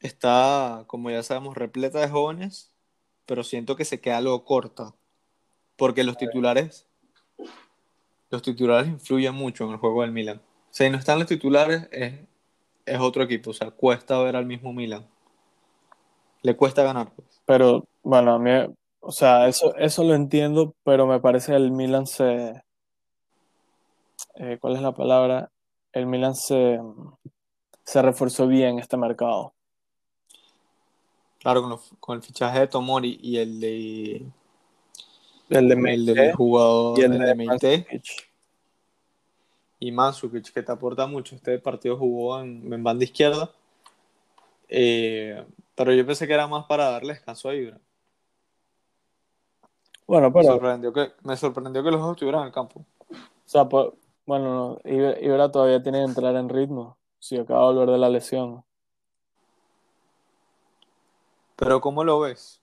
está, 0.00 0.84
como 0.86 1.10
ya 1.10 1.22
sabemos, 1.22 1.56
repleta 1.56 2.00
de 2.00 2.08
jóvenes, 2.08 2.72
pero 3.26 3.44
siento 3.44 3.76
que 3.76 3.84
se 3.84 4.00
queda 4.00 4.18
algo 4.18 4.44
corta. 4.44 4.94
Porque 5.76 6.04
los 6.04 6.16
titulares, 6.16 6.86
los 8.30 8.42
titulares 8.42 8.88
influyen 8.88 9.34
mucho 9.34 9.64
en 9.64 9.70
el 9.72 9.76
juego 9.76 10.02
del 10.02 10.12
Milan. 10.12 10.42
Si 10.70 10.88
no 10.90 10.98
están 10.98 11.18
los 11.18 11.28
titulares, 11.28 11.88
es, 11.92 12.14
es 12.86 12.98
otro 12.98 13.22
equipo. 13.22 13.50
O 13.50 13.54
sea, 13.54 13.70
cuesta 13.70 14.18
ver 14.18 14.36
al 14.36 14.46
mismo 14.46 14.72
Milan. 14.72 15.06
Le 16.42 16.56
cuesta 16.56 16.82
ganar, 16.82 17.12
pues. 17.14 17.40
Pero 17.46 17.86
bueno, 18.02 18.34
a 18.34 18.38
mí, 18.38 18.50
o 19.00 19.12
sea, 19.12 19.48
eso, 19.48 19.74
eso 19.76 20.04
lo 20.04 20.14
entiendo, 20.14 20.74
pero 20.84 21.06
me 21.06 21.20
parece 21.20 21.52
que 21.52 21.56
el 21.56 21.72
Milan 21.72 22.06
se, 22.06 22.62
eh, 24.34 24.58
¿cuál 24.60 24.76
es 24.76 24.82
la 24.82 24.92
palabra? 24.92 25.50
El 25.92 26.06
Milan 26.06 26.34
se, 26.34 26.80
se 27.84 28.02
reforzó 28.02 28.46
bien 28.46 28.78
este 28.78 28.96
mercado. 28.96 29.54
Claro, 31.38 31.80
con, 32.00 32.16
el 32.16 32.22
fichaje 32.22 32.60
de 32.60 32.66
Tomori 32.66 33.18
y 33.22 33.38
el 33.38 33.60
de 33.60 34.26
El 35.48 35.68
de 35.68 35.74
el 35.74 35.80
Meite 35.80 36.14
del 36.14 36.34
jugador 36.34 36.98
y 36.98 37.02
el 37.02 37.12
el 37.12 37.18
de 37.18 37.26
de 37.26 37.34
Meite. 37.34 38.02
Y 39.78 39.90
Mandzukic, 39.90 40.52
que 40.52 40.62
te 40.62 40.70
aporta 40.70 41.06
mucho. 41.06 41.34
Este 41.34 41.58
partido 41.58 41.96
jugó 41.96 42.38
en, 42.40 42.70
en 42.70 42.84
banda 42.84 43.04
izquierda. 43.04 43.50
Eh, 44.68 45.42
pero 45.74 45.94
yo 45.94 46.06
pensé 46.06 46.26
que 46.26 46.34
era 46.34 46.46
más 46.46 46.66
para 46.66 46.90
darle 46.90 47.14
descanso 47.14 47.48
a 47.48 47.54
Ibra. 47.54 47.80
Bueno, 50.10 50.32
Me 50.32 50.42
pero, 50.42 50.54
sorprendió 50.54 50.92
que, 50.92 51.12
me 51.22 51.36
sorprendió 51.36 51.84
que 51.84 51.90
los 51.92 52.00
dos 52.00 52.10
estuvieran 52.16 52.40
en 52.40 52.46
el 52.48 52.52
campo. 52.52 52.84
o 53.10 53.14
sea, 53.44 53.68
pues, 53.68 53.90
bueno, 54.26 54.52
no, 54.84 54.90
Ibra, 54.90 55.20
Ibra 55.20 55.52
todavía 55.52 55.80
tiene 55.84 55.98
que 55.98 56.04
entrar 56.06 56.34
en 56.34 56.48
ritmo, 56.48 56.96
si 57.20 57.38
acaba 57.38 57.68
de 57.68 57.74
volver 57.74 57.90
de 57.90 57.98
la 57.98 58.08
lesión. 58.08 58.64
Pero 61.54 61.80
¿cómo 61.80 62.02
lo 62.02 62.18
ves? 62.18 62.60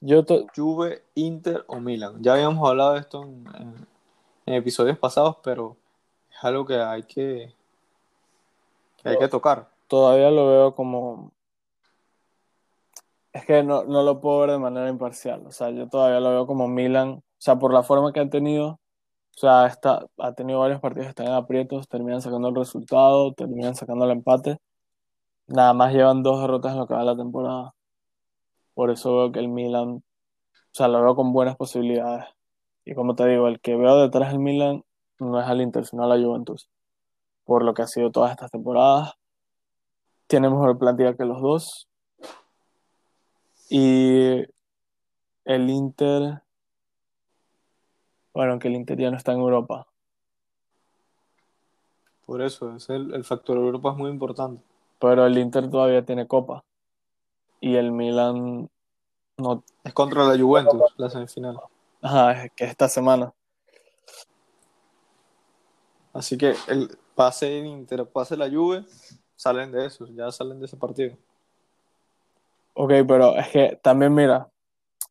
Yo, 0.00 0.24
to- 0.24 0.46
Juve, 0.54 1.02
Inter 1.16 1.64
o 1.66 1.80
Milan. 1.80 2.22
Ya 2.22 2.34
habíamos 2.34 2.68
hablado 2.68 2.92
de 2.92 3.00
esto 3.00 3.24
en, 3.24 3.44
en- 3.58 3.86
en 4.46 4.54
episodios 4.54 4.96
pasados, 4.96 5.38
pero 5.42 5.76
es 6.30 6.44
algo 6.44 6.64
que 6.64 6.76
hay 6.76 7.02
que, 7.02 7.52
que 9.02 9.08
hay 9.08 9.18
que 9.18 9.26
tocar. 9.26 9.68
todavía 9.88 10.30
lo 10.30 10.46
veo 10.46 10.74
como... 10.76 11.32
Es 13.32 13.44
que 13.44 13.62
no, 13.62 13.84
no 13.84 14.02
lo 14.02 14.20
puedo 14.20 14.40
ver 14.40 14.50
de 14.52 14.58
manera 14.58 14.88
imparcial. 14.88 15.46
O 15.46 15.52
sea, 15.52 15.70
yo 15.70 15.88
todavía 15.88 16.20
lo 16.20 16.30
veo 16.30 16.46
como 16.46 16.68
Milan 16.68 17.22
sea, 17.40 17.58
por 17.58 17.72
la 17.74 17.82
forma 17.82 18.12
que 18.12 18.20
han 18.20 18.30
tenido, 18.30 18.68
o 18.72 18.80
sea, 19.38 19.66
está, 19.66 20.06
ha 20.18 20.34
tenido 20.34 20.60
varios 20.60 20.80
partidos 20.80 21.06
que 21.06 21.10
están 21.10 21.26
en 21.28 21.32
aprietos, 21.34 21.88
terminan 21.88 22.22
sacando 22.22 22.48
el 22.48 22.56
resultado, 22.56 23.32
terminan 23.34 23.74
sacando 23.74 24.04
el 24.04 24.12
empate. 24.12 24.58
Nada 25.48 25.74
más 25.74 25.92
llevan 25.92 26.22
dos 26.22 26.40
derrotas 26.40 26.72
en 26.72 26.78
lo 26.78 26.86
que 26.86 26.94
va 26.94 27.04
la 27.04 27.16
temporada. 27.16 27.74
Por 28.74 28.90
eso 28.90 29.16
veo 29.16 29.32
que 29.32 29.40
el 29.40 29.48
Milan, 29.48 29.88
o 29.90 30.02
sea, 30.72 30.88
lo 30.88 31.02
veo 31.02 31.16
con 31.16 31.32
buenas 31.32 31.56
posibilidades. 31.56 32.26
Y 32.84 32.94
como 32.94 33.14
te 33.14 33.26
digo, 33.26 33.48
el 33.48 33.60
que 33.60 33.76
veo 33.76 33.96
detrás 33.98 34.30
del 34.30 34.40
Milan 34.40 34.84
no 35.18 35.40
es 35.40 35.46
al 35.46 35.60
Inter, 35.60 35.86
sino 35.86 36.04
a 36.04 36.08
la 36.08 36.22
Juventus. 36.22 36.68
Por 37.44 37.64
lo 37.64 37.74
que 37.74 37.82
ha 37.82 37.86
sido 37.86 38.10
todas 38.10 38.32
estas 38.32 38.50
temporadas. 38.50 39.14
Tiene 40.28 40.50
mejor 40.50 40.78
plantilla 40.78 41.16
que 41.16 41.24
los 41.24 41.40
dos. 41.42 41.88
Y 43.70 44.44
el 45.44 45.70
Inter, 45.70 46.42
bueno, 48.34 48.58
que 48.58 48.66
el 48.66 48.74
Inter 48.74 48.98
ya 48.98 49.10
no 49.12 49.16
está 49.16 49.32
en 49.32 49.38
Europa. 49.38 49.86
Por 52.26 52.42
eso, 52.42 52.74
es 52.74 52.90
el, 52.90 53.14
el 53.14 53.24
factor 53.24 53.56
Europa 53.56 53.92
es 53.92 53.96
muy 53.96 54.10
importante. 54.10 54.60
Pero 54.98 55.24
el 55.24 55.38
Inter 55.38 55.70
todavía 55.70 56.04
tiene 56.04 56.26
Copa. 56.26 56.64
Y 57.60 57.76
el 57.76 57.92
Milan 57.92 58.68
no. 59.36 59.62
Es 59.84 59.94
contra 59.94 60.24
la 60.24 60.36
Juventus, 60.36 60.82
la 60.96 61.08
semifinal. 61.08 61.60
Ajá, 62.02 62.44
es 62.44 62.52
que 62.52 62.64
esta 62.64 62.88
semana. 62.88 63.32
Así 66.12 66.36
que 66.36 66.56
el 66.66 66.98
pase 67.14 67.60
el 67.60 67.66
Inter, 67.66 68.04
pase 68.04 68.36
la 68.36 68.50
Juve, 68.50 68.84
salen 69.36 69.70
de 69.70 69.86
eso, 69.86 70.06
ya 70.08 70.32
salen 70.32 70.58
de 70.58 70.66
ese 70.66 70.76
partido. 70.76 71.16
Ok, 72.82 72.92
pero 73.06 73.36
es 73.36 73.48
que 73.48 73.78
también 73.82 74.14
mira, 74.14 74.48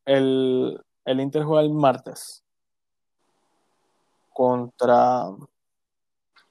el, 0.03 0.83
el 1.05 1.19
Inter 1.19 1.43
juega 1.43 1.61
el 1.61 1.69
martes 1.69 2.43
contra, 4.33 5.25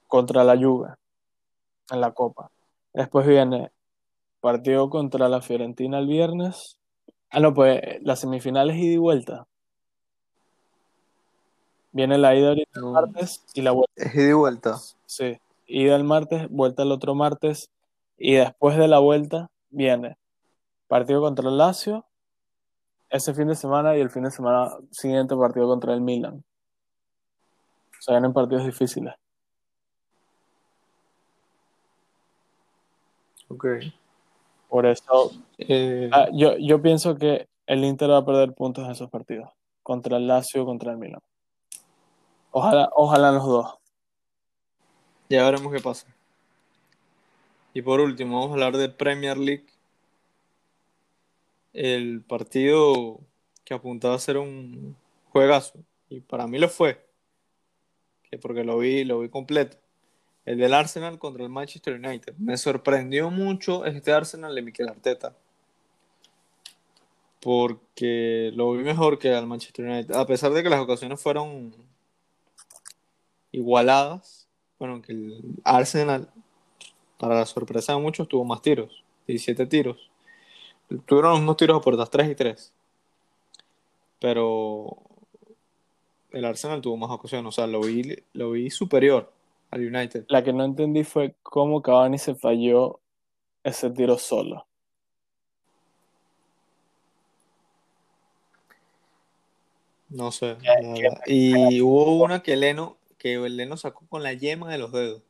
contra 0.07 0.45
la 0.45 0.57
Juve 0.57 0.95
en 1.91 2.01
la 2.01 2.13
Copa. 2.13 2.53
Después 2.93 3.27
viene 3.27 3.73
partido 4.41 4.89
contra 4.91 5.29
la 5.29 5.41
Fiorentina 5.41 5.99
el 5.99 6.07
viernes. 6.07 6.79
Ah, 7.31 7.41
no, 7.41 7.53
pues 7.53 7.83
las 8.03 8.21
semifinales 8.21 8.77
ida 8.77 8.93
y 8.95 8.99
vuelta. 8.99 9.49
Viene 11.91 12.17
la 12.17 12.37
ida 12.37 12.51
ahorita 12.51 12.71
el 12.79 12.83
No. 12.83 12.93
martes 12.93 13.45
y 13.55 13.63
la 13.63 13.73
vuelta. 13.73 13.93
Es 13.97 14.15
ida 14.15 14.29
y 14.29 14.33
vuelta. 14.35 14.77
Sí, 15.05 15.37
ida 15.67 15.97
el 15.97 16.05
martes, 16.05 16.49
vuelta 16.49 16.85
el 16.85 16.93
otro 16.93 17.17
martes. 17.17 17.71
Y 18.17 18.35
después 18.35 18.79
de 18.79 18.87
la 18.87 19.01
vuelta 19.01 19.51
viene 19.71 20.17
partido 20.89 21.21
contra 21.21 21.49
el 21.49 21.57
Lazio 21.59 22.05
ese 23.11 23.35
fin 23.35 23.49
de 23.49 23.55
semana 23.55 23.97
y 23.97 24.01
el 24.01 24.11
fin 24.11 24.25
de 24.25 24.31
semana 24.31 24.71
siguiente 24.91 25.37
partido 25.37 25.67
contra 25.67 25.95
el 25.95 26.01
Milan. 26.01 26.45
O 27.99 28.03
sea, 28.03 28.21
partidos 28.33 28.65
difíciles. 28.65 29.15
Ok. 33.49 33.67
Por 34.69 34.87
eso, 34.87 35.33
Eh, 35.57 36.11
ah, 36.13 36.29
yo, 36.33 36.57
yo 36.59 36.81
pienso 36.83 37.17
que 37.17 37.49
el 37.67 37.85
Inter 37.85 38.11
va 38.11 38.19
a 38.19 38.25
perder 38.25 38.53
puntos 38.55 38.85
en 38.85 38.91
esos 38.91 39.11
partidos. 39.11 39.49
Contra 39.83 40.19
el 40.19 40.27
Lazio, 40.27 40.67
contra 40.67 40.93
el 40.93 40.99
Milan. 40.99 41.21
Ojalá, 42.51 42.91
ojalá 42.95 43.33
los 43.33 43.45
dos. 43.45 43.75
ya 45.29 45.45
veremos 45.45 45.73
qué 45.73 45.81
pasa. 45.81 46.07
Y 47.73 47.83
por 47.83 48.01
último, 48.01 48.37
vamos 48.37 48.51
a 48.51 48.55
hablar 48.55 48.77
de 48.77 48.89
Premier 48.89 49.39
League. 49.39 49.67
El 51.73 52.23
partido 52.23 53.21
que 53.65 53.75
apuntaba 53.75 54.15
a 54.15 54.19
ser 54.19 54.39
un 54.39 54.97
juegazo. 55.31 55.79
Y 56.09 56.21
para 56.21 56.47
mí 56.47 56.59
lo 56.59 56.69
fue. 56.69 57.07
Que 58.31 58.39
porque 58.39 58.65
lo 58.65 58.79
vi, 58.79 59.05
lo 59.05 59.21
vi 59.21 59.29
completo. 59.29 59.77
El 60.45 60.57
del 60.59 60.73
Arsenal 60.73 61.19
contra 61.19 61.45
el 61.45 61.51
Manchester 61.51 61.95
United. 61.95 62.35
Me 62.39 62.57
sorprendió 62.57 63.31
mucho 63.31 63.85
este 63.85 64.13
Arsenal 64.13 64.55
de 64.55 64.63
Mikel 64.63 64.89
Arteta. 64.89 65.37
Porque 67.41 68.51
lo 68.55 68.73
vi 68.73 68.83
mejor 68.83 69.19
que 69.19 69.35
al 69.35 69.47
Manchester 69.47 69.85
United. 69.85 70.15
A 70.15 70.27
pesar 70.27 70.53
de 70.53 70.63
que 70.63 70.71
las 70.71 70.81
ocasiones 70.81 71.21
fueron 71.21 71.75
igualadas. 73.53 74.49
Bueno, 74.79 75.03
que 75.03 75.13
el 75.13 75.43
Arsenal, 75.65 76.31
para 77.19 77.35
la 77.35 77.47
sorpresa 77.47 77.93
de 77.93 78.01
muchos, 78.01 78.29
tuvo 78.29 78.45
más 78.45 78.63
tiros. 78.63 79.05
17 79.27 79.67
tiros. 79.67 80.11
Tuvieron 81.07 81.35
mismos 81.35 81.57
tiros 81.57 81.77
a 81.79 81.81
puertas 81.81 82.11
3 82.11 82.31
y 82.31 82.35
3. 82.35 82.73
Pero 84.21 84.97
el 86.33 86.45
Arsenal 86.45 86.81
tuvo 86.81 86.97
más 86.97 87.11
ocasiones. 87.11 87.49
O 87.49 87.53
sea, 87.53 87.67
lo 87.67 87.81
vi, 87.81 88.17
lo 88.33 88.53
vi 88.53 88.71
superior 88.71 89.31
al 89.71 89.81
United. 89.87 90.25
La 90.29 90.43
que 90.43 90.53
no 90.53 90.65
entendí 90.65 91.05
fue 91.05 91.35
cómo 91.43 91.83
Cavani 91.83 92.19
se 92.19 92.35
falló 92.35 93.01
ese 93.63 93.91
tiro 93.91 94.17
solo. 94.19 94.67
No 100.09 100.33
sé. 100.33 100.57
¿Qué- 100.61 100.67
la 100.83 100.95
qué- 100.95 101.03
verdad. 101.03 101.21
Y 101.27 101.81
hubo 101.83 102.23
una 102.25 102.43
que 102.43 102.57
Leno, 102.57 102.97
que 103.19 103.35
el 103.35 103.57
Leno 103.57 103.77
sacó 103.77 104.07
con 104.09 104.23
la 104.23 104.33
yema 104.33 104.71
de 104.73 104.79
los 104.79 104.93
dedos. 104.93 105.23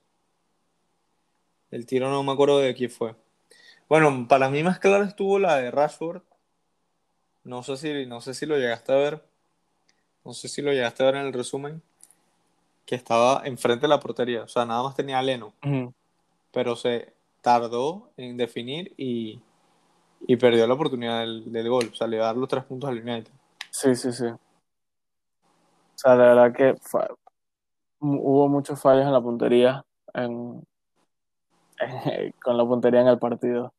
El 1.70 1.84
tiro 1.84 2.08
no 2.10 2.22
me 2.22 2.32
acuerdo 2.32 2.58
de 2.60 2.74
quién 2.74 2.90
fue. 2.90 3.14
Bueno, 3.88 4.26
para 4.28 4.50
mí 4.50 4.62
más 4.62 4.78
clara 4.78 5.04
estuvo 5.04 5.38
la 5.38 5.56
de 5.56 5.70
Rashford. 5.70 6.22
No 7.44 7.62
sé 7.62 7.76
si, 7.76 8.06
no 8.06 8.20
sé 8.20 8.34
si 8.34 8.44
lo 8.46 8.56
llegaste 8.58 8.92
a 8.92 8.96
ver. 8.96 9.24
No 10.24 10.32
sé 10.34 10.48
si 10.48 10.60
lo 10.60 10.72
llegaste 10.72 11.02
a 11.02 11.06
ver 11.06 11.16
en 11.16 11.26
el 11.26 11.32
resumen. 11.32 11.82
Que 12.84 12.94
estaba 12.94 13.42
enfrente 13.46 13.82
de 13.82 13.88
la 13.88 14.00
portería. 14.00 14.42
O 14.42 14.48
sea, 14.48 14.66
nada 14.66 14.82
más 14.82 14.94
tenía 14.94 15.18
a 15.18 15.22
Leno. 15.22 15.54
Pero 16.52 16.76
se 16.76 17.14
tardó 17.40 18.10
en 18.16 18.36
definir 18.36 18.92
y, 18.96 19.40
y 20.26 20.36
perdió 20.36 20.66
la 20.66 20.74
oportunidad 20.74 21.20
del, 21.20 21.50
del 21.50 21.68
gol. 21.68 21.88
O 21.92 21.94
sea, 21.94 22.06
le 22.06 22.18
a 22.20 22.24
dar 22.24 22.36
los 22.36 22.48
tres 22.48 22.64
puntos 22.64 22.90
al 22.90 22.98
United. 23.00 23.32
Sí, 23.70 23.94
sí, 23.94 24.12
sí. 24.12 24.26
O 24.26 24.38
sea, 26.00 26.14
la 26.14 26.24
verdad 26.34 26.52
que 26.54 26.74
hubo 28.00 28.48
muchos 28.48 28.80
fallos 28.80 29.04
en 29.06 29.12
la 29.12 29.20
puntería, 29.20 29.84
en- 30.14 30.62
con 32.42 32.56
la 32.56 32.64
puntería 32.64 33.00
en 33.00 33.08
el 33.08 33.18
partido. 33.18 33.72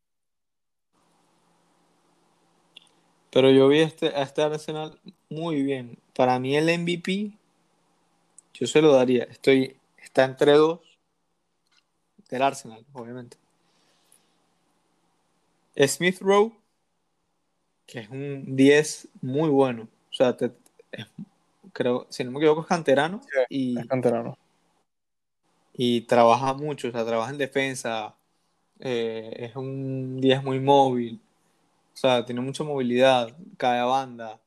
Pero 3.31 3.51
yo 3.51 3.67
vi 3.67 3.79
este, 3.79 4.07
a 4.07 4.23
este 4.23 4.41
Arsenal 4.41 4.99
muy 5.29 5.61
bien. 5.63 5.99
Para 6.15 6.39
mí 6.39 6.55
el 6.57 6.69
MVP, 6.69 7.31
yo 8.53 8.67
se 8.67 8.81
lo 8.81 8.91
daría. 8.93 9.23
Estoy, 9.25 9.77
está 9.97 10.25
entre 10.25 10.53
dos 10.53 10.79
del 12.29 12.41
Arsenal, 12.41 12.85
obviamente. 12.93 13.37
Smith 15.87 16.19
Rowe, 16.21 16.51
que 17.85 17.99
es 17.99 18.09
un 18.09 18.55
10 18.55 19.07
muy 19.21 19.49
bueno. 19.49 19.83
O 20.11 20.13
sea, 20.13 20.35
te- 20.37 20.51
es- 20.91 21.07
creo, 21.73 22.07
si 22.09 22.23
no 22.23 22.31
me 22.31 22.39
equivoco, 22.39 22.61
es 22.61 22.67
canterano 22.67 23.21
y, 23.49 23.79
Es 23.79 23.85
canterano. 23.87 24.37
y 25.73 26.01
trabaja 26.01 26.53
mucho. 26.53 26.89
O 26.89 26.91
sea, 26.91 27.05
trabaja 27.05 27.31
en 27.31 27.37
defensa. 27.37 28.15
eh, 28.79 29.31
es 29.37 29.55
un 29.55 30.21
10 30.21 30.43
muy 30.43 30.59
móvil. 30.59 31.21
O 31.99 32.01
sea, 32.01 32.23
tiene 32.23 32.39
mucha 32.39 32.63
movilidad, 32.63 33.35
cae 33.57 33.77
a 33.77 33.83
banda. 33.83 34.39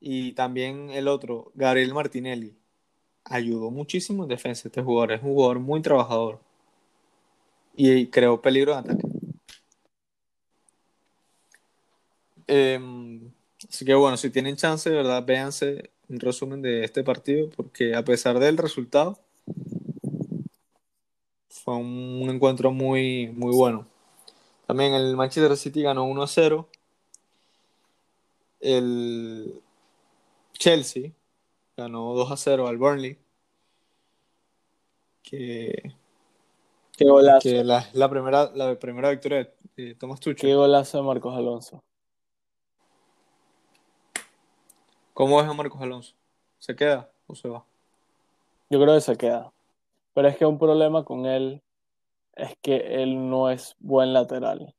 Y 0.00 0.32
también 0.32 0.88
el 0.88 1.06
otro, 1.06 1.52
Gabriel 1.54 1.92
Martinelli, 1.92 2.56
ayudó 3.24 3.70
muchísimo 3.70 4.22
en 4.22 4.30
defensa 4.30 4.68
este 4.68 4.80
jugador. 4.82 5.12
Es 5.12 5.22
un 5.22 5.34
jugador 5.34 5.60
muy 5.60 5.82
trabajador. 5.82 6.40
Y 7.74 8.06
creó 8.06 8.40
peligro 8.40 8.72
de 8.72 8.78
ataque. 8.78 9.06
Em, 12.46 13.30
así 13.68 13.84
que 13.84 13.94
bueno, 13.94 14.16
si 14.16 14.30
tienen 14.30 14.56
chance, 14.56 14.88
de 14.88 14.96
verdad, 14.96 15.22
véanse 15.26 15.90
un 16.08 16.18
resumen 16.20 16.62
de 16.62 16.84
este 16.84 17.04
partido, 17.04 17.50
porque 17.54 17.94
a 17.94 18.02
pesar 18.02 18.38
del 18.38 18.56
resultado, 18.56 19.18
fue 21.50 21.76
un 21.76 22.30
encuentro 22.30 22.72
muy, 22.72 23.28
muy 23.34 23.54
bueno. 23.54 23.86
También 24.66 24.94
el 24.94 25.16
Manchester 25.16 25.56
City 25.56 25.82
ganó 25.82 26.04
1 26.04 26.22
a 26.22 26.26
0. 26.26 26.68
El 28.60 29.62
Chelsea 30.52 31.12
ganó 31.76 32.14
2 32.14 32.30
a 32.32 32.36
0 32.36 32.66
al 32.66 32.76
Burnley. 32.76 33.18
Que, 35.22 35.94
Qué 36.96 37.04
golazo, 37.04 37.40
que 37.40 37.62
la, 37.62 37.88
la 37.92 38.08
primera, 38.08 38.50
la 38.54 38.78
primera 38.78 39.10
victoria 39.10 39.52
de, 39.76 39.94
Thomas 39.94 40.18
qué 40.20 40.30
Tuchel. 40.30 40.56
golazo 40.56 40.98
de 40.98 41.04
Marcos 41.04 41.36
Alonso. 41.36 41.82
¿Cómo 45.12 45.36
ves 45.38 45.46
a 45.46 45.52
Marcos 45.52 45.80
Alonso? 45.80 46.14
¿Se 46.58 46.74
queda 46.74 47.10
o 47.26 47.34
se 47.34 47.48
va? 47.48 47.64
Yo 48.70 48.80
creo 48.80 48.94
que 48.94 49.00
se 49.00 49.16
queda. 49.16 49.52
Pero 50.14 50.28
es 50.28 50.36
que 50.36 50.46
un 50.46 50.58
problema 50.58 51.04
con 51.04 51.26
él 51.26 51.62
es 52.36 52.56
que 52.62 53.02
él 53.02 53.28
no 53.28 53.50
es 53.50 53.74
buen 53.80 54.12
lateral. 54.12 54.74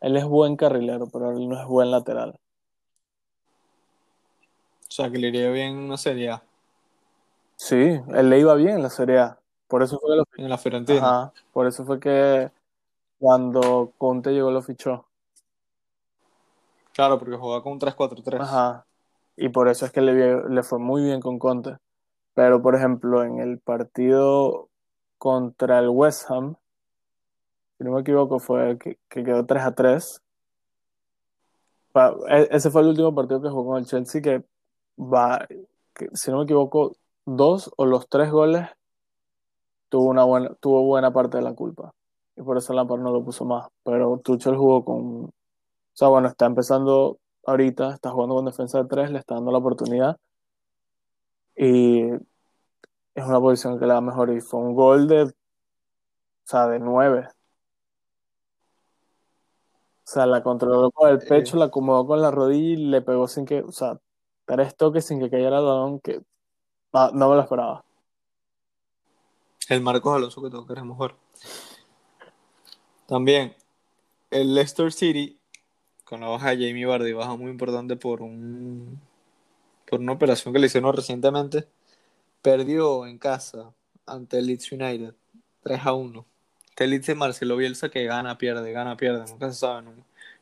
Él 0.00 0.16
es 0.16 0.24
buen 0.24 0.56
carrilero, 0.56 1.08
pero 1.12 1.30
él 1.30 1.48
no 1.48 1.60
es 1.60 1.66
buen 1.66 1.90
lateral. 1.90 2.38
sea, 4.94 5.10
que 5.10 5.18
le 5.18 5.28
iría 5.28 5.50
bien 5.50 5.72
en 5.72 5.78
una 5.78 5.96
Serie 5.96 6.30
A. 6.30 6.42
Sí, 7.56 8.00
él 8.14 8.30
le 8.30 8.38
iba 8.38 8.54
bien 8.54 8.76
en 8.76 8.82
la 8.82 8.90
Serie 8.90 9.18
A. 9.18 9.38
Por 9.66 9.82
eso 9.82 9.98
fue 9.98 10.10
que 10.10 10.16
lo 10.16 10.24
En 10.36 10.48
la 10.48 10.58
Fiorentina. 10.58 10.98
Ajá, 10.98 11.32
por 11.52 11.66
eso 11.66 11.84
fue 11.84 11.98
que 11.98 12.50
cuando 13.18 13.92
Conte 13.98 14.30
llegó 14.30 14.50
lo 14.50 14.62
fichó. 14.62 15.06
Claro, 16.92 17.18
porque 17.18 17.36
jugaba 17.36 17.62
con 17.62 17.72
un 17.72 17.80
3-4-3. 17.80 18.40
Ajá. 18.40 18.86
Y 19.36 19.48
por 19.48 19.68
eso 19.68 19.84
es 19.84 19.90
que 19.90 20.00
le, 20.00 20.48
le 20.48 20.62
fue 20.62 20.78
muy 20.78 21.02
bien 21.02 21.20
con 21.20 21.40
Conte. 21.40 21.76
Pero, 22.34 22.62
por 22.62 22.76
ejemplo, 22.76 23.24
en 23.24 23.40
el 23.40 23.58
partido 23.58 24.68
contra 25.18 25.78
el 25.78 25.88
West 25.88 26.30
Ham, 26.30 26.56
si 27.78 27.84
no 27.84 27.92
me 27.92 28.00
equivoco, 28.02 28.38
fue 28.38 28.78
que, 28.78 28.98
que 29.08 29.24
quedó 29.24 29.44
3 29.46 29.62
a 29.64 29.74
3. 29.74 30.22
Pa- 31.92 32.16
e- 32.28 32.48
Ese 32.50 32.70
fue 32.70 32.82
el 32.82 32.88
último 32.88 33.14
partido 33.14 33.40
que 33.42 33.48
jugó 33.48 33.72
con 33.72 33.78
el 33.78 33.86
Chelsea 33.86 34.20
que 34.22 34.44
va, 34.98 35.46
que, 35.94 36.08
si 36.14 36.30
no 36.30 36.38
me 36.38 36.44
equivoco, 36.44 36.96
dos 37.26 37.70
o 37.76 37.86
los 37.86 38.08
tres 38.08 38.30
goles 38.30 38.68
tuvo 39.88 40.10
una 40.10 40.24
buena, 40.24 40.54
tuvo 40.60 40.82
buena 40.84 41.12
parte 41.12 41.36
de 41.38 41.42
la 41.44 41.54
culpa. 41.54 41.92
Y 42.36 42.42
por 42.42 42.56
eso 42.58 42.72
Lampard 42.72 43.00
no 43.00 43.12
lo 43.12 43.24
puso 43.24 43.44
más. 43.44 43.68
Pero 43.84 44.18
Tuchel 44.24 44.56
jugó 44.56 44.84
con, 44.84 45.24
o 45.26 45.32
sea, 45.92 46.08
bueno, 46.08 46.28
está 46.28 46.46
empezando 46.46 47.18
ahorita, 47.46 47.94
está 47.94 48.10
jugando 48.10 48.34
con 48.36 48.44
defensa 48.46 48.82
de 48.82 48.88
tres, 48.88 49.10
le 49.10 49.18
está 49.20 49.36
dando 49.36 49.52
la 49.52 49.58
oportunidad. 49.58 50.16
Y 51.56 52.02
es 53.14 53.24
una 53.24 53.40
posición 53.40 53.78
que 53.78 53.86
le 53.86 53.94
da 53.94 54.00
mejor. 54.00 54.30
Y 54.30 54.40
fue 54.40 54.60
un 54.60 54.74
gol 54.74 55.08
de, 55.08 55.22
o 55.22 55.32
sea, 56.44 56.66
de 56.68 56.78
nueve. 56.80 57.28
O 60.06 60.06
sea, 60.06 60.26
la 60.26 60.42
controló 60.42 60.90
con 60.90 61.10
el 61.10 61.18
pecho, 61.18 61.56
la 61.56 61.66
acomodó 61.66 62.06
con 62.06 62.20
la 62.20 62.30
rodilla 62.30 62.74
y 62.74 62.76
le 62.76 63.00
pegó 63.02 63.26
sin 63.26 63.46
que, 63.46 63.62
o 63.62 63.72
sea, 63.72 63.98
tres 64.44 64.76
toques 64.76 65.06
sin 65.06 65.18
que 65.18 65.30
cayera 65.30 65.58
el 65.58 65.64
balón, 65.64 66.00
que 66.00 66.20
no, 66.92 67.10
no 67.12 67.30
me 67.30 67.36
lo 67.36 67.40
esperaba. 67.40 67.84
El 69.68 69.80
Marcos 69.80 70.14
Alonso 70.14 70.42
que 70.42 70.50
todos 70.50 70.66
queremos 70.66 70.98
ver. 70.98 71.14
También, 73.06 73.54
el 74.30 74.54
Leicester 74.54 74.92
City, 74.92 75.38
con 76.04 76.20
la 76.20 76.28
baja 76.28 76.50
de 76.50 76.66
Jamie 76.66 76.84
Vardy, 76.84 77.12
baja 77.14 77.34
muy 77.36 77.50
importante 77.50 77.96
por 77.96 78.20
un 78.20 79.00
por 79.88 80.00
una 80.00 80.12
operación 80.12 80.52
que 80.52 80.60
le 80.60 80.66
hicieron 80.66 80.94
recientemente, 80.94 81.68
perdió 82.44 83.06
en 83.06 83.16
casa 83.16 83.72
ante 84.04 84.36
el 84.38 84.46
Leeds 84.48 84.70
United 84.70 85.14
3 85.62 85.80
a 85.82 85.94
1. 85.94 86.26
Este 86.68 86.86
Leeds 86.86 87.06
de 87.06 87.14
Marcelo 87.14 87.56
Bielsa 87.56 87.88
que 87.88 88.04
gana, 88.04 88.36
pierde, 88.36 88.70
gana, 88.70 88.98
pierde, 88.98 89.24
nunca 89.30 89.50
se 89.50 89.60
sabe, 89.60 89.88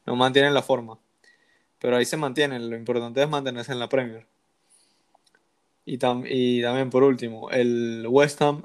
no, 0.04 0.16
mantienen 0.16 0.52
la 0.52 0.62
forma. 0.62 0.98
Pero 1.78 1.96
ahí 1.96 2.04
se 2.04 2.16
mantienen, 2.16 2.68
lo 2.68 2.76
importante 2.76 3.22
es 3.22 3.28
mantenerse 3.28 3.70
en 3.70 3.78
la 3.78 3.88
Premier. 3.88 4.26
Y, 5.86 5.94
y 5.94 6.62
también 6.62 6.90
por 6.90 7.04
último, 7.04 7.50
el 7.50 8.04
West 8.08 8.42
Ham 8.42 8.64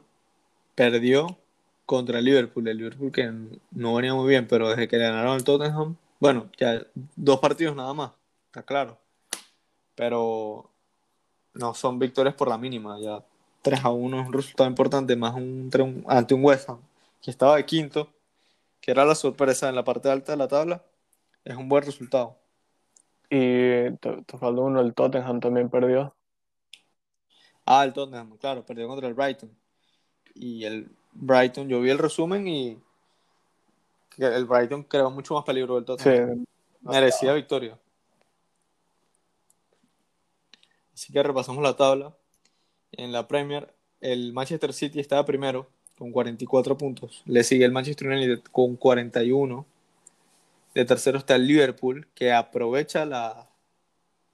perdió 0.74 1.38
contra 1.86 2.18
el 2.18 2.26
Liverpool. 2.26 2.68
El 2.68 2.78
Liverpool 2.78 3.12
que 3.12 3.32
no 3.70 3.94
venía 3.94 4.16
muy 4.16 4.28
bien, 4.30 4.48
pero 4.48 4.70
desde 4.70 4.88
que 4.88 4.98
le 4.98 5.04
ganaron 5.04 5.34
al 5.34 5.44
Tottenham, 5.44 5.96
bueno, 6.20 6.50
ya 6.58 6.88
dos 7.16 7.40
partidos 7.40 7.76
nada 7.76 7.94
más, 7.94 8.14
está 8.48 8.64
claro. 8.64 8.98
Pero 9.94 10.72
no 11.58 11.74
son 11.74 12.00
victorias 12.00 12.36
por 12.36 12.48
la 12.48 12.58
mínima, 12.58 13.00
ya 13.00 13.24
3 13.62 13.84
a 13.84 13.90
1 13.90 14.22
es 14.22 14.28
un 14.28 14.34
resultado 14.34 14.70
importante, 14.70 15.16
más 15.16 15.36
un, 15.36 15.70
un- 15.80 16.06
ante 16.08 16.34
un 16.34 16.44
West 16.44 16.70
Ham 16.70 16.80
que 17.22 17.32
estaba 17.32 17.56
de 17.58 17.66
quinto, 17.66 18.10
que 18.82 18.92
era 18.92 19.04
la 19.06 19.16
sorpresa 19.16 19.68
en 19.70 19.76
la 19.76 19.84
parte 19.84 20.10
alta 20.10 20.32
de 20.34 20.38
la 20.38 20.48
tabla, 20.48 20.84
es 21.44 21.56
un 21.56 21.68
buen 21.68 21.84
resultado. 21.84 22.38
Y 23.30 23.92
te, 24.00 24.22
te 24.26 24.38
faltó 24.38 24.62
uno, 24.62 24.80
el 24.80 24.94
Tottenham 24.94 25.40
también 25.40 25.70
perdió. 25.70 26.14
Ah, 27.66 27.84
el 27.84 27.92
Tottenham, 27.92 28.38
claro, 28.38 28.66
perdió 28.66 28.88
contra 28.88 29.08
el 29.08 29.14
Brighton. 29.14 29.52
Y 30.34 30.64
el 30.64 30.90
Brighton, 31.12 31.68
yo 31.68 31.82
vi 31.82 31.90
el 31.90 31.98
resumen 31.98 32.48
y 32.48 32.80
el 34.18 34.46
Brighton 34.46 34.84
creó 34.84 35.12
mucho 35.12 35.34
más 35.34 35.44
peligro 35.44 35.76
del 35.76 35.84
Sí, 35.84 36.04
Tottenham. 36.04 36.46
Merecía 36.82 37.34
victoria. 37.34 37.78
Así 40.98 41.14
que 41.14 41.22
repasamos 41.22 41.62
la 41.62 41.76
tabla. 41.76 42.18
En 42.92 43.12
la 43.12 43.28
Premier, 43.28 43.72
el 44.02 44.34
Manchester 44.34 44.74
City 44.74 45.00
está 45.00 45.24
primero 45.26 45.70
con 45.96 46.12
44 46.12 46.76
puntos. 46.76 47.22
Le 47.28 47.44
sigue 47.44 47.66
el 47.66 47.72
Manchester 47.72 48.08
United 48.08 48.42
con 48.52 48.76
41. 48.76 49.64
De 50.74 50.86
tercero 50.86 51.20
está 51.20 51.36
el 51.36 51.46
Liverpool, 51.46 52.08
que 52.16 52.32
aprovecha 52.32 53.06
la, 53.06 53.48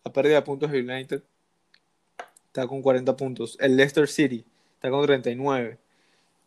la 0.06 0.14
pérdida 0.14 0.36
de 0.36 0.42
puntos 0.44 0.72
del 0.72 0.90
United. 0.90 1.22
Está 2.48 2.66
con 2.66 2.82
40 2.82 3.18
puntos. 3.18 3.58
El 3.60 3.76
Leicester 3.76 4.08
City 4.08 4.46
está 4.76 4.90
con 4.90 5.06
39. 5.06 5.78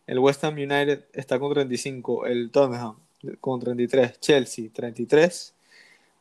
El 0.06 0.18
West 0.18 0.42
Ham 0.44 0.54
United 0.54 1.04
está 1.12 1.38
con 1.38 1.52
35. 1.52 2.24
El 2.24 2.50
Tottenham 2.50 2.96
con 3.38 3.60
33. 3.60 4.18
Chelsea 4.18 4.70
33. 4.72 5.54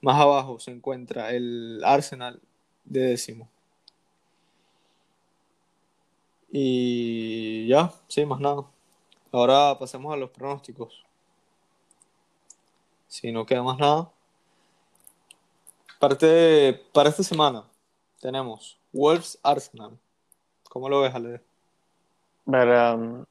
Más 0.02 0.20
abajo 0.20 0.60
se 0.60 0.72
encuentra 0.72 1.32
el 1.32 1.82
Arsenal 1.86 2.42
de 2.84 3.00
décimo. 3.00 3.55
Y 6.58 7.68
ya, 7.68 7.92
sí, 8.08 8.26
más 8.26 8.40
nada. 8.40 8.64
Ahora 9.34 9.78
pasemos 9.78 10.14
a 10.14 10.16
los 10.16 10.30
pronósticos. 10.30 11.04
Si 13.10 13.30
no 13.30 13.46
queda 13.46 13.62
más 13.62 13.78
nada. 13.78 14.10
Parte, 16.00 16.82
para 16.94 17.10
esta 17.10 17.24
semana 17.24 17.66
tenemos 18.22 18.80
Wolves 18.94 19.38
Arsenal. 19.44 20.00
¿Cómo 20.70 20.88
lo 20.88 21.02
ves, 21.02 21.14
Ale? 21.14 21.42
Um, 22.46 23.26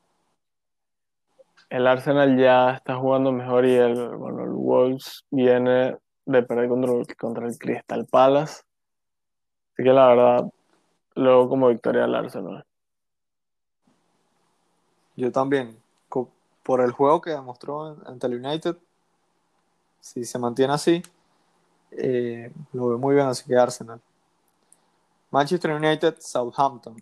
el 1.70 1.86
Arsenal 1.86 2.36
ya 2.38 2.72
está 2.72 2.96
jugando 2.96 3.32
mejor 3.32 3.64
y 3.64 3.72
el, 3.72 4.16
bueno, 4.18 4.44
el 4.44 4.50
Wolves 4.50 5.24
viene 5.30 5.96
de 6.26 6.42
perder 6.42 6.68
contra, 6.68 6.92
contra 7.18 7.46
el 7.46 7.56
Crystal 7.56 8.04
Palace. 8.04 8.64
Así 9.72 9.82
que 9.82 9.94
la 9.94 10.08
verdad, 10.08 10.50
luego 11.14 11.48
como 11.48 11.68
victoria 11.70 12.04
al 12.04 12.14
Arsenal. 12.16 12.66
Yo 15.16 15.30
también. 15.32 15.80
Por 16.62 16.80
el 16.80 16.92
juego 16.92 17.20
que 17.20 17.30
demostró 17.30 17.98
ante 18.06 18.26
el 18.26 18.42
United, 18.42 18.76
si 20.00 20.24
se 20.24 20.38
mantiene 20.38 20.72
así, 20.72 21.02
eh, 21.90 22.50
lo 22.72 22.88
veo 22.88 22.98
muy 22.98 23.14
bien, 23.14 23.26
así 23.26 23.44
que 23.44 23.54
Arsenal. 23.54 24.00
Manchester 25.30 25.72
United, 25.72 26.16
Southampton. 26.20 26.96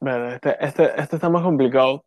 Ver, 0.00 0.34
este, 0.34 0.56
este, 0.64 1.00
este 1.00 1.16
está 1.16 1.28
más 1.28 1.42
complicado. 1.42 2.04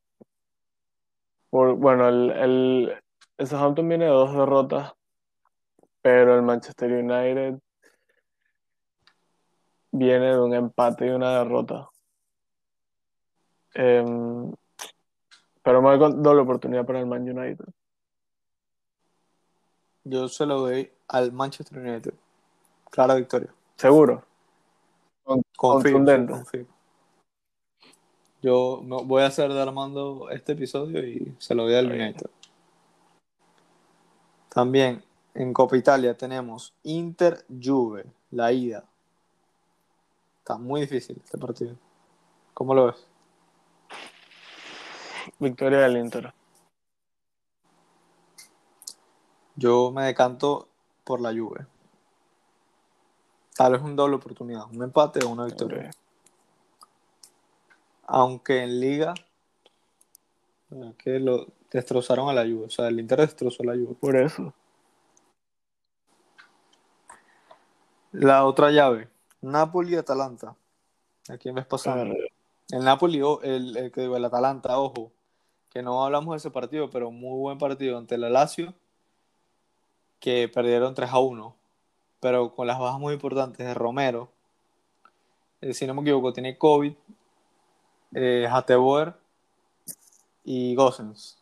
Por, 1.50 1.76
bueno, 1.76 2.08
el, 2.08 2.94
el 3.38 3.48
Southampton 3.48 3.90
viene 3.90 4.06
de 4.06 4.12
dos 4.12 4.34
derrotas, 4.34 4.94
pero 6.02 6.36
el 6.36 6.44
Manchester 6.44 6.92
United 6.92 7.60
viene 9.92 10.28
de 10.28 10.40
un 10.40 10.54
empate 10.54 11.08
y 11.08 11.10
una 11.10 11.40
derrota. 11.40 11.90
Em, 13.82 14.52
pero 15.64 15.82
me 15.82 15.96
voy 15.96 16.14
doble 16.18 16.42
oportunidad 16.42 16.86
para 16.86 17.00
el 17.00 17.06
Man 17.06 17.22
United. 17.22 17.66
Yo 20.04 20.28
se 20.28 20.46
lo 20.46 20.60
doy 20.60 20.92
al 21.08 21.32
Manchester 21.32 21.78
United. 21.78 22.14
Clara 22.90 23.16
victoria. 23.16 23.54
Seguro. 23.78 24.22
Contundente. 25.56 26.68
Yo 28.42 28.82
me 28.84 29.02
voy 29.02 29.24
a 29.24 29.28
hacer 29.28 29.54
de 29.54 29.62
Armando 29.62 30.30
este 30.30 30.54
episodio 30.54 31.02
y 31.08 31.34
se 31.40 31.56
lo 31.56 31.64
doy 31.64 31.76
al. 31.76 31.90
United. 31.90 32.30
También 34.50 35.02
en 35.34 35.54
Copa 35.54 35.78
Italia 35.78 36.18
tenemos 36.18 36.74
Inter 36.84 37.46
Juve, 37.48 38.06
la 38.32 38.52
ida. 38.52 38.84
Está 40.40 40.58
muy 40.58 40.82
difícil 40.82 41.22
este 41.24 41.38
partido. 41.38 41.78
¿Cómo 42.54 42.74
lo 42.74 42.88
ves? 42.88 43.09
Victoria 45.40 45.80
del 45.80 45.98
Inter. 45.98 46.34
Yo 49.56 49.92
me 49.92 50.04
decanto 50.04 50.68
por 51.04 51.22
la 51.22 51.32
Juve. 51.32 51.66
Tal 53.56 53.74
vez 53.74 53.82
un 53.82 53.96
doble 53.96 54.18
oportunidad, 54.18 54.66
un 54.72 54.84
empate 54.84 55.24
o 55.26 55.30
una 55.30 55.46
victoria. 55.46 55.92
Aunque 58.06 58.64
en 58.64 58.80
Liga 58.80 59.14
que 60.98 61.20
lo 61.20 61.48
destrozaron 61.72 62.30
a 62.30 62.34
la 62.34 62.44
Juve, 62.44 62.66
o 62.66 62.70
sea, 62.70 62.88
el 62.88 63.00
Inter 63.00 63.20
destrozó 63.20 63.64
a 63.64 63.68
la 63.68 63.74
Juve. 63.74 63.96
Por 63.96 64.16
eso. 64.18 64.54
La 68.12 68.46
otra 68.46 68.72
llave, 68.72 69.08
Napoli 69.42 69.94
y 69.94 69.98
Atalanta. 69.98 70.56
¿A 71.30 71.38
quién 71.38 71.56
ves 71.56 71.66
pasando? 71.66 72.16
El 72.72 72.84
Napoli, 72.84 73.22
el, 73.44 73.78
el, 73.78 73.92
que 73.92 74.02
digo, 74.02 74.18
el 74.18 74.26
Atalanta, 74.26 74.80
ojo, 74.80 75.12
que 75.70 75.82
no 75.84 76.04
hablamos 76.04 76.34
de 76.34 76.38
ese 76.38 76.52
partido, 76.52 76.90
pero 76.90 77.12
muy 77.12 77.40
buen 77.40 77.58
partido 77.58 77.98
ante 77.98 78.16
el 78.16 78.22
Lazio, 78.34 78.74
que 80.20 80.50
perdieron 80.50 80.94
3 80.94 81.10
a 81.12 81.20
1. 81.20 81.56
pero 82.20 82.54
con 82.54 82.68
las 82.68 82.80
bajas 82.80 83.00
muy 83.00 83.14
importantes 83.14 83.66
de 83.66 83.74
Romero, 83.74 84.30
eh, 85.62 85.74
si 85.74 85.88
no 85.88 85.94
me 85.94 86.02
equivoco, 86.02 86.34
tiene 86.34 86.58
COVID, 86.58 86.94
eh, 88.16 88.48
Hateboer 88.50 89.14
y 90.44 90.76
Gosens. 90.76 91.42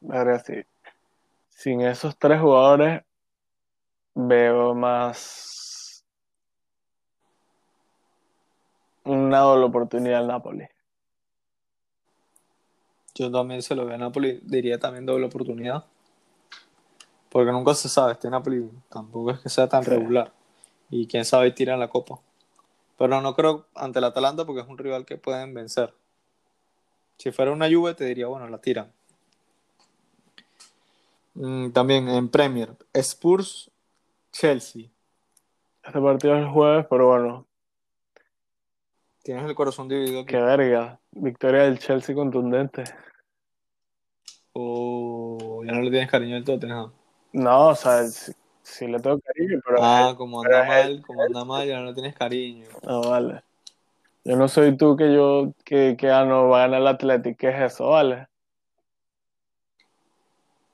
Verga, 0.00 0.38
sí. 0.40 0.64
Sin 1.48 1.80
esos 1.82 2.16
tres 2.18 2.40
jugadores 2.40 3.02
veo 4.14 4.74
más 4.74 6.04
una 9.04 9.38
doble 9.38 9.64
oportunidad 9.66 10.20
al 10.20 10.28
Napoli. 10.28 10.68
Yo 13.14 13.30
también 13.30 13.62
se 13.62 13.74
lo 13.74 13.84
veo 13.84 13.94
a 13.94 13.98
Napoli, 13.98 14.40
diría 14.42 14.78
también 14.78 15.06
doble 15.06 15.26
oportunidad. 15.26 15.84
Porque 17.28 17.52
nunca 17.52 17.74
se 17.74 17.88
sabe, 17.88 18.12
este 18.12 18.30
Napoli 18.30 18.70
tampoco 18.88 19.30
es 19.30 19.40
que 19.40 19.48
sea 19.48 19.68
tan 19.68 19.84
regular. 19.84 20.32
Y 20.90 21.06
quién 21.06 21.24
sabe 21.24 21.50
tira 21.50 21.74
en 21.74 21.80
la 21.80 21.88
copa. 21.88 22.20
Pero 22.98 23.20
no 23.20 23.34
creo 23.34 23.66
ante 23.74 23.98
el 23.98 24.04
Atalanta 24.04 24.44
porque 24.44 24.60
es 24.60 24.68
un 24.68 24.78
rival 24.78 25.04
que 25.04 25.16
pueden 25.16 25.54
vencer. 25.54 25.94
Si 27.18 27.30
fuera 27.32 27.52
una 27.52 27.70
Juve 27.70 27.94
te 27.94 28.04
diría, 28.04 28.26
bueno, 28.26 28.48
la 28.48 28.58
tiran. 28.58 28.92
Mm, 31.34 31.70
también 31.70 32.08
en 32.08 32.28
Premier, 32.28 32.76
Spurs, 32.92 33.70
Chelsea. 34.32 34.88
Este 35.82 36.00
partido 36.00 36.36
es 36.36 36.42
el 36.42 36.48
jueves, 36.48 36.86
pero 36.88 37.08
bueno, 37.08 37.46
Tienes 39.22 39.44
el 39.44 39.54
corazón 39.54 39.88
dividido 39.88 40.26
qué 40.26 40.36
verga. 40.36 40.98
Victoria 41.12 41.62
del 41.62 41.78
Chelsea 41.78 42.14
contundente. 42.14 42.84
O 44.54 45.62
ya 45.64 45.72
no 45.72 45.80
le 45.82 45.90
tienes 45.90 46.10
cariño 46.10 46.34
del 46.34 46.44
Tottenham. 46.44 46.92
No, 47.32 47.68
o 47.68 47.74
sea, 47.74 48.04
sí, 48.04 48.32
sí 48.62 48.86
le 48.86 48.98
tengo 49.00 49.18
cariño, 49.20 49.60
pero 49.64 49.78
Ah, 49.82 50.14
como 50.16 50.42
anda 50.42 50.64
mal, 50.64 51.02
como 51.06 51.22
anda 51.22 51.44
mal, 51.44 51.66
ya 51.66 51.80
no 51.80 51.86
le 51.86 51.94
tienes 51.94 52.14
cariño. 52.14 52.66
no 52.82 53.00
vale. 53.02 53.42
Yo 54.24 54.36
no 54.36 54.46
soy 54.48 54.76
tú 54.76 54.96
que 54.96 55.12
yo 55.12 55.52
que, 55.64 55.96
que 55.98 56.10
ah, 56.10 56.24
no 56.24 56.48
va 56.48 56.58
a 56.58 56.66
ganar 56.66 56.80
el 56.82 56.86
Athletic, 56.86 57.36
¿qué 57.38 57.48
es 57.48 57.72
eso? 57.72 57.88
Vale. 57.88 58.28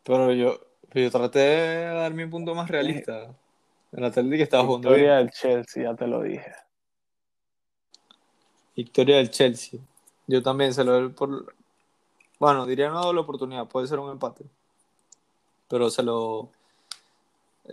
Pero 0.05 0.33
yo, 0.33 0.59
yo 0.95 1.11
traté 1.11 1.39
de 1.39 1.85
dar 1.85 2.13
mi 2.15 2.27
punto 2.27 2.55
más 2.55 2.69
realista. 2.71 3.35
El 3.93 4.05
Atlético 4.05 4.43
estaba 4.43 4.65
jugando 4.65 4.89
Victoria 4.91 5.15
bien. 5.17 5.27
del 5.27 5.31
Chelsea, 5.35 5.83
ya 5.85 5.95
te 5.97 6.07
lo 6.07 6.23
dije. 6.23 6.53
Victoria 8.77 9.17
del 9.17 9.31
Chelsea. 9.31 9.81
Yo 10.29 10.43
también 10.43 10.75
se 10.75 10.85
lo 10.85 10.93
doy 10.93 11.09
por. 11.09 11.55
Bueno, 12.39 12.67
diría 12.67 12.91
una 12.91 13.01
doble 13.01 13.21
oportunidad, 13.21 13.67
puede 13.67 13.89
ser 13.89 13.99
un 13.99 14.11
empate. 14.11 14.45
Pero 15.69 15.91
se 15.91 16.03
lo. 16.03 16.51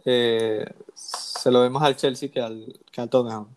eh, 0.06 0.66
se 0.94 1.52
lo 1.52 1.70
más 1.70 1.84
al 1.84 1.98
Chelsea 1.98 2.30
que 2.32 2.42
al, 2.42 2.80
que 2.92 3.02
al 3.02 3.10
Tottenham. 3.10 3.48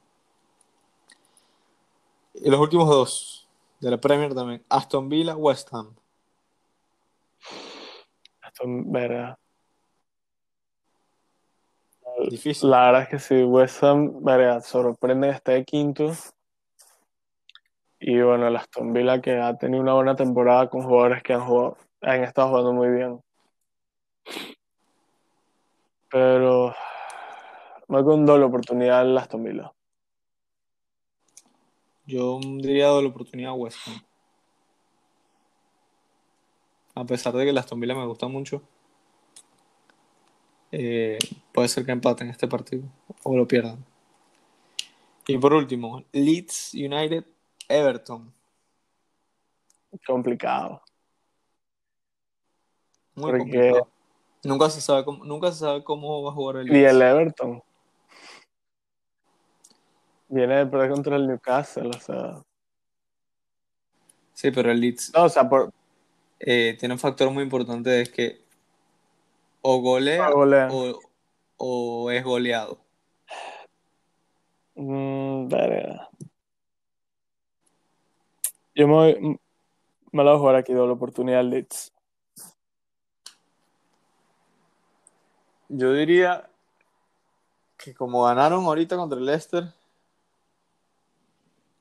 Y 2.34 2.51
los 2.51 2.61
últimos 2.61 2.88
dos 2.88 3.49
de 3.78 3.90
la 3.92 3.99
Premier 3.99 4.34
también: 4.34 4.64
Aston 4.68 5.09
Villa, 5.09 5.36
West 5.36 5.68
Ham. 5.72 5.94
Esto 8.44 8.64
es 8.64 8.92
verga. 8.92 9.38
Difícil. 12.28 12.70
La 12.70 12.86
verdad 12.86 13.03
es 13.03 13.09
que 13.11 13.18
sí, 13.20 13.44
West 13.44 13.82
Ham, 13.84 14.24
verga, 14.24 14.61
sorprende 14.61 15.28
que 15.28 15.34
esté 15.36 15.53
de 15.53 15.64
quinto. 15.64 16.12
Y 18.01 18.20
bueno, 18.20 18.46
el 18.46 18.57
Aston 18.57 18.92
Villa 18.92 19.20
que 19.20 19.38
ha 19.38 19.57
tenido 19.57 19.82
una 19.82 19.94
buena 19.94 20.14
temporada 20.14 20.68
con 20.70 20.82
jugadores 20.82 21.22
que 21.22 21.32
han 21.32 21.44
jugado, 21.44 21.76
han 22.01 22.22
estado 22.22 22.49
jugando 22.49 22.72
muy 22.72 22.88
bien. 22.90 23.20
Pero 26.11 26.74
voy 27.88 28.05
con 28.05 28.24
doble 28.24 28.44
oportunidad 28.44 29.03
el 29.03 29.18
Aston 29.18 29.42
Villa. 29.42 29.72
Yo 32.07 32.40
diría 32.40 32.86
doble 32.86 33.09
oportunidad 33.09 33.51
a 33.51 33.55
West 33.55 33.78
Ham. 33.86 34.01
A 36.94 37.05
pesar 37.05 37.34
de 37.34 37.44
que 37.44 37.51
el 37.51 37.59
Aston 37.59 37.80
Villa 37.80 37.94
me 37.94 38.07
gusta 38.07 38.28
mucho, 38.28 38.62
eh, 40.72 41.18
puede 41.53 41.68
ser 41.68 41.84
que 41.84 41.92
empaten 41.92 42.30
este 42.30 42.49
partido 42.49 42.84
o 43.24 43.36
lo 43.36 43.46
pierdan. 43.46 43.84
Y 45.26 45.36
por 45.38 45.53
último, 45.53 46.03
Leeds 46.12 46.72
United 46.74 47.24
Everton. 47.69 48.33
Complicado. 50.07 50.83
Muy 53.14 53.31
Porque- 53.31 53.39
complicado. 53.39 53.89
Nunca 54.45 54.71
se 54.71 54.81
sabe 54.81 55.05
cómo, 55.05 55.25
nunca 55.25 55.51
se 55.51 55.59
sabe 55.59 55.83
cómo 55.83 56.23
va 56.23 56.31
a 56.31 56.35
jugar 56.35 56.57
el 56.59 56.73
Y 56.75 56.85
el. 56.85 57.03
Everton. 57.03 57.62
Viene 60.29 60.57
de 60.59 60.66
perder 60.66 60.91
contra 60.91 61.16
el 61.16 61.27
Newcastle, 61.27 61.89
o 61.89 62.01
sea. 62.01 62.43
Sí, 64.35 64.51
pero 64.53 64.71
el 64.71 64.81
Leeds 64.81 65.12
No, 65.14 65.25
o 65.25 65.29
sea, 65.29 65.49
por, 65.49 65.73
eh, 66.39 66.77
tiene 66.79 66.95
un 66.95 67.01
factor 67.01 67.31
muy 67.31 67.43
importante 67.43 68.01
es 68.01 68.11
que 68.11 68.41
o 69.62 69.81
golea 69.81 70.31
golea. 70.31 70.69
o, 70.71 71.01
o 71.57 72.11
es 72.12 72.23
goleado. 72.23 72.79
Mm, 74.77 75.49
verga. 75.49 76.09
Yo 78.79 78.87
me, 78.87 78.95
voy- 78.95 79.41
me 80.12 80.22
la 80.22 80.31
voy 80.31 80.37
a 80.37 80.39
jugar 80.39 80.55
aquí 80.55 80.72
doble 80.72 80.93
oportunidad 80.93 81.41
al 81.41 81.51
Leeds. 81.51 81.93
Yo 85.68 85.93
diría 85.93 86.49
que 87.76 87.93
como 87.93 88.22
ganaron 88.22 88.64
ahorita 88.64 88.97
contra 88.97 89.18
el 89.18 89.26
Leicester, 89.26 89.64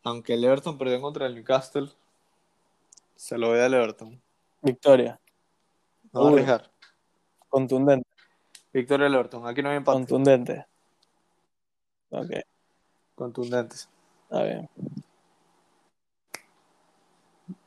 aunque 0.03 0.33
el 0.33 0.43
Everton 0.43 0.79
perdió 0.79 0.99
contra 0.99 1.27
el 1.27 1.35
Newcastle, 1.35 1.91
se 3.15 3.37
lo 3.37 3.49
doy 3.49 3.59
al 3.59 3.75
Everton. 3.75 4.19
Victoria. 4.63 5.19
No 6.11 6.25
a 6.25 6.29
arriesgar. 6.31 6.71
Contundente. 7.47 8.09
Victoria 8.73 9.03
del 9.03 9.13
Everton. 9.13 9.45
Aquí 9.45 9.61
no 9.61 9.69
hay 9.69 9.77
empate. 9.77 9.99
Contundente. 9.99 10.65
Ok, 12.09 12.31
Contundentes. 13.13 13.87
está 14.23 14.43
bien. 14.43 14.69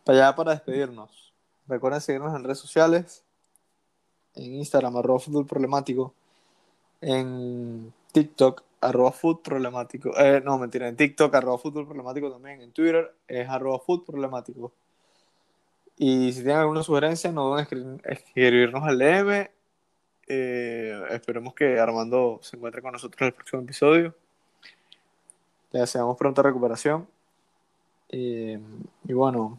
Para 0.04 0.18
allá 0.26 0.36
para 0.36 0.52
despedirnos. 0.52 1.32
Recuerden 1.68 2.00
seguirnos 2.00 2.34
en 2.34 2.44
redes 2.44 2.58
sociales. 2.58 3.22
En 4.34 4.54
Instagram, 4.54 4.96
arroba 4.96 5.18
fútbol 5.20 5.46
problemático. 5.46 6.14
En 7.00 7.92
TikTok, 8.12 8.62
arroba 8.80 9.12
fútbol 9.12 9.42
problemático. 9.42 10.10
Eh, 10.18 10.40
no, 10.44 10.58
mentira. 10.58 10.88
En 10.88 10.96
TikTok, 10.96 11.34
arroba 11.34 11.58
fútbol 11.58 11.86
problemático 11.86 12.30
también. 12.30 12.60
En 12.60 12.72
Twitter 12.72 13.14
es 13.28 13.48
arroba 13.48 13.78
fútbol 13.78 14.04
problemático. 14.04 14.72
Y 15.96 16.32
si 16.32 16.40
tienen 16.42 16.58
alguna 16.60 16.82
sugerencia, 16.82 17.30
no 17.30 17.44
duden 17.50 17.66
en 17.70 17.98
escri- 17.98 18.00
escribirnos 18.04 18.82
al 18.84 18.98
DM. 18.98 19.50
Eh, 20.28 21.02
esperemos 21.10 21.54
que 21.54 21.78
Armando 21.78 22.38
se 22.42 22.56
encuentre 22.56 22.80
con 22.80 22.92
nosotros 22.92 23.20
en 23.20 23.26
el 23.28 23.34
próximo 23.34 23.62
episodio. 23.62 24.14
Le 25.72 25.80
deseamos 25.80 26.16
pronta 26.16 26.42
recuperación. 26.42 27.06
Eh, 28.08 28.58
y 29.04 29.12
bueno, 29.12 29.58